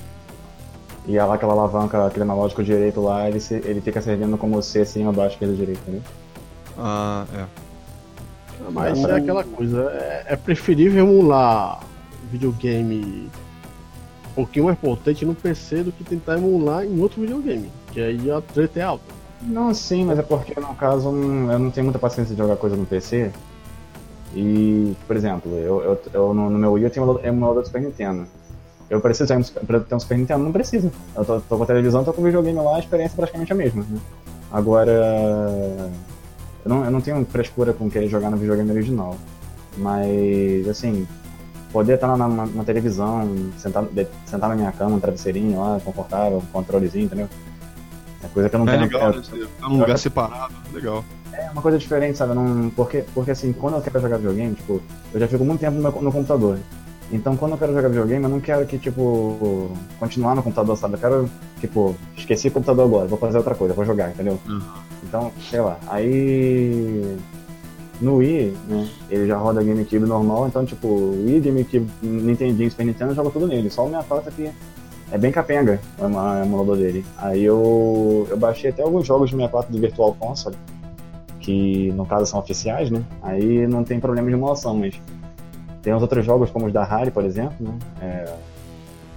[1.07, 4.80] e lá aquela alavanca, aquele analógico direito lá, ele, se- ele fica servindo como C
[4.80, 6.03] assim abaixo esquerda direito, entendeu?
[6.76, 7.45] Ah, é.
[8.70, 11.80] Mas Dá é pra- aquela coisa, é, é preferível emular
[12.30, 13.30] videogame
[14.30, 18.30] um pouquinho mais potente no PC do que tentar emular em outro videogame, que aí
[18.30, 19.05] a treta é alta.
[19.41, 22.76] Não, sim, mas é porque no caso eu não tenho muita paciência de jogar coisa
[22.76, 23.30] no PC.
[24.34, 27.66] E, por exemplo, eu, eu, eu no, no meu Wii eu tenho um emulador do
[27.66, 28.26] Super Nintendo.
[28.90, 30.44] Eu preciso ter um, pra ter um Super Nintendo?
[30.44, 30.90] Não preciso.
[31.16, 33.52] Eu tô, tô com a televisão, tô com o videogame lá, a experiência é praticamente
[33.52, 33.84] a mesma.
[33.88, 33.98] Né?
[34.50, 34.90] Agora,
[36.64, 39.16] eu não, eu não tenho frescura com querer jogar no videogame original.
[39.76, 41.06] Mas, assim,
[41.72, 45.80] poder estar na, na, na televisão, sentar, de- sentar na minha cama, um travesseirinho lá,
[45.84, 47.28] confortável, um controlezinho, entendeu?
[48.22, 48.82] É coisa que eu não É tenho.
[48.82, 49.22] legal, né?
[49.60, 50.54] Tá num lugar separado.
[50.72, 51.04] Legal.
[51.47, 52.34] É uma coisa diferente, sabe?
[52.34, 54.80] Não, porque, porque assim, quando eu quero jogar videogame, tipo,
[55.12, 56.59] eu já fico muito tempo no, meu- no computador.
[57.11, 60.95] Então quando eu quero jogar videogame, eu não quero que, tipo, continuar no computador, sabe?
[60.95, 61.30] Eu quero,
[61.61, 64.39] tipo, esqueci o computador agora, vou fazer outra coisa, vou jogar, entendeu?
[64.47, 64.61] Uhum.
[65.05, 65.78] Então, sei lá.
[65.89, 67.16] Aí.
[68.01, 68.89] No Wii, né?
[69.11, 70.86] Ele já roda GameCube normal, então, tipo,
[71.26, 73.68] Wii, GameCube, Nintendinho, Super Nintendo, eu jogo tudo nele.
[73.70, 74.51] Só o 64 que
[75.11, 76.05] é bem capenga o
[76.45, 77.05] emulador dele.
[77.16, 80.55] Aí eu, eu baixei até alguns jogos de 64 do Virtual Console,
[81.49, 83.03] que no caso são oficiais, né?
[83.22, 85.01] Aí não tem problema de emulação, mas
[85.80, 87.78] tem uns outros jogos, como os da Rare, por exemplo, né?
[88.03, 88.34] É,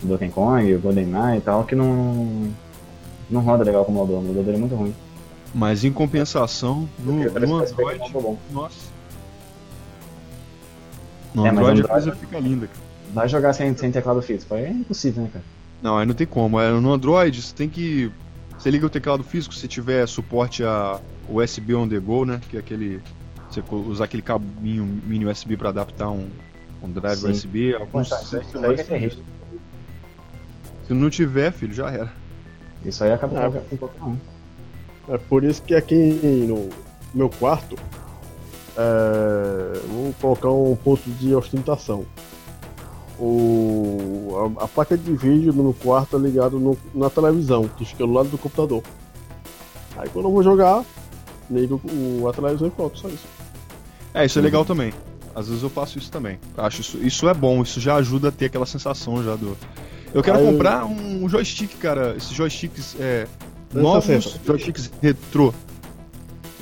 [0.01, 2.49] o Donkey Kong, o GoldenEye e tal, que não,
[3.29, 4.15] não roda legal com o emulador.
[4.17, 4.95] O emulador dele é muito ruim.
[5.53, 7.99] Mas em compensação, no, parece no Android.
[8.53, 8.75] Nossa.
[11.35, 12.79] No É, mas Android a Android- coisa fica linda, cara.
[13.13, 15.43] Vai jogar sem, sem teclado físico, aí é impossível, né, cara?
[15.81, 16.57] Não, aí não tem como.
[16.61, 18.09] É, No Android você tem que.
[18.57, 20.99] Você liga o teclado físico se tiver suporte a
[21.29, 22.39] USB on the go, né?
[22.49, 23.01] Que é aquele.
[23.49, 26.29] Você usar aquele cabinho mini USB para adaptar um,
[26.81, 27.31] um drive Sim.
[27.31, 27.75] USB.
[27.75, 29.23] Alguns isso aí- isso aí sistemas- é terrível.
[30.87, 32.11] Se não tiver, filho, já era.
[32.85, 33.51] Isso aí acaba Ah.
[33.69, 34.17] com qualquer um.
[35.09, 35.95] É por isso que aqui
[36.47, 36.69] no
[37.13, 37.75] meu quarto
[38.77, 42.05] é, vou colocar um ponto de ostentação.
[43.19, 48.05] O, a, a placa de vídeo meu quarto é ligada no- na televisão, que fica
[48.07, 48.81] do lado do computador.
[49.97, 50.83] Aí quando eu vou jogar,
[51.51, 53.25] ligo o, a televisão e pronto, só isso.
[54.13, 54.93] É, isso é legal também.
[55.35, 56.39] Às vezes eu faço isso também.
[56.57, 59.57] Acho isso, isso é bom, isso já ajuda a ter aquela sensação já do.
[60.13, 62.15] Eu quero Aí- comprar um joystick, cara.
[62.17, 63.27] Esses joysticks é,
[63.73, 65.53] novos joysticks retrô.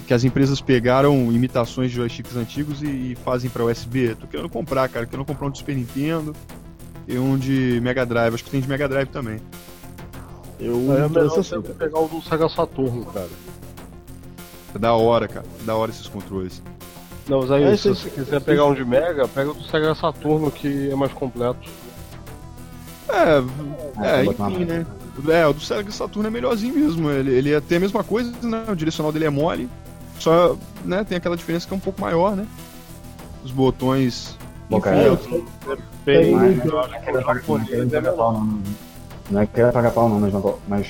[0.06, 4.16] Que as empresas pegaram imitações de joysticks antigos e, e fazem pra USB.
[4.16, 5.06] Tô querendo comprar, cara.
[5.06, 6.36] Querendo comprar um de Super Nintendo
[7.08, 8.34] e um de Mega Drive.
[8.34, 9.40] Acho que tem de Mega Drive também.
[10.60, 13.30] Eu Aí é melhor você pegar o do Sega Saturno, cara.
[14.74, 15.46] É da hora, cara.
[15.66, 16.62] Da hora esses controles.
[17.28, 19.94] Não, mas aí, É, se sim, quiser pegar um de Mega, pega o do Sega
[19.96, 21.70] Saturno, que é mais completo.
[23.08, 23.14] É,
[24.06, 24.86] é, Ah, botar enfim, né?
[25.30, 27.10] É, o do Sega Saturno é melhorzinho mesmo.
[27.12, 28.66] Ele, ele é- tem a mesma coisa, né?
[28.70, 29.70] O direcional dele é mole.
[30.20, 32.46] Só, né, tem aquela diferença que é um pouco maior, né?
[33.44, 34.38] Os botões.
[34.70, 36.80] Bom, enfim, cara, é- eu- Bem, Mas eu
[39.30, 40.20] não é que o pagar- pau, não.
[40.20, 40.88] Mas, não- mas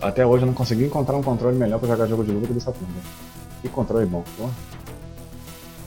[0.00, 2.52] até hoje eu não consegui encontrar um controle melhor pra jogar jogo de luta que
[2.54, 2.88] do Saturno.
[2.92, 3.06] velho.
[3.62, 4.50] Que controle bom, porra.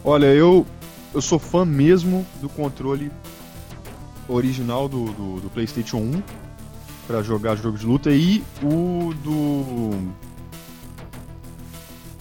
[0.04, 0.66] Olha, eu,
[1.14, 3.12] eu sou fã mesmo do controle
[4.30, 6.24] original do, do, do PlayStation 1
[7.08, 9.92] pra jogar jogo de luta e o do.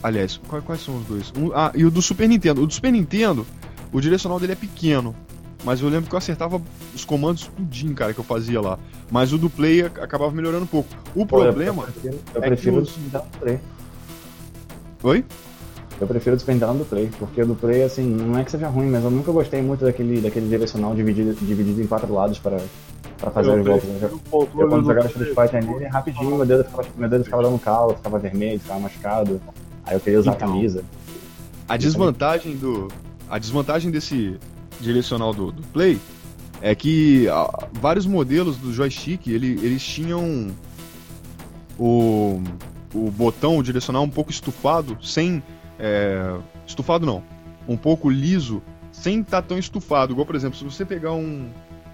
[0.02, 1.32] Aliás, quais, quais são os dois?
[1.36, 2.62] Um- ah, e o do Super Nintendo.
[2.62, 3.46] O do Super Nintendo,
[3.92, 5.14] o direcional dele é pequeno.
[5.64, 6.60] Mas eu lembro que eu acertava
[6.94, 8.78] os comandos tudinho, cara, que eu fazia lá.
[9.10, 10.88] Mas o do Play ac- acabava melhorando um pouco.
[11.14, 11.84] O Pô, problema.
[11.84, 13.58] Eu prefiro, eu é prefiro os- do Play.
[15.02, 15.24] Oi?
[16.00, 18.50] Eu prefiro o Super Nintendo do Play, porque o do Play, assim, não é que
[18.50, 22.38] seja ruim, mas eu nunca gostei muito daquele, daquele direcional dividido, dividido em quatro lados
[22.38, 22.58] para,
[23.18, 23.88] para fazer Eu os golpes.
[23.88, 25.06] prefiro Eu, o eu quando do jogava.
[25.06, 28.80] Street Fighter nele, rapidinho meu dedo, ficava, meu dedo ficava dando calo, ficava vermelho, ficava
[28.80, 29.40] machucado.
[29.86, 30.48] Aí eu queria usar Então.
[30.48, 30.82] a camisa.
[31.68, 32.88] A desvantagem do.
[33.30, 34.36] A desvantagem desse
[34.84, 35.98] direcional do, do Play
[36.62, 37.26] é que
[37.72, 40.50] vários modelos do joystick ele- eles tinham
[41.78, 42.40] o,
[42.94, 45.42] o botão direcional um pouco estufado, sem.
[45.78, 47.22] é, estufado não.
[47.66, 48.62] Um pouco liso,
[48.92, 50.12] sem estar tão estufado.
[50.12, 51.48] Igual, por exemplo, se você pegar um,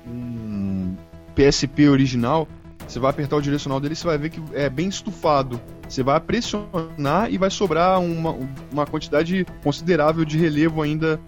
[0.07, 0.95] um
[1.35, 2.47] PSP original,
[2.87, 5.61] você vai apertar o direcional dele, você vai ver que é bem estufado.
[5.89, 8.37] Você vai pressionar e vai sobrar uma,
[8.71, 11.21] uma quantidade considerável de relevo ainda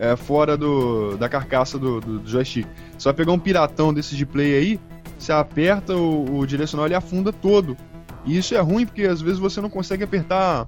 [0.00, 2.66] é, fora do, da carcaça do, do, do joystick.
[2.98, 4.80] Você vai pegar um piratão desses de play aí,
[5.18, 7.76] você aperta o, o direcional e afunda todo.
[8.24, 10.66] E isso é ruim porque às vezes você não consegue apertar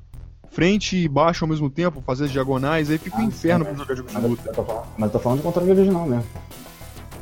[0.50, 3.74] frente e baixo ao mesmo tempo, fazer as diagonais, aí fica um Ah, inferno sim,
[3.74, 4.42] pra jogar jogo de Mas eu, luta.
[4.48, 6.24] eu tô falando, mas eu tô falando do controle original mesmo.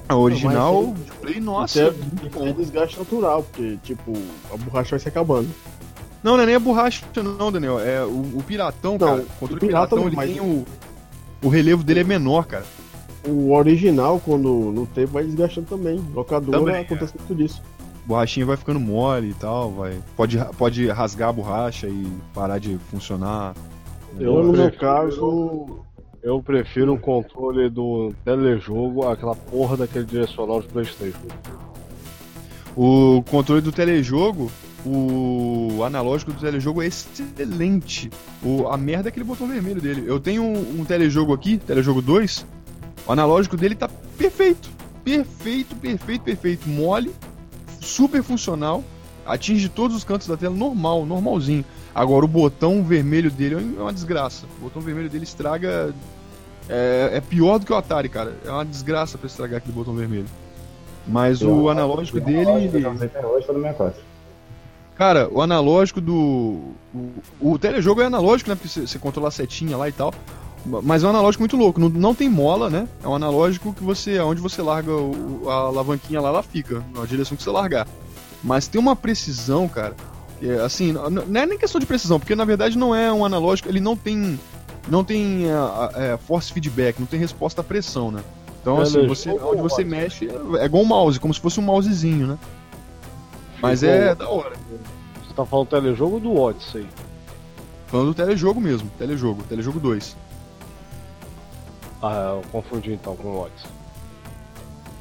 [0.08, 1.84] A original, Não, mas de play, Nossa.
[1.84, 2.48] nossa.
[2.48, 4.12] É desgaste natural, porque, tipo,
[4.52, 5.48] a borracha vai se acabando.
[6.22, 7.04] Não, não é nem a borracha,
[7.38, 7.78] não, Daniel.
[7.78, 8.08] É o,
[8.38, 9.20] o piratão, Não, cara.
[9.22, 10.66] O controle o piratão, não, ele mas- tem o.
[11.43, 12.64] O relevo dele é menor, cara.
[13.26, 16.01] O original, quando no tempo, vai desgastando também.
[16.14, 16.80] Locadora Também, é.
[16.80, 17.62] acontece muito disso.
[18.05, 19.99] A borrachinha vai ficando mole e tal, vai.
[20.16, 23.55] Pode, pode rasgar a borracha e parar de funcionar.
[24.18, 25.84] Eu Eu, no meu caso,
[26.22, 31.28] Eu prefiro o controle do telejogo àquela porra daquele direcional de Playstation.
[32.76, 34.51] O controle do telejogo,
[34.85, 38.11] o analógico do telejogo é excelente.
[38.43, 40.05] O, a merda é aquele botão vermelho dele.
[40.07, 42.47] Eu tenho um, um telejogo aqui, telejogo 2.
[43.07, 44.70] O analógico dele tá perfeito.
[45.05, 46.68] Perfeito, perfeito, perfeito.
[46.68, 47.12] Mole,
[47.81, 48.83] super funcional.
[49.26, 51.64] Atinge todos os cantos da tela normal, normalzinho.
[51.95, 54.47] Agora o botão vermelho dele é uma desgraça.
[54.59, 55.95] O botão vermelho dele estraga.
[56.68, 58.35] É, é pior do que o Atari, cara.
[58.45, 60.26] É uma desgraça pra estragar aquele botão vermelho.
[61.07, 62.43] Mas o analógico dele.
[62.43, 64.09] Até hoje, foi do 64.
[65.01, 66.74] Cara, o analógico do.
[66.94, 68.55] O, o telejogo é analógico, né?
[68.55, 70.12] Porque você, controla a setinha lá e tal.
[70.82, 71.80] Mas é um analógico muito louco.
[71.80, 72.86] Não, não tem mola, né?
[73.03, 74.20] É um analógico que você.
[74.20, 76.84] Onde você larga o- a alavanquinha lá, ela fica.
[76.94, 77.88] Na direção que você largar.
[78.44, 79.96] Mas tem uma precisão, cara.
[80.42, 83.70] é, assim, não é nem questão de precisão, porque na verdade não é um analógico,
[83.70, 84.38] ele não tem.
[84.86, 88.22] Não tem é, é, force feedback, não tem resposta à pressão, né?
[88.61, 90.28] Então, É, assim, você, onde você mexe
[90.59, 92.38] é igual um mouse, como se fosse um mousezinho, né?
[93.62, 94.57] Mas é da hora.
[95.41, 96.86] Tá falando telejogo ou do Odyssey?
[97.86, 100.14] Falando do telejogo mesmo, telejogo, telejogo 2.
[102.03, 103.70] Ah, eu confundi então com o Odyssey.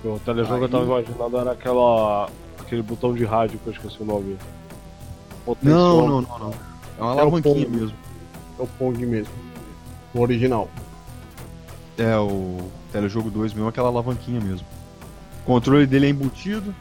[0.05, 2.29] O telejogo Aí- eu tava imaginando era aquela.
[2.57, 4.37] aquele botão de rádio que eu esqueci o nome.
[4.39, 6.07] Não, Potenciômetro.
[6.07, 6.53] não, não, não.
[6.97, 7.77] É uma É alavanquinha pombo.
[7.77, 7.97] mesmo.
[8.57, 9.33] é o Pong mesmo.
[10.13, 10.69] O original.
[11.97, 12.59] É, o
[12.93, 14.65] telejogo 2 mesmo, aquela alavanquinha mesmo.
[15.43, 16.73] O controle dele é embutido.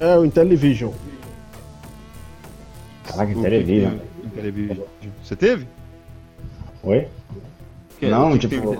[0.00, 0.92] É o Intellivision.
[3.06, 3.98] Caraca, O que Intellivision.
[5.22, 5.66] Você teve?
[6.82, 7.08] Oi?
[7.98, 8.76] Que- Não, o que tipo?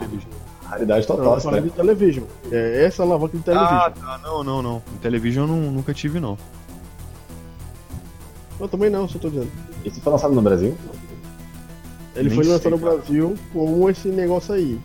[0.65, 2.25] Raridade Não, total, eu você falei tá- de Television.
[2.51, 3.77] É essa alavanca de Television.
[3.79, 4.83] Ah, tá, não, não, não.
[5.01, 6.37] Television eu não, nunca tive, não.
[8.59, 9.51] Eu também não, só tô dizendo.
[9.85, 10.77] Isso foi lançado no Brasil?
[12.15, 12.97] Ele Nem foi lançado sei, no cara.
[12.97, 14.81] Brasil com esse negócio aí.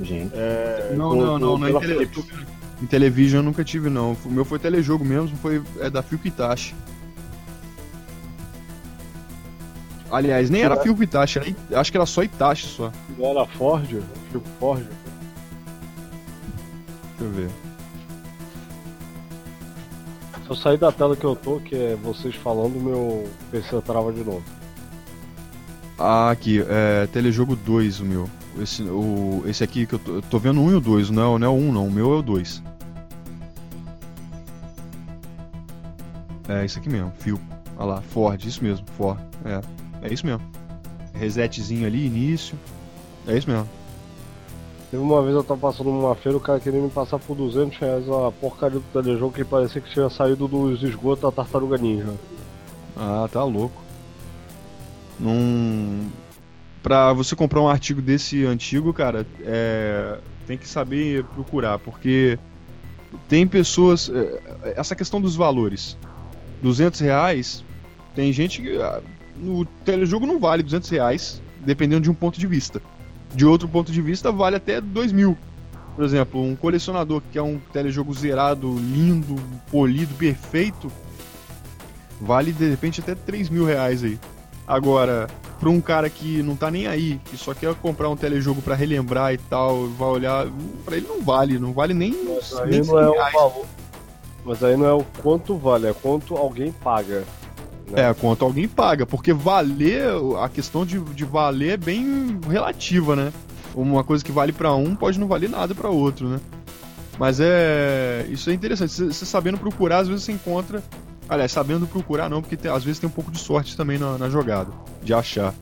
[0.00, 0.30] Gente.
[0.34, 2.08] É, Não, com- não, com- não, não é.
[2.82, 4.14] Em Television eu nunca tive, não.
[4.24, 6.74] O meu foi telejogo mesmo, foi é da Philco Itachi.
[10.10, 12.92] Aliás, nem era Philco Itachi, era, I- acho que era só Itachi só.
[13.18, 13.88] Era Ford?
[14.30, 14.84] Tipo Ford?
[17.18, 17.48] Deixa eu ver.
[20.44, 24.12] Se eu sair da tela que eu tô, que é vocês falando, meu PC trava
[24.12, 24.44] de novo.
[25.98, 28.28] Ah, aqui, é Telejogo 2 o meu.
[28.60, 31.10] Esse, o, esse aqui que eu tô, eu tô vendo o 1 e o 2,
[31.10, 32.62] não é, não é o 1 não, o meu é o 2.
[36.48, 37.40] É, isso aqui mesmo, fio.
[37.76, 39.18] Olha lá, Ford, isso mesmo, Ford.
[39.44, 39.60] É,
[40.06, 40.42] é isso mesmo.
[41.14, 42.58] Resetzinho ali, início.
[43.26, 43.68] É isso mesmo.
[44.90, 47.76] Teve uma vez eu tava passando numa feira, o cara queria me passar por 200
[47.78, 52.14] reais a porcaria do telejogo que parecia que tinha saído dos esgotos da Tartaruga Ninja.
[52.96, 53.82] Ah, tá louco.
[55.18, 56.08] Num...
[56.82, 60.18] Pra você comprar um artigo desse antigo, cara, é...
[60.46, 62.38] tem que saber procurar, porque
[63.28, 64.08] tem pessoas.
[64.08, 65.96] é, Essa questão dos valores.
[66.62, 67.64] 200 reais,
[68.14, 68.78] tem gente que.
[69.38, 72.80] No telejogo não vale 200 reais, dependendo de um ponto de vista.
[73.34, 75.36] De outro ponto de vista, vale até 2 mil.
[75.94, 79.36] Por exemplo, um colecionador que quer um telejogo zerado, lindo,
[79.70, 80.92] polido, perfeito,
[82.20, 84.18] vale de repente até 3 mil reais aí.
[84.66, 85.26] Agora,
[85.58, 88.74] pra um cara que não tá nem aí, que só quer comprar um telejogo para
[88.74, 90.46] relembrar e tal, vai olhar,
[90.84, 93.66] para ele não vale, não vale nem, Mas aí nem não é o valor.
[94.44, 97.24] Mas aí não é o quanto vale, é quanto alguém paga.
[97.90, 98.08] Né?
[98.10, 100.08] É, quanto alguém paga, porque valer,
[100.40, 103.32] a questão de, de valer é bem relativa, né?
[103.74, 106.40] Uma coisa que vale para um pode não valer nada para outro, né?
[107.18, 108.26] Mas é.
[108.28, 108.92] Isso é interessante.
[108.92, 110.82] Você sabendo procurar, às vezes você encontra
[111.28, 114.16] Aliás, sabendo procurar não, porque tem, às vezes tem um pouco de sorte também na,
[114.16, 114.70] na, jogada,
[115.02, 115.52] de achar.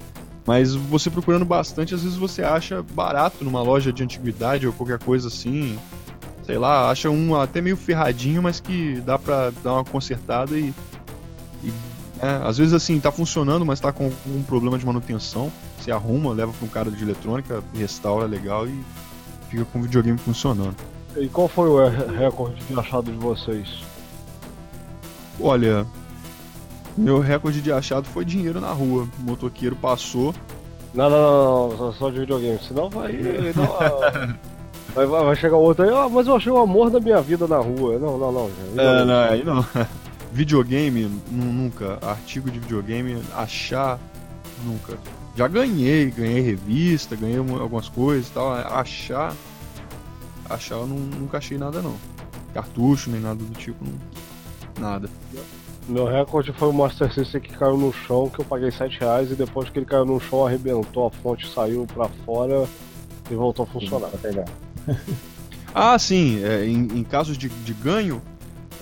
[0.47, 4.99] Mas você procurando bastante, às vezes você acha barato numa loja de antiguidade ou qualquer
[4.99, 5.79] coisa assim.
[6.45, 10.75] Sei lá, acha um até meio ferradinho, mas que dá pra dar uma consertada e.
[11.63, 11.73] e
[12.23, 15.51] né, às vezes assim, tá funcionando, mas tá com um problema de manutenção.
[15.79, 18.85] Você arruma, leva pra um cara de eletrônica, restaura legal e
[19.49, 20.77] fica com o videogame funcionando.
[21.17, 23.83] E qual foi o recorde de achado de vocês?
[25.41, 25.87] Olha,
[26.97, 29.09] meu recorde de achado foi dinheiro na rua.
[29.19, 30.35] O motoqueiro passou.
[30.93, 33.13] Não, não, não, não só de videogame, senão vai.
[34.95, 37.49] Não, vai, vai, chegar outro aí, ah, mas eu achei o amor da minha vida
[37.49, 37.99] na rua.
[37.99, 38.51] Não, não, não.
[38.77, 39.67] Já, é, não, aí não.
[40.35, 41.99] Videogame, nunca.
[42.03, 44.01] Artigo de videogame, achar,
[44.65, 44.99] nunca.
[45.37, 48.53] Já ganhei, ganhei revista, ganhei algumas coisas e tal.
[48.53, 49.35] Achar.
[50.51, 51.95] Achar eu não, nunca achei nada não.
[52.53, 53.99] Cartucho, nem nada do tipo, não.
[54.79, 55.09] Nada.
[55.89, 59.31] Meu recorde foi o Master System que caiu no chão, que eu paguei 7 reais
[59.31, 62.67] e depois que ele caiu no chão arrebentou, a fonte saiu para fora
[63.31, 64.11] e voltou a funcionar.
[64.23, 64.47] pegar.
[65.75, 68.21] ah, sim, é, em, em, casos de, de ganho,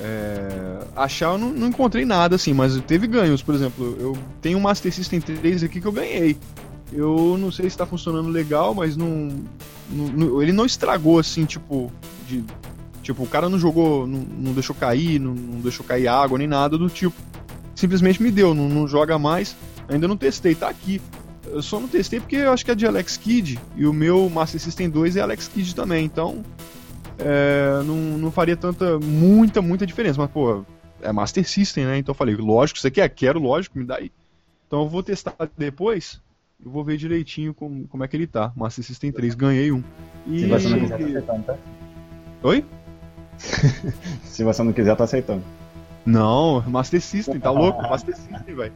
[0.00, 4.58] é, achar eu não, não, encontrei nada assim, mas teve ganhos, por exemplo, eu tenho
[4.58, 6.36] um Master System 3 aqui que eu ganhei.
[6.92, 9.30] Eu não sei se está funcionando legal, mas não,
[9.90, 11.90] não, ele não estragou assim, tipo,
[12.28, 12.44] de
[13.02, 16.46] Tipo, o cara não jogou, não, não deixou cair, não, não, deixou cair água nem
[16.46, 17.16] nada do tipo.
[17.74, 19.56] Simplesmente me deu, não, joga mais.
[19.88, 21.02] Ainda não testei, tá aqui.
[21.44, 24.30] Eu só não testei porque eu acho que é de Alex Kidd e o meu
[24.30, 26.44] Master System 2 é Alex Kidd também, então
[27.18, 30.20] é, não, não faria tanta, muita, muita diferença.
[30.20, 30.64] Mas, pô,
[31.00, 31.98] é Master System, né?
[31.98, 33.08] Então eu falei, lógico, você quer?
[33.08, 34.10] Quero, lógico, me dá aí.
[34.66, 36.20] Então eu vou testar depois
[36.64, 38.52] eu vou ver direitinho como, como é que ele tá.
[38.54, 39.82] Master System 3, ganhei um.
[40.26, 40.40] E...
[40.40, 41.56] Se você não quiser, tá aceitando, tá?
[42.44, 42.64] Oi?
[44.22, 45.42] Se você não quiser, tá aceitando.
[46.06, 47.82] Não, Master System, tá louco?
[47.82, 48.72] Master System, velho.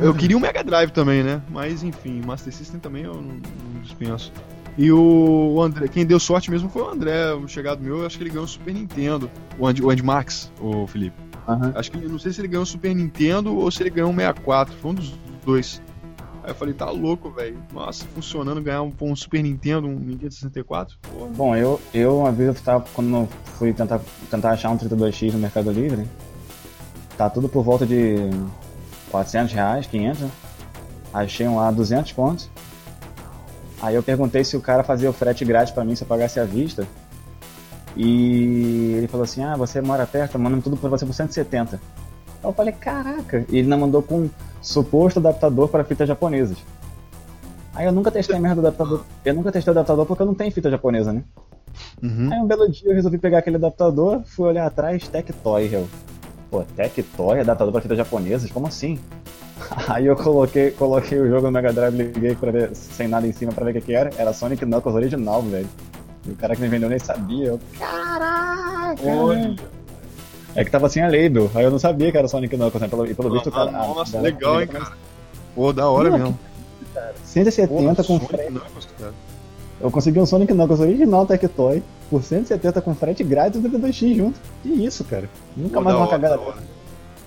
[0.00, 1.40] Eu queria um Mega Drive também, né?
[1.48, 4.32] Mas enfim, Master System também eu não, não dispenso.
[4.76, 8.16] E o André, quem deu sorte mesmo foi o André, o chegado meu, eu acho
[8.16, 9.30] que ele ganhou o Super Nintendo.
[9.58, 11.16] O Andy, o Andy Max, o Felipe.
[11.46, 11.72] Uhum.
[11.74, 14.14] Acho que não sei se ele ganhou o Super Nintendo ou se ele ganhou um
[14.14, 15.12] 64, foi um dos
[15.44, 15.82] dois.
[16.42, 17.56] Aí eu falei, tá louco, velho.
[17.72, 20.96] Nossa, funcionando ganhar um, um, Super Nintendo, um Nintendo 64?
[21.00, 21.30] Porra.
[21.36, 24.00] Bom, eu, eu uma vez eu tava, quando eu fui tentar,
[24.30, 26.06] tentar achar um 32X no Mercado Livre,
[27.16, 28.16] tá tudo por volta de
[29.10, 30.30] 400 reais, 500, né?
[31.12, 32.50] Achei um lá 200 pontos.
[33.82, 36.38] Aí eu perguntei se o cara fazia o frete grátis para mim se eu pagasse
[36.38, 36.86] à vista.
[37.96, 41.80] E ele falou assim: Ah, você mora perto, mandando tudo pra você por 170.
[42.42, 43.44] Eu falei: Caraca!
[43.48, 44.30] E ele não mandou com
[44.62, 46.56] suposto adaptador para fitas japonesas.
[47.74, 49.04] Aí eu nunca testei a merda do adaptador.
[49.24, 51.24] Eu nunca testei o adaptador porque eu não tenho fita japonesa, né?
[52.02, 52.32] Uhum.
[52.32, 55.88] Aí um belo dia eu resolvi pegar aquele adaptador, fui olhar atrás, Tectoy, eu.
[56.52, 58.50] Pô, Tectoy, adaptador para fitas japonesas?
[58.50, 59.00] Como assim?
[59.88, 63.32] Aí eu coloquei, coloquei o jogo no Mega Drive, liguei pra ver, sem nada em
[63.32, 64.10] cima pra ver o que, que era.
[64.18, 65.66] Era Sonic Knuckles original, velho.
[66.26, 67.46] E o cara que me vendeu nem sabia.
[67.46, 69.02] Eu, caraca!
[69.02, 69.56] Olha.
[70.54, 72.88] É que tava sem a label, aí eu não sabia que era Sonic Knuckles, né?
[72.88, 73.70] Pelo, e pelo ah, visto o cara.
[73.70, 74.92] Nossa, legal, hein, cara.
[75.54, 76.38] Pô, da hora não, mesmo.
[76.92, 78.60] Que, 170 com frete.
[79.80, 84.38] Eu consegui um Sonic Knuckles original Tectoy por 170 com frete grátis do D2X junto.
[84.62, 85.30] Que isso, cara.
[85.56, 86.38] Nunca Pô, mais uma cagada.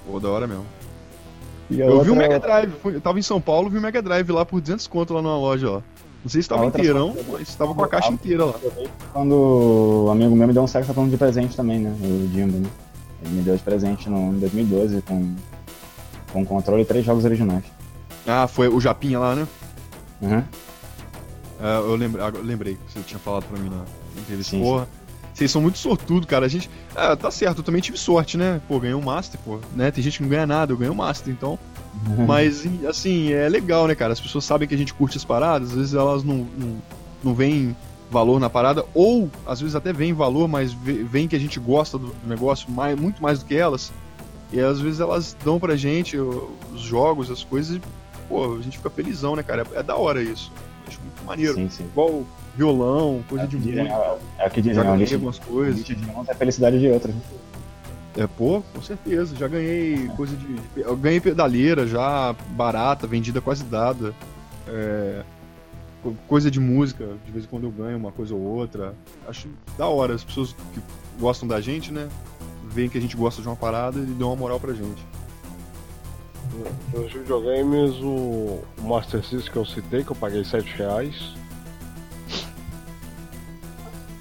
[0.05, 0.63] Pô, da hora mesmo.
[1.71, 2.03] eu outra...
[2.03, 4.61] vi o Mega Drive, eu tava em São Paulo, vi o Mega Drive lá por
[4.61, 5.81] 200 conto lá numa loja, ó.
[6.23, 8.53] Não sei se estava inteirão, mas estava com a caixa inteira lá.
[9.11, 11.95] Quando o amigo meu me deu um saxofone de presente também, né?
[11.99, 12.69] O Jimbo, né?
[13.23, 15.35] Ele me deu de presente no, em 2012 com,
[16.31, 17.63] com controle e três jogos originais.
[18.27, 19.47] Ah, foi o Japinha lá, né?
[20.21, 20.43] Uhum.
[21.59, 23.83] É, eu, lembrei, eu lembrei que você tinha falado pra mim na
[24.19, 24.51] entrevista.
[24.51, 24.89] Sim, Porra, sim.
[25.33, 26.45] vocês são muito sortudos, cara.
[26.45, 26.69] A gente.
[26.95, 28.61] Ah, tá certo, eu também tive sorte, né?
[28.67, 29.59] Pô, ganhei um Master, pô.
[29.75, 29.91] Né?
[29.91, 31.59] Tem gente que não ganha nada, eu ganhei um Master, então.
[32.07, 32.25] Uhum.
[32.27, 34.13] Mas, assim, é legal, né, cara?
[34.13, 36.81] As pessoas sabem que a gente curte as paradas, às vezes elas não, não,
[37.23, 37.75] não veem
[38.09, 41.97] valor na parada, ou às vezes até vem valor, mas vem que a gente gosta
[41.97, 43.91] do negócio mais, muito mais do que elas.
[44.53, 47.81] E às vezes elas dão pra gente os jogos, as coisas, e
[48.29, 49.65] pô, a gente fica felizão, né, cara?
[49.73, 50.51] É, é da hora isso.
[50.87, 51.55] Acho muito maneiro.
[51.55, 51.83] Sim, sim.
[51.83, 52.23] Igual
[52.55, 53.81] violão, coisa é de música.
[53.81, 54.89] É, é o que dizem, né?
[54.89, 55.83] algumas coisas.
[55.83, 57.13] De uns é a felicidade de outras.
[57.13, 57.21] Né?
[58.17, 59.35] É, pô, com certeza.
[59.35, 60.55] Já ganhei coisa de.
[60.77, 64.13] Eu ganhei pedaleira já, barata, vendida quase dada.
[64.67, 65.21] É,
[66.27, 68.93] coisa de música, de vez em quando eu ganho uma coisa ou outra.
[69.27, 70.15] Acho da hora.
[70.15, 70.81] As pessoas que
[71.19, 72.07] gostam da gente, né?
[72.69, 75.05] Veem que a gente gosta de uma parada e dão uma moral pra gente.
[76.93, 81.33] Nos videogames, o Master System que eu citei, que eu paguei 7 reais.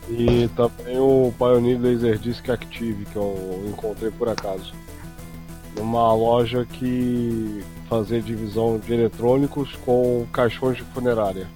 [0.09, 4.73] E também o Pioneer Laserdisc Active, que eu encontrei por acaso.
[5.77, 11.49] Numa loja que fazia divisão de eletrônicos com caixões de funerária.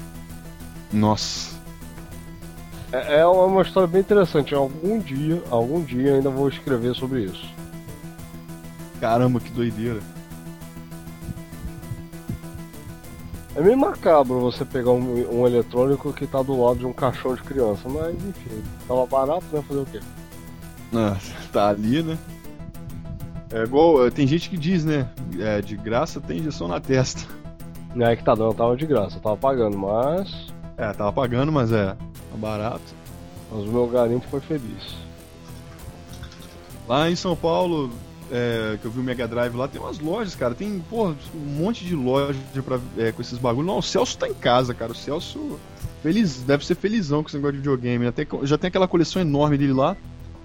[0.93, 1.57] Nossa.
[2.91, 4.55] É, é uma história bem interessante.
[4.55, 7.47] Algum dia, algum dia ainda vou escrever sobre isso.
[9.01, 10.01] Caramba, que doideira.
[13.59, 17.35] É meio macabro você pegar um, um, eletrônico que tá do lado de um caixão
[17.35, 19.61] de criança, mas enfim, tava barato, né?
[19.67, 20.01] Fazer o quê?
[20.95, 21.17] Ah,
[21.53, 22.17] tá ali, né?
[23.51, 25.11] É igual, tem gente que diz, né?
[25.41, 27.21] É, de graça tem injeção na testa.
[27.99, 30.53] É que tá dando, tava de graça, eu tava pagando, mas.
[30.77, 32.95] É, tava pagando, mas é, tá barato.
[33.51, 34.95] Mas o meu garimpo foi feliz.
[36.87, 37.91] Lá em São Paulo,
[38.31, 40.55] é, que eu vi o Mega Drive lá, tem umas lojas, cara.
[40.55, 43.67] Tem, porra, um monte de loja pra, é, com esses bagulhos.
[43.67, 44.93] Não, o Celso tá em casa, cara.
[44.93, 45.59] O Celso
[46.03, 48.07] feliz, deve ser felizão com esse negócio de videogame.
[48.07, 49.97] Até, já tem aquela coleção enorme dele lá.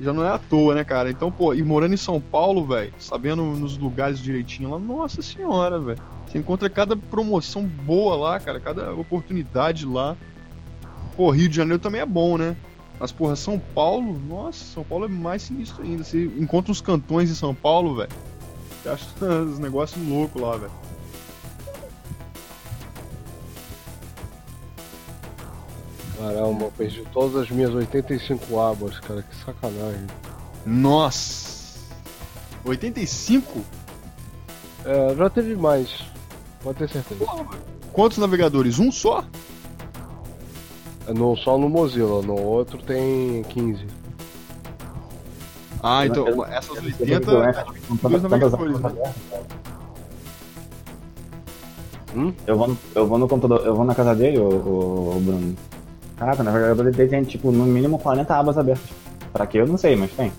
[0.01, 1.09] Já não é à toa, né, cara?
[1.09, 5.79] Então, pô, e morando em São Paulo, velho, sabendo nos lugares direitinho lá, nossa senhora,
[5.79, 5.99] velho.
[6.27, 10.17] Você encontra cada promoção boa lá, cara, cada oportunidade lá.
[11.15, 12.55] Pô, Rio de Janeiro também é bom, né?
[13.03, 16.05] Mas, porra, São Paulo, nossa, São Paulo é mais sinistro ainda.
[16.05, 18.09] Você encontra uns cantões em São Paulo, velho.
[18.81, 19.05] Você acha
[19.43, 20.71] uns negócios loucos lá, velho.
[26.17, 30.07] Caramba, eu perdi todas as minhas 85 abas, cara, que sacanagem.
[30.65, 31.81] Nossa!
[32.63, 33.65] 85?
[34.85, 36.05] É, já teve mais.
[36.61, 37.25] Pode ter certeza.
[37.91, 38.79] Quantos navegadores?
[38.79, 39.25] Um só?
[41.09, 43.85] No, só no Mozilla, no outro tem 15.
[45.81, 47.19] Ah, então eu, essas 80
[48.01, 49.13] dois navegadores, né?
[52.15, 52.33] Hum?
[52.47, 55.19] Eu, vou no, eu vou no computador, eu vou na casa dele, o, o, o
[55.19, 55.55] Bruno.
[56.15, 58.89] Caraca, o navegador dele tem tipo no mínimo 40 abas abertas.
[59.33, 60.31] Pra que eu não sei, mas tem.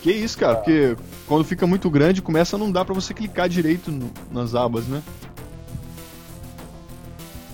[0.00, 0.96] Que isso, cara, porque
[1.26, 4.86] quando fica muito grande começa a não dar pra você clicar direito no, nas abas,
[4.86, 5.02] né?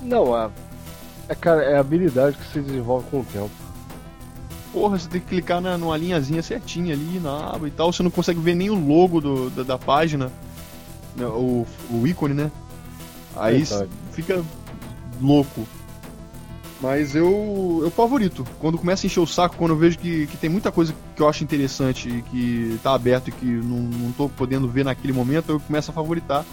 [0.03, 0.51] Não, a
[1.29, 3.51] é, cara, é a habilidade que se desenvolve com o tempo.
[4.73, 7.93] Porra, você tem que clicar na, numa linhazinha certinha ali na aba e tal.
[7.93, 10.33] Você não consegue ver nem o logo do, da, da página,
[11.15, 12.51] né, o, o ícone, né?
[13.37, 14.43] Aí é, fica
[15.21, 15.67] louco.
[16.81, 18.45] Mas eu, eu favorito.
[18.59, 21.23] Quando começa a encher o saco, quando eu vejo que, que tem muita coisa que
[21.23, 25.13] eu acho interessante e que tá aberto e que não, não tô podendo ver naquele
[25.13, 26.45] momento, eu começo a favoritar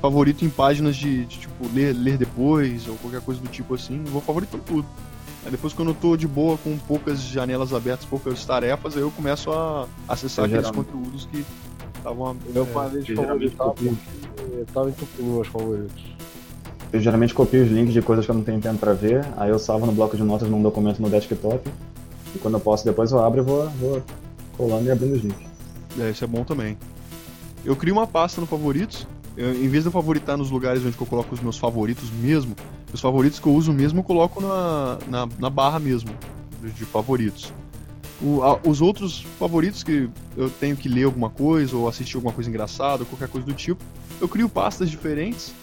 [0.00, 4.02] favorito em páginas de, de, tipo, ler, ler depois ou qualquer coisa do tipo assim.
[4.04, 4.86] Eu vou favoritando tudo.
[5.44, 9.10] Aí depois, quando eu tô de boa, com poucas janelas abertas, poucas tarefas, aí eu
[9.10, 10.92] começo a acessar eu aqueles geralmente...
[10.92, 11.44] conteúdos que
[11.96, 12.36] estavam.
[12.54, 13.94] Eu é, parei de favoritar porque
[14.72, 16.04] tava entupindo meus favoritos.
[16.92, 19.50] Eu geralmente copio os links de coisas que eu não tenho tempo pra ver, aí
[19.50, 21.70] eu salvo no bloco de notas num documento no desktop,
[22.34, 24.02] e quando eu posso depois eu abro e vou, vou
[24.56, 25.46] colando e abrindo os links.
[26.00, 26.78] É, isso é bom também.
[27.62, 29.06] Eu crio uma pasta no favoritos,
[29.38, 32.56] eu, em vez de eu favoritar nos lugares onde eu coloco os meus favoritos mesmo,
[32.92, 36.10] os favoritos que eu uso mesmo eu coloco na, na, na barra mesmo
[36.60, 37.52] de, favoritos.
[38.20, 42.32] O, a, os outros favoritos que eu tenho que ler alguma coisa ou assistir alguma
[42.32, 43.80] coisa engraçada qualquer coisa do tipo,
[44.20, 45.54] eu crio pastas diferentes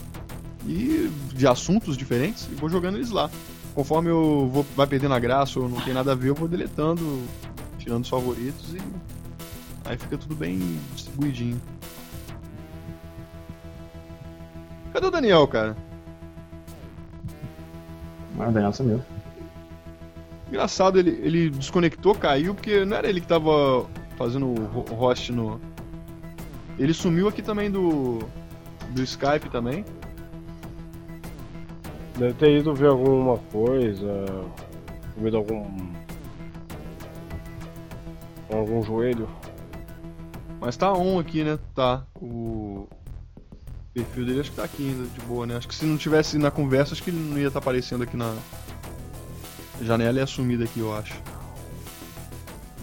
[0.66, 3.30] e de assuntos diferentes e vou jogando eles lá.
[3.74, 6.48] Conforme eu vou vai perdendo a graça ou não tem nada a ver, eu vou
[6.48, 7.24] deletando,
[7.78, 8.80] tirando os favoritos e
[9.84, 11.60] aí fica tudo bem distribuidinho.
[14.96, 15.76] Cadê o Daniel, cara?
[18.40, 19.02] Ah, o Daniel sumiu.
[20.48, 23.86] Engraçado, ele, ele desconectou, caiu, porque não era ele que tava
[24.18, 25.60] fazendo o host no.
[26.80, 28.20] Ele sumiu aqui também do.
[28.92, 29.84] do Skype também.
[32.18, 34.24] Deve ter ido ver alguma coisa.
[35.14, 35.92] Comido algum.
[38.50, 39.28] algum joelho.
[40.58, 41.60] Mas tá on aqui, né?
[41.74, 42.06] Tá.
[42.16, 42.88] O
[43.96, 45.56] perfil dele acho que tá aqui ainda, de boa, né?
[45.56, 48.04] Acho que se não tivesse na conversa, acho que ele não ia estar tá aparecendo
[48.04, 48.36] aqui na
[49.82, 51.14] janela e assumido aqui, eu acho.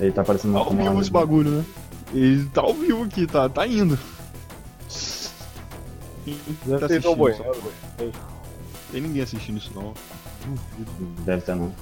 [0.00, 1.64] Ele tá aparecendo na Tá ao vivo esse bagulho, né?
[2.14, 3.98] Ele tá ao vivo aqui, tá, tá indo.
[6.64, 7.44] Deve tá ter ido banheiro,
[8.90, 9.92] Tem ninguém assistindo isso não.
[11.24, 11.72] Deve ter não.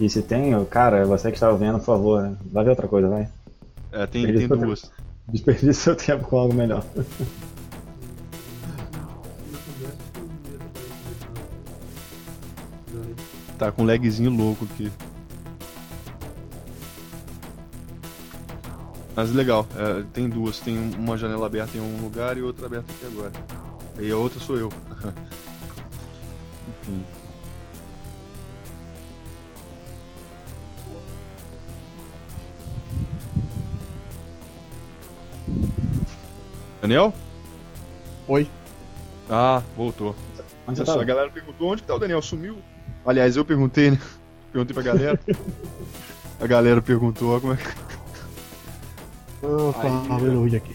[0.00, 3.28] E se tem, cara, você que está vendo, por favor, vai ver outra coisa, vai.
[3.92, 4.90] É, tem, tem duas.
[5.28, 6.82] Desperdice seu tempo com algo melhor.
[13.58, 14.90] Tá com um lagzinho louco aqui.
[19.14, 20.60] Mas legal, é, tem duas.
[20.60, 23.32] Tem uma janela aberta em um lugar e outra aberta aqui agora.
[23.98, 24.70] E a outra sou eu.
[26.88, 27.19] Enfim.
[36.80, 37.12] Daniel?
[38.26, 38.48] Oi.
[39.28, 40.16] Ah, voltou.
[40.66, 42.56] Onde Olha só, a galera perguntou onde que tá o Daniel, sumiu?
[43.04, 43.98] Aliás, eu perguntei, né?
[44.52, 45.20] Perguntei pra galera.
[46.40, 47.64] a galera perguntou como é que.
[49.42, 50.74] Ah, tá Aí, vendo o vídeo aqui.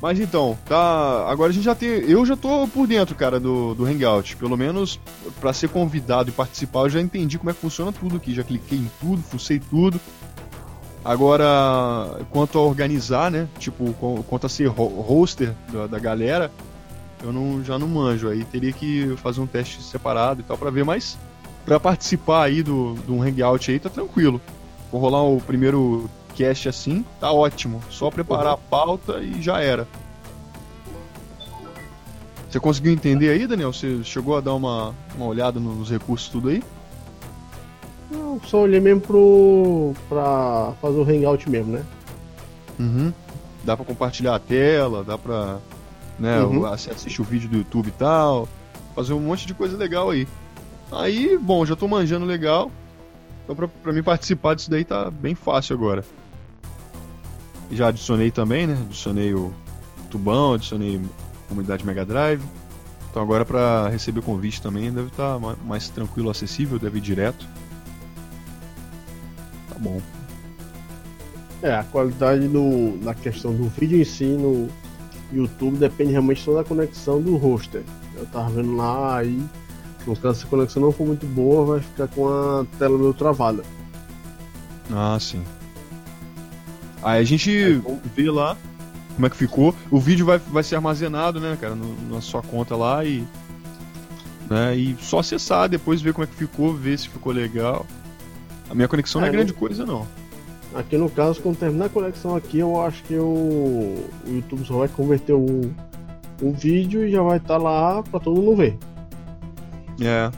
[0.00, 1.28] Mas então, tá.
[1.28, 1.88] Agora a gente já tem.
[1.88, 4.36] Eu já tô por dentro, cara, do, do Hangout.
[4.36, 4.98] Pelo menos
[5.40, 8.34] pra ser convidado e participar, eu já entendi como é que funciona tudo aqui.
[8.34, 10.00] Já cliquei em tudo, fucei tudo.
[11.04, 13.48] Agora, quanto a organizar, né?
[13.58, 13.92] Tipo,
[14.28, 16.50] quanto a ser hoster da, da galera,
[17.22, 18.28] eu não, já não manjo.
[18.28, 21.18] Aí teria que fazer um teste separado e tal pra ver, mas
[21.64, 24.40] pra participar aí do, do um Hangout aí, tá tranquilo.
[24.92, 27.82] Vou rolar o primeiro cast assim, tá ótimo.
[27.88, 29.86] Só preparar a pauta e já era.
[32.48, 33.72] Você conseguiu entender aí, Daniel?
[33.72, 36.62] Você chegou a dar uma, uma olhada nos recursos tudo aí?
[38.46, 39.94] Só olhei mesmo pro.
[40.08, 41.84] pra fazer o hangout mesmo, né?
[42.78, 43.12] Uhum.
[43.64, 45.58] Dá pra compartilhar a tela, dá pra.
[46.18, 46.64] Né, Uhum.
[46.66, 48.48] assiste o vídeo do YouTube e tal.
[48.94, 50.26] Fazer um monte de coisa legal aí.
[50.92, 52.70] Aí, bom, já tô manjando legal.
[53.44, 56.04] Então pra, pra mim participar disso daí tá bem fácil agora.
[57.70, 58.76] Já adicionei também, né?
[58.86, 59.52] Adicionei o
[60.10, 60.96] Tubão, adicionei
[61.44, 62.42] a comunidade Mega Drive.
[63.10, 67.46] Então agora pra receber convite também deve estar mais tranquilo, acessível, deve ir direto.
[69.82, 70.00] Tá bom.
[71.62, 74.68] É, a qualidade do, da questão do vídeo em si no
[75.32, 77.82] YouTube depende realmente só da conexão do hoster.
[78.16, 79.42] Eu tava vendo lá, aí,
[80.06, 83.12] no caso se a conexão não for muito boa, vai ficar com a tela meio
[83.12, 83.62] travada.
[84.90, 85.42] Ah, sim.
[87.02, 87.80] Aí a gente
[88.16, 88.56] vê lá
[89.14, 89.74] como é que ficou.
[89.90, 93.22] O vídeo vai, vai ser armazenado, né, cara, no- na sua conta lá e.
[94.48, 97.86] Né, e só acessar, depois ver como é que ficou, ver se ficou legal.
[98.70, 100.06] A minha conexão não é É, grande coisa, não.
[100.74, 104.78] Aqui no caso, quando terminar a conexão aqui, eu acho que o, o YouTube só
[104.78, 105.74] vai converter o,
[106.40, 108.78] o vídeo e já vai estar lá pra todo mundo ver.
[110.00, 110.30] É.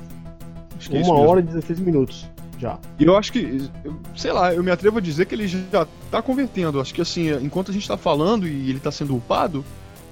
[0.89, 1.13] É Uma mesmo.
[1.15, 2.27] hora e 16 minutos
[2.59, 2.79] já.
[2.99, 3.69] E eu acho que,
[4.17, 6.81] sei lá, eu me atrevo a dizer que ele já tá convertendo.
[6.81, 9.65] Acho que assim, enquanto a gente tá falando e ele tá sendo upado,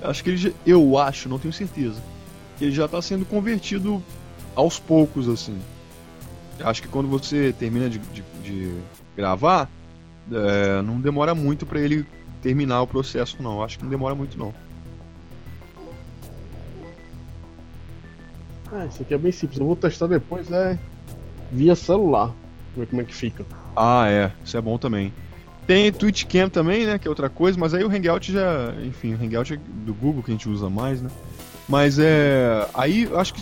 [0.02, 2.00] acho que ele já, eu acho, não tenho certeza,
[2.58, 4.02] que ele já tá sendo convertido
[4.54, 5.58] aos poucos, assim.
[6.62, 8.74] Acho que quando você termina de, de- de
[9.16, 9.68] gravar,
[10.32, 12.04] é, não demora muito pra ele
[12.42, 13.62] terminar o processo, não.
[13.62, 14.52] Acho que não demora muito, não.
[18.72, 19.58] Ah, isso aqui é bem simples.
[19.58, 20.78] Eu vou testar depois, né?
[21.50, 22.32] Via celular.
[22.76, 23.44] Ver como é que fica.
[23.74, 24.30] Ah, é.
[24.44, 25.12] Isso é bom também.
[25.66, 26.98] Tem Twitch Cam também, né?
[26.98, 28.72] Que é outra coisa, mas aí o Hangout já.
[28.84, 31.10] Enfim, o Hangout é do Google que a gente usa mais, né?
[31.70, 32.68] Mas é.
[32.74, 33.40] Aí eu acho que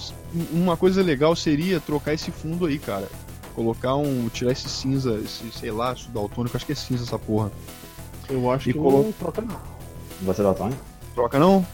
[0.53, 3.09] uma coisa legal seria trocar esse fundo aí, cara.
[3.55, 4.29] Colocar um.
[4.29, 7.51] Tirar esse cinza, esse, sei lá, isso daltônico, acho que é cinza essa porra.
[8.29, 9.57] Eu acho E que colo- não troca não.
[10.23, 10.75] Você dá Tony?
[11.15, 11.67] Troca não?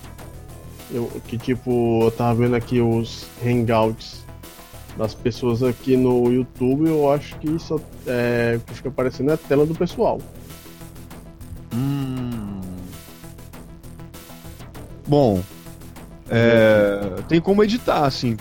[0.93, 4.23] Eu, que tipo, eu tava vendo aqui os hangouts
[4.97, 9.37] das pessoas aqui no YouTube, eu acho que só é, que fica aparecendo é a
[9.37, 10.21] tela do pessoal.
[11.75, 12.61] Hum.
[15.07, 15.43] Bom.
[16.29, 18.37] É, tem como editar, assim.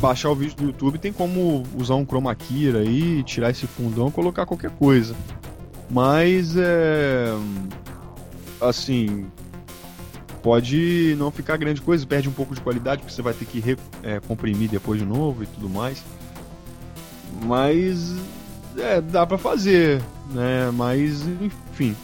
[0.00, 4.10] Baixar o vídeo do YouTube, tem como usar um chroma key aí, tirar esse fundão
[4.10, 5.14] colocar qualquer coisa.
[5.90, 7.32] Mas é.
[8.60, 9.26] Assim.
[10.42, 13.60] Pode não ficar grande coisa, perde um pouco de qualidade, porque você vai ter que
[13.60, 16.02] re- é, comprimir depois de novo e tudo mais.
[17.44, 18.14] Mas.
[18.76, 20.70] É, dá pra fazer, né?
[20.72, 21.94] Mas, enfim.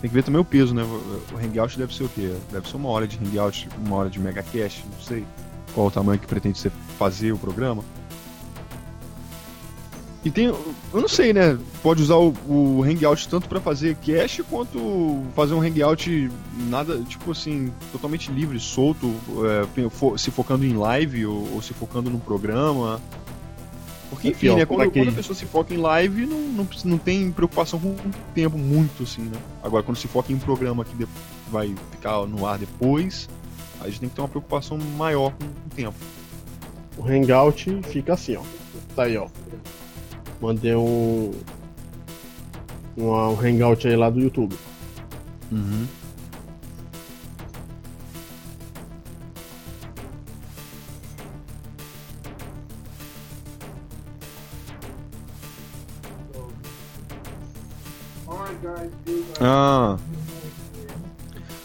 [0.00, 0.82] Tem que ver também o peso, né?
[0.82, 2.34] O Hangout deve ser o quê?
[2.50, 5.24] Deve ser uma hora de Hangout, uma hora de Megacast, não sei
[5.74, 7.84] qual o tamanho que pretende ser fazer o programa.
[10.22, 11.58] E tem, eu não sei, né?
[11.82, 16.30] Pode usar o, o Hangout tanto pra fazer cast quanto fazer um Hangout
[16.68, 19.14] nada, tipo assim, totalmente livre, solto,
[19.46, 23.00] é, se focando em live ou, ou se focando num programa.
[24.10, 24.66] Porque, Aqui, enfim, ó, né?
[24.66, 27.78] como Quando, é quando a pessoa se foca em live, não, não, não tem preocupação
[27.78, 29.38] com o tempo muito, assim, né?
[29.62, 31.06] Agora, quando se foca em um programa que
[31.48, 33.28] vai ficar no ar depois,
[33.80, 35.96] a gente tem que ter uma preocupação maior com o tempo.
[36.98, 38.42] O hangout fica assim, ó.
[38.96, 39.28] Tá aí, ó.
[40.40, 41.30] Mandei um.
[42.96, 44.56] Um, um hangout aí lá do YouTube.
[45.52, 45.86] Uhum.
[59.40, 59.96] Ah.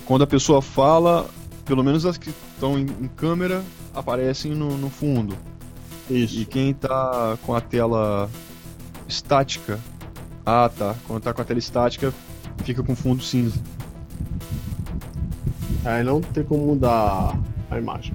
[0.06, 1.28] Quando a pessoa fala,
[1.66, 5.36] pelo menos as que estão em, em câmera aparecem no, no fundo.
[6.10, 6.40] Isso.
[6.40, 8.30] E quem tá com a tela
[9.08, 9.80] estática.
[10.46, 10.96] Ah, tá.
[11.08, 12.14] Quando tá com a tela estática,
[12.64, 13.60] fica com fundo cinza.
[15.84, 17.38] Aí não tem como mudar
[17.70, 18.14] a imagem.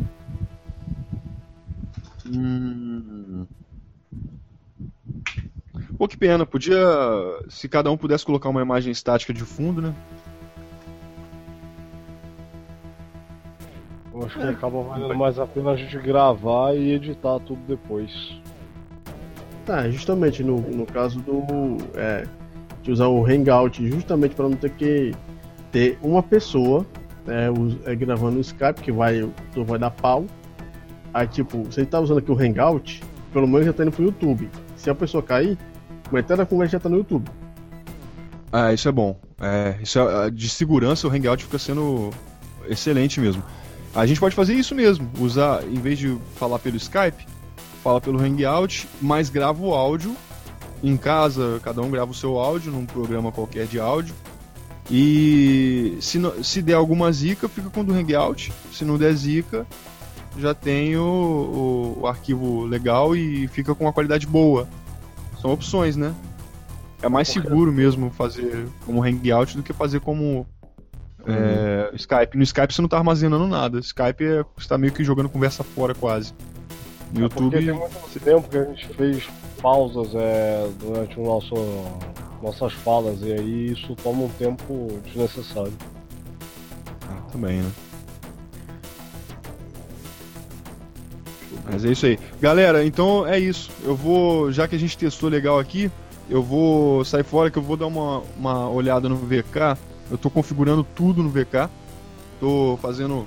[2.27, 3.47] Hum.
[6.01, 6.47] Pô, que pena.
[6.47, 6.79] Podia.
[7.51, 9.95] Se cada um pudesse colocar uma imagem estática de fundo, né?
[14.15, 18.11] Eu acho que acaba valendo mais a pena a gente gravar e editar tudo depois.
[19.67, 21.77] Tá, justamente no, no caso do.
[21.95, 22.27] É,
[22.83, 25.13] de usar o Hangout, justamente para não ter que
[25.71, 26.87] ter uma pessoa
[27.29, 29.21] é, us- é, gravando no Skype, que vai,
[29.55, 30.25] vai dar pau.
[31.13, 33.03] Aí, tipo, você tá usando aqui o Hangout,
[33.35, 34.49] pelo menos já tá indo pro YouTube.
[34.77, 35.59] Se a pessoa cair,
[36.15, 37.29] metade da conversa tá no YouTube.
[38.53, 39.17] Ah, isso é bom.
[39.41, 42.11] É, isso é, de segurança o Hangout fica sendo
[42.69, 43.43] excelente mesmo.
[43.95, 47.27] A gente pode fazer isso mesmo, usar, em vez de falar pelo Skype,
[47.83, 50.15] fala pelo Hangout, mas grava o áudio
[50.83, 54.15] em casa, cada um grava o seu áudio num programa qualquer de áudio.
[54.91, 58.53] E se, se der alguma zica, fica com o do Hangout.
[58.73, 59.67] Se não der zica,
[60.39, 64.69] já tem o, o- o arquivo legal e fica com uma qualidade boa.
[65.41, 66.15] São opções, né?
[67.03, 70.47] É mais seguro mesmo fazer como Hangout do que fazer como
[71.27, 72.37] é, Skype.
[72.37, 73.79] No Skype você não tá armazenando nada.
[73.79, 76.35] Skype é, você tá meio que jogando conversa fora quase.
[77.13, 77.65] No É porque YouTube.
[77.65, 79.29] tem muito tempo que a gente fez
[79.61, 81.55] pausas é, durante o nosso,
[82.43, 85.73] nossas falas e aí isso toma um tempo desnecessário.
[87.33, 87.71] Também, né?
[91.65, 92.19] Mas é isso aí.
[92.41, 93.71] Galera, então é isso.
[93.85, 95.91] Eu vou, já que a gente testou legal aqui,
[96.29, 99.77] eu vou sair fora que eu vou dar uma, uma olhada no VK.
[100.11, 101.69] Eu tô configurando tudo no VK.
[102.39, 103.27] Tô fazendo,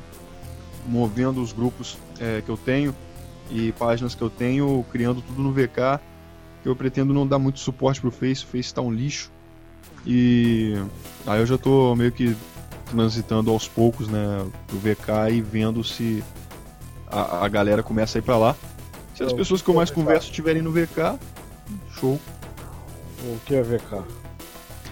[0.88, 2.96] movendo os grupos é, que eu tenho
[3.52, 6.00] e páginas que eu tenho, criando tudo no VK.
[6.66, 9.32] Eu pretendo não dar muito suporte pro Face, o Face tá um lixo.
[10.06, 10.76] E
[11.26, 12.36] aí eu já tô meio que
[12.90, 16.24] transitando aos poucos, né, pro VK e vendo se
[17.14, 18.56] a, a galera começa a ir pra lá.
[19.16, 21.20] Se as Então, pessoas que eu mais converso estiverem no VK,
[22.00, 22.20] show.
[23.26, 24.04] O que é VK?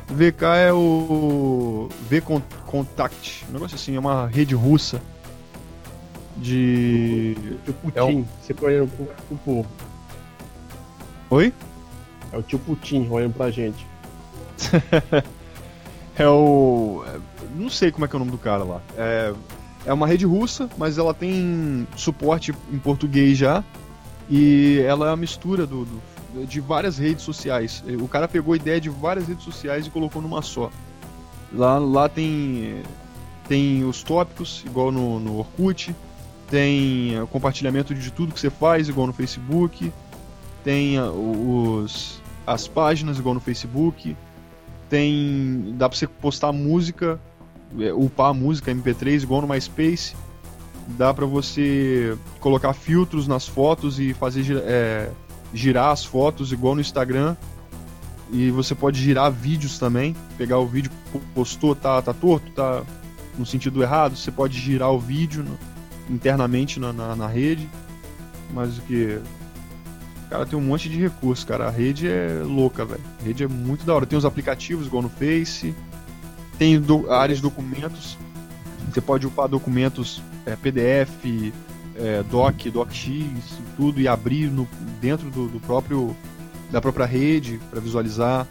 [0.09, 5.01] VK é o V-Contact, um negócio assim, é uma rede russa
[6.37, 7.35] de.
[7.53, 8.91] O tio Putin, É um- sempre olhando
[9.43, 9.65] pro.
[11.29, 11.53] Oi?
[12.31, 13.85] É o tio Putin olhando pra gente.
[16.17, 17.03] É o.
[17.07, 17.19] é,
[17.55, 18.81] Não sei como é que é o nome do cara lá.
[18.97, 19.33] É,
[19.85, 23.63] é uma rede russa, mas ela tem suporte em português já.
[24.29, 27.83] E ela é a mistura do, do- de várias redes sociais.
[27.99, 30.69] O cara pegou a ideia de várias redes sociais e colocou numa só.
[31.53, 32.81] Lá, lá tem,
[33.47, 35.93] tem os tópicos, igual no, no Orkut.
[36.49, 39.91] Tem é, compartilhamento de tudo que você faz, igual no Facebook.
[40.63, 44.15] Tem ah, os, as páginas, igual no Facebook
[44.89, 45.73] tem.
[45.77, 47.19] dá pra você postar música,
[47.79, 50.15] é, upar a música MP3 igual no MySpace.
[50.97, 55.09] Dá pra você colocar filtros nas fotos e fazer é,
[55.53, 57.35] girar as fotos igual no Instagram.
[58.31, 60.15] E você pode girar vídeos também.
[60.37, 60.89] Pegar o vídeo,
[61.33, 62.83] postou, tá, tá torto, tá
[63.37, 64.15] no sentido errado.
[64.15, 65.45] Você pode girar o vídeo
[66.09, 67.69] internamente na, na, na rede.
[68.53, 69.19] Mas o que.
[70.29, 71.67] Cara, tem um monte de recurso, cara.
[71.67, 73.01] A rede é louca, velho.
[73.19, 74.05] A rede é muito da hora.
[74.05, 75.75] Tem os aplicativos igual no Face.
[76.61, 78.15] Tem do, a área de documentos.
[78.87, 81.51] Você pode upar documentos é, PDF,
[81.95, 84.69] é, Doc, DocX, tudo e abrir no,
[85.01, 86.15] dentro do, do próprio
[86.69, 88.47] da própria rede para visualizar.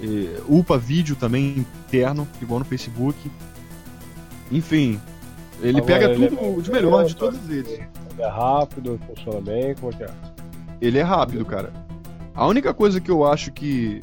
[0.00, 3.28] É, upa vídeo também interno, igual no Facebook.
[4.52, 5.00] Enfim,
[5.60, 7.72] ele Agora, pega ele é tudo de melhor de todas as redes.
[7.72, 10.10] Ele é rápido, funciona bem, como é que é?
[10.80, 11.72] Ele é rápido, cara.
[12.36, 14.00] A única coisa que eu acho que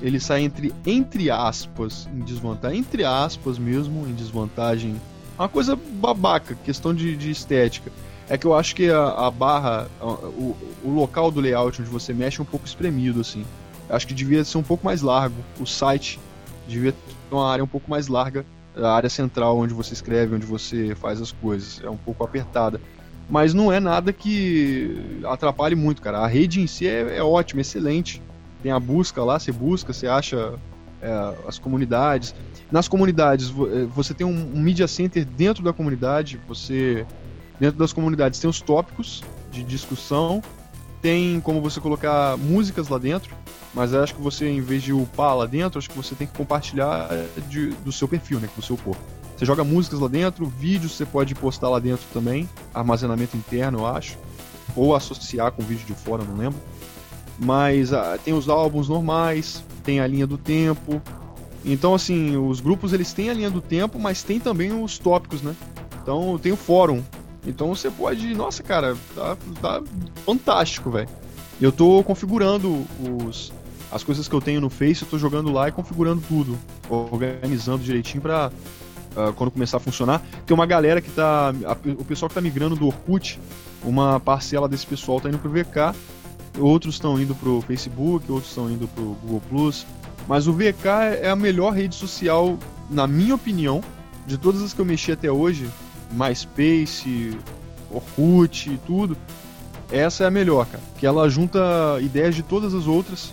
[0.00, 5.00] ele sai entre, entre aspas, em desvantagem, entre aspas mesmo, em desvantagem.
[5.38, 7.90] Uma coisa babaca, questão de, de estética.
[8.28, 11.90] É que eu acho que a, a barra, a- o, o local do layout onde
[11.90, 13.44] você mexe é um pouco espremido, assim.
[13.88, 15.36] Eu acho que devia ser um pouco mais largo.
[15.60, 16.18] O site
[16.66, 18.44] devia ter uma área um pouco mais larga.
[18.76, 21.80] A área central onde você escreve, onde você faz as coisas.
[21.84, 22.80] É um pouco apertada
[23.28, 26.18] mas não é nada que atrapalhe muito, cara.
[26.18, 28.22] A rede em si é, é ótima, excelente.
[28.66, 30.54] Tem a busca lá, você busca, você acha
[31.00, 32.34] é, as comunidades.
[32.68, 37.06] Nas comunidades, é, você tem um, um media center dentro da comunidade, você
[37.60, 39.22] dentro das comunidades tem os tópicos
[39.52, 40.42] de discussão,
[41.00, 43.32] tem como você colocar músicas lá dentro,
[43.72, 46.36] mas acho que você, em vez de upar lá dentro, acho que você tem que
[46.36, 47.08] compartilhar
[47.48, 49.00] de, do seu perfil, né, o seu corpo.
[49.36, 53.86] Você joga músicas lá dentro, vídeos você pode postar lá dentro também, armazenamento interno, eu
[53.86, 54.18] acho,
[54.74, 56.58] ou associar com vídeo de fora, não lembro.
[57.38, 61.02] Mas ah, tem os álbuns normais, tem a linha do tempo.
[61.64, 65.42] Então, assim, os grupos eles têm a linha do tempo, mas tem também os tópicos,
[65.42, 65.54] né?
[66.02, 67.02] Então, tem o fórum.
[67.46, 68.34] Então você pode.
[68.34, 69.82] Nossa, cara, tá, tá
[70.24, 71.08] fantástico, velho.
[71.60, 72.84] Eu tô configurando
[73.24, 73.52] os,
[73.90, 76.58] as coisas que eu tenho no Face, eu tô jogando lá e configurando tudo,
[76.88, 78.50] organizando direitinho pra
[79.16, 80.22] uh, quando começar a funcionar.
[80.44, 81.54] Tem uma galera que tá.
[81.64, 83.38] A, o pessoal que tá migrando do Orkut,
[83.82, 85.96] uma parcela desse pessoal tá indo pro VK
[86.58, 89.86] outros estão indo pro Facebook, outros estão indo pro Google Plus.
[90.28, 90.86] Mas o VK
[91.20, 92.58] é a melhor rede social,
[92.90, 93.82] na minha opinião,
[94.26, 95.68] de todas as que eu mexi até hoje,
[96.10, 97.38] MySpace,
[97.90, 99.16] Orkut e tudo.
[99.90, 100.82] Essa é a melhor, cara.
[100.98, 101.60] Que ela junta
[102.00, 103.32] ideias de todas as outras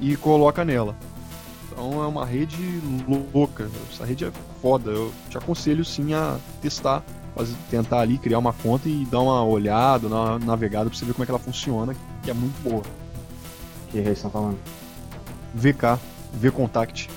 [0.00, 0.96] e coloca nela.
[1.70, 2.80] Então é uma rede
[3.32, 3.68] louca.
[3.90, 4.90] Essa rede é foda.
[4.90, 9.44] Eu te aconselho sim a testar, fazer, tentar ali criar uma conta e dar uma
[9.44, 12.60] olhada, dar uma navegada pra você ver como é que ela funciona que é muito
[12.62, 12.82] boa.
[13.90, 14.58] Que rei estão falando?
[15.54, 15.98] VK,
[16.34, 17.10] V-Contact.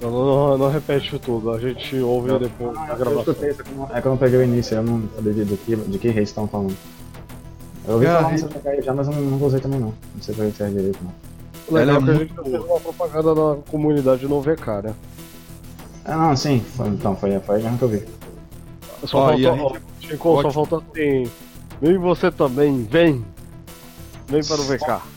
[0.00, 3.34] Não, não, não, repete tudo, a gente ouve não, depois da gravação.
[3.40, 6.08] Eu é que eu não peguei o início, eu não sabia de, que, de que
[6.08, 6.76] rei estão falando.
[7.86, 9.94] Eu ouvi é, falar nessa VK já, mas eu não, não gostei também não.
[10.14, 11.12] Não sei pra que serve direito não.
[11.70, 12.44] Legal Ela é que a gente boa.
[12.44, 14.94] fez uma propaganda na comunidade no VK, né?
[16.04, 18.02] Ah não, sim, foi, então foi, foi a que eu vi.
[19.06, 20.18] Só oh, falta, gente...
[20.18, 21.30] só falta assim.
[21.80, 23.24] Vem você também, vem!
[24.26, 25.14] Vem para o VK.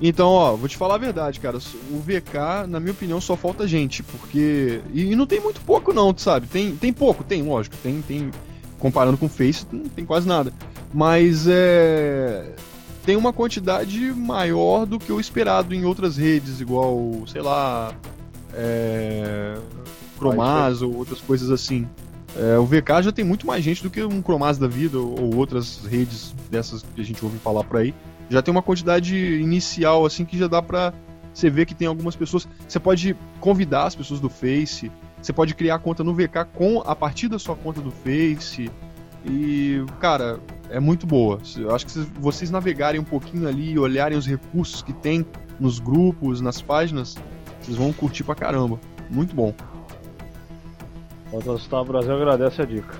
[0.00, 1.58] Então, ó, vou te falar a verdade, cara.
[1.58, 4.80] O VK, na minha opinião, só falta gente, porque.
[4.92, 6.46] E, não tem muito pouco, não, sabe?
[6.46, 7.76] Tem, tem pouco, tem, lógico.
[7.82, 8.30] Tem, tem.
[8.78, 10.52] Comparando com o Face, não tem quase nada.
[10.94, 12.52] Mas é.
[13.04, 17.92] Tem uma quantidade maior do que o esperado em outras redes, igual, sei lá.
[18.54, 19.56] É.
[20.16, 21.88] Chromaz ou outras coisas assim.
[22.36, 25.20] É, o VK já tem muito mais gente do que um Chromaz da vida ou,
[25.20, 27.94] ou outras redes dessas que a gente ouve falar por aí
[28.30, 30.92] já tem uma quantidade inicial assim que já dá pra
[31.32, 32.48] você ver que tem algumas pessoas.
[32.66, 34.90] Você pode convidar as pessoas do Face,
[35.20, 38.70] você pode criar conta no VK com a partir da sua conta do Face.
[39.24, 40.40] E, cara,
[40.70, 41.38] é muito boa.
[41.56, 45.24] Eu acho que se vocês navegarem um pouquinho ali e olharem os recursos que tem
[45.58, 47.16] nos grupos, nas páginas,
[47.60, 48.78] vocês vão curtir pra caramba.
[49.10, 49.54] Muito bom.
[51.32, 52.94] O Brasil agradece a dica.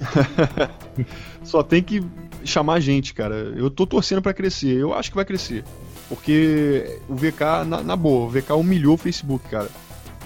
[1.42, 2.04] Só tem que
[2.44, 3.34] chamar gente, cara.
[3.56, 4.76] Eu tô torcendo para crescer.
[4.76, 5.64] Eu acho que vai crescer.
[6.08, 9.68] Porque o VK, na, na, boa, o VK humilhou o Facebook, cara.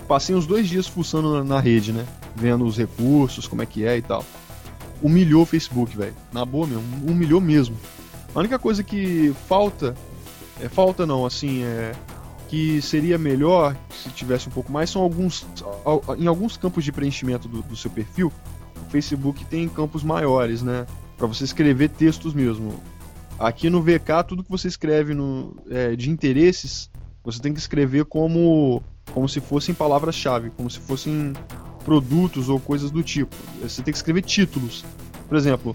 [0.06, 2.06] Passei uns dois dias fuçando na, na, rede, né?
[2.34, 4.24] Vendo os recursos, como é que é e tal.
[5.00, 6.14] Humilhou o Facebook, velho.
[6.32, 7.76] Na boa mesmo, humilhou mesmo.
[8.34, 9.94] A única coisa que falta.
[10.60, 11.92] É, falta não, assim, é.
[12.48, 15.46] Que seria melhor se tivesse um pouco mais, são alguns.
[16.18, 18.32] Em alguns campos de preenchimento do, do seu perfil,
[18.86, 20.86] o Facebook tem campos maiores, né?
[21.18, 22.80] para você escrever textos mesmo.
[23.38, 26.88] Aqui no VK, tudo que você escreve no, é, de interesses,
[27.22, 31.34] você tem que escrever como, como se fossem palavras-chave, como se fossem
[31.84, 33.34] produtos ou coisas do tipo.
[33.60, 34.84] Você tem que escrever títulos.
[35.28, 35.74] Por exemplo,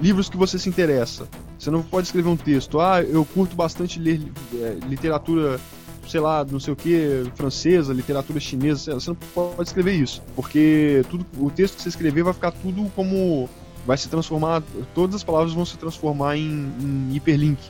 [0.00, 1.28] livros que você se interessa.
[1.58, 4.20] Você não pode escrever um texto, ah, eu curto bastante ler
[4.54, 5.60] é, literatura,
[6.06, 8.94] sei lá, não sei o que, francesa, literatura chinesa.
[8.94, 12.90] Você não pode escrever isso, porque tudo, o texto que você escrever vai ficar tudo
[12.94, 13.48] como
[13.86, 14.62] vai se transformar,
[14.94, 17.60] todas as palavras vão se transformar em, em hiperlink.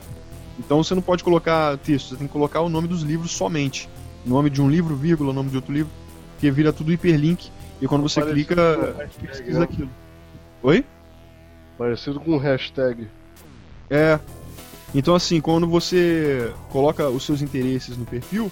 [0.57, 3.89] Então você não pode colocar texto, você tem que colocar o nome dos livros somente.
[4.25, 5.91] Nome de um livro, vírgula, nome de outro livro,
[6.39, 7.49] que vira tudo hiperlink.
[7.81, 9.65] E quando você Parecido clica, pesquisa né?
[9.65, 9.89] aquilo.
[10.63, 10.85] Oi?
[11.77, 13.07] Parecido com um hashtag.
[13.89, 14.19] É.
[14.97, 18.49] Então assim, quando você coloca os seus interesses no perfil,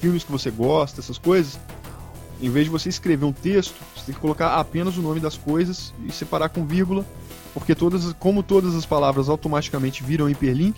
[0.00, 1.60] filmes que você gosta, essas coisas,
[2.42, 5.36] em vez de você escrever um texto, você tem que colocar apenas o nome das
[5.36, 7.06] coisas e separar com vírgula,
[7.54, 10.76] porque todas, como todas as palavras automaticamente viram hiperlink,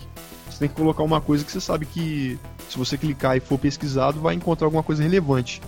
[0.48, 2.39] você tem que colocar uma coisa que você sabe que
[2.69, 5.62] se você clicar e for pesquisado, vai encontrar alguma coisa relevante.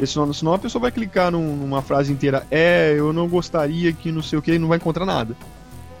[0.00, 3.92] E senão, senão a pessoa vai clicar num, numa frase inteira, é, eu não gostaria
[3.92, 5.36] que não sei o que, e não vai encontrar nada.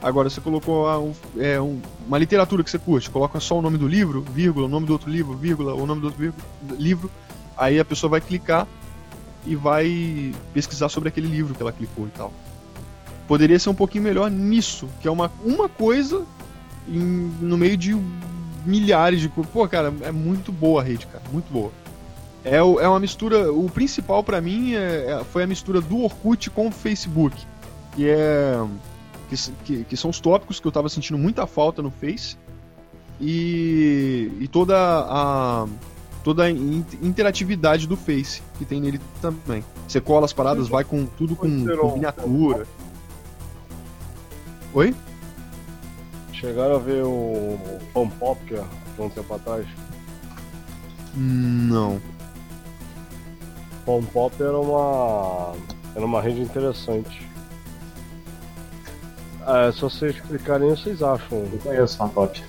[0.02, 3.76] Agora, você colocou um, é, um, uma literatura que você curte, coloca só o nome
[3.76, 6.32] do livro, vírgula, o nome do outro livro, vírgula, o nome do outro
[6.78, 7.10] livro,
[7.56, 8.66] aí a pessoa vai clicar
[9.44, 12.32] e vai pesquisar sobre aquele livro que ela clicou e tal.
[13.26, 16.24] Poderia ser um pouquinho melhor nisso, que é uma, uma coisa
[16.86, 17.00] em,
[17.40, 17.96] no meio de
[18.64, 19.52] milhares de coisas.
[19.52, 21.72] Pô, cara, é muito boa a rede, cara, muito boa.
[22.44, 23.52] É, é uma mistura.
[23.52, 27.36] O principal pra mim é- é- foi a mistura do Orkut com o Facebook.
[27.94, 28.64] Que é.
[29.28, 32.36] Que, que- que são os tópicos que eu tava sentindo muita falta no Face.
[33.20, 34.30] E.
[34.40, 35.66] E toda a.
[36.24, 39.64] Toda a in- interatividade do Face que tem nele também.
[39.86, 41.48] Você cola as paradas, vai com tudo com,
[41.78, 42.66] com miniatura.
[44.74, 44.94] Oi?
[46.32, 47.58] Chegaram a ver o
[47.94, 48.64] Fan Pop que há
[49.02, 49.66] um tempo atrás.
[51.14, 52.00] Não.
[53.86, 55.54] Fan Pop era uma.
[55.96, 57.26] era uma rede interessante.
[59.48, 61.38] É, se vocês explicarem, vocês acham.
[61.38, 62.44] Eu conheço Fanpop.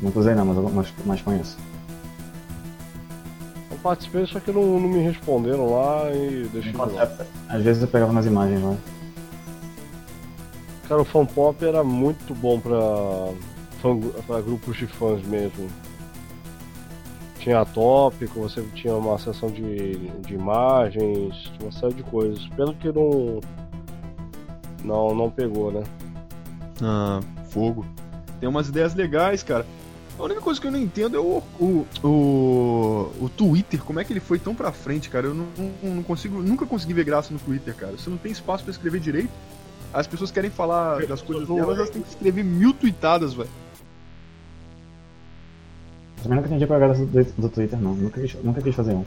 [0.00, 1.58] Nunca usei não, mas, mas, mas conheço.
[3.68, 7.26] Eu participei, só que não, não me responderam lá e deixei de lado.
[7.48, 8.76] Às vezes eu pegava umas imagens lá.
[10.88, 12.78] Cara, o Fan Pop era muito bom pra,
[14.26, 15.68] pra grupos de fãs mesmo.
[17.40, 22.46] Tinha tópico, você tinha uma seção de, de imagens, uma série de coisas.
[22.50, 23.40] Pelo que não.
[24.84, 25.82] Não, não pegou, né?
[26.82, 27.86] Ah, fogo.
[28.40, 29.64] Tem umas ideias legais, cara.
[30.18, 34.04] A única coisa que eu não entendo é o, o, o, o Twitter, como é
[34.04, 35.26] que ele foi tão pra frente, cara?
[35.26, 37.92] Eu não, não, não consigo, nunca consegui ver graça no Twitter, cara.
[37.92, 39.30] Você não tem espaço pra escrever direito.
[39.92, 43.48] As pessoas querem falar das coisas delas, elas têm que escrever mil tweetadas, velho.
[46.18, 47.94] Eu também nunca entendi era a graça do, do Twitter, não.
[47.94, 49.04] Nunca quis, nunca quis fazer um.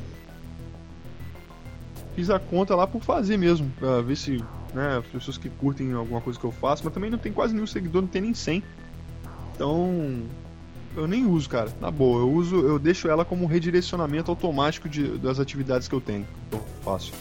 [2.16, 4.44] Fiz a conta lá por fazer mesmo, pra ver se,
[4.76, 7.54] né, as pessoas que curtem alguma coisa que eu faço, mas também não tem quase
[7.54, 8.62] nenhum seguidor, não tem nem 100.
[9.56, 10.22] Então,
[10.96, 12.20] eu nem uso, cara, na boa.
[12.20, 16.28] Eu uso, eu deixo ela como um redirecionamento automático de, das atividades que eu tenho,
[16.50, 17.14] que eu faço.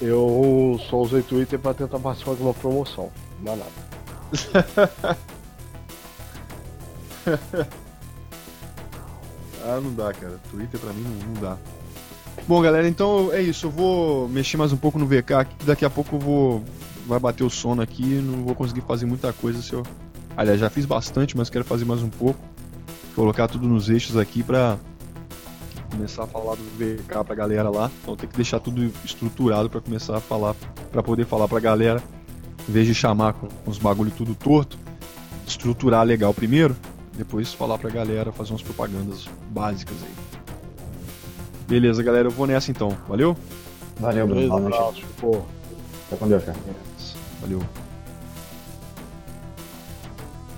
[0.00, 3.10] Eu só usei Twitter pra tentar participar de uma promoção.
[3.42, 3.72] Não é nada.
[9.64, 10.40] Ah, não dá, cara.
[10.50, 11.56] Twitter pra mim não, não dá.
[12.46, 13.66] Bom, galera, então é isso.
[13.66, 15.64] Eu vou mexer mais um pouco no VK aqui.
[15.64, 16.64] Daqui a pouco eu vou.
[17.06, 18.02] Vai bater o sono aqui.
[18.02, 19.82] Não vou conseguir fazer muita coisa se eu.
[20.36, 22.40] Aliás, já fiz bastante, mas quero fazer mais um pouco.
[23.14, 24.78] Colocar tudo nos eixos aqui pra
[25.90, 27.90] começar a falar do VK pra galera lá.
[28.02, 30.54] Então tem que deixar tudo estruturado pra começar a falar.
[30.90, 32.02] Pra poder falar pra galera.
[32.68, 34.78] Em vez de chamar com os bagulho tudo torto.
[35.46, 36.74] Estruturar legal primeiro
[37.16, 40.31] depois falar pra galera, fazer umas propagandas básicas aí.
[41.72, 42.90] Beleza, galera, eu vou nessa então.
[43.08, 43.34] Valeu?
[43.98, 44.46] Valeu, Bruno.
[44.46, 44.76] Noite.
[44.76, 45.40] Abraço, pô.
[46.04, 46.58] Fica com Deus, cara.
[47.40, 47.62] Valeu.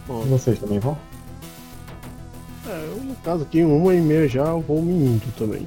[0.08, 0.98] E vocês também vão?
[2.66, 5.64] É, eu, no caso aqui, uma e meia já eu vou me indo também.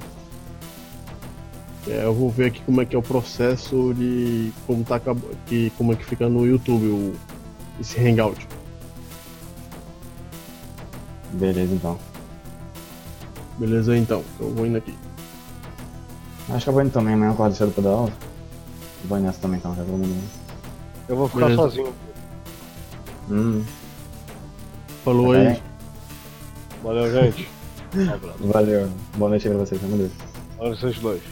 [1.86, 5.00] É, eu vou ver aqui como é que é o processo de como tá
[5.46, 7.14] que como é que fica no YouTube o,
[7.80, 8.46] esse hangout.
[11.32, 11.98] Beleza, então.
[13.58, 14.94] Beleza então, eu vou indo aqui.
[16.50, 17.14] Acho que eu vou indo também.
[17.14, 18.12] Amanhã eu acordo cedo pra dar aula.
[19.04, 19.74] Vou nessa também, então.
[19.74, 20.28] Já todo mundo.
[21.08, 21.62] Eu vou ficar Beleza.
[21.62, 21.94] sozinho.
[23.30, 23.62] Hum,
[25.04, 25.46] Falou tá aí.
[25.46, 25.62] bem.
[26.82, 27.48] Valeu, gente.
[27.94, 28.48] Um.
[28.52, 28.88] Valeu.
[29.16, 29.80] Boa noite aí pra vocês.
[29.80, 30.12] Tamo Deus.
[30.58, 31.22] Olha vocês dois.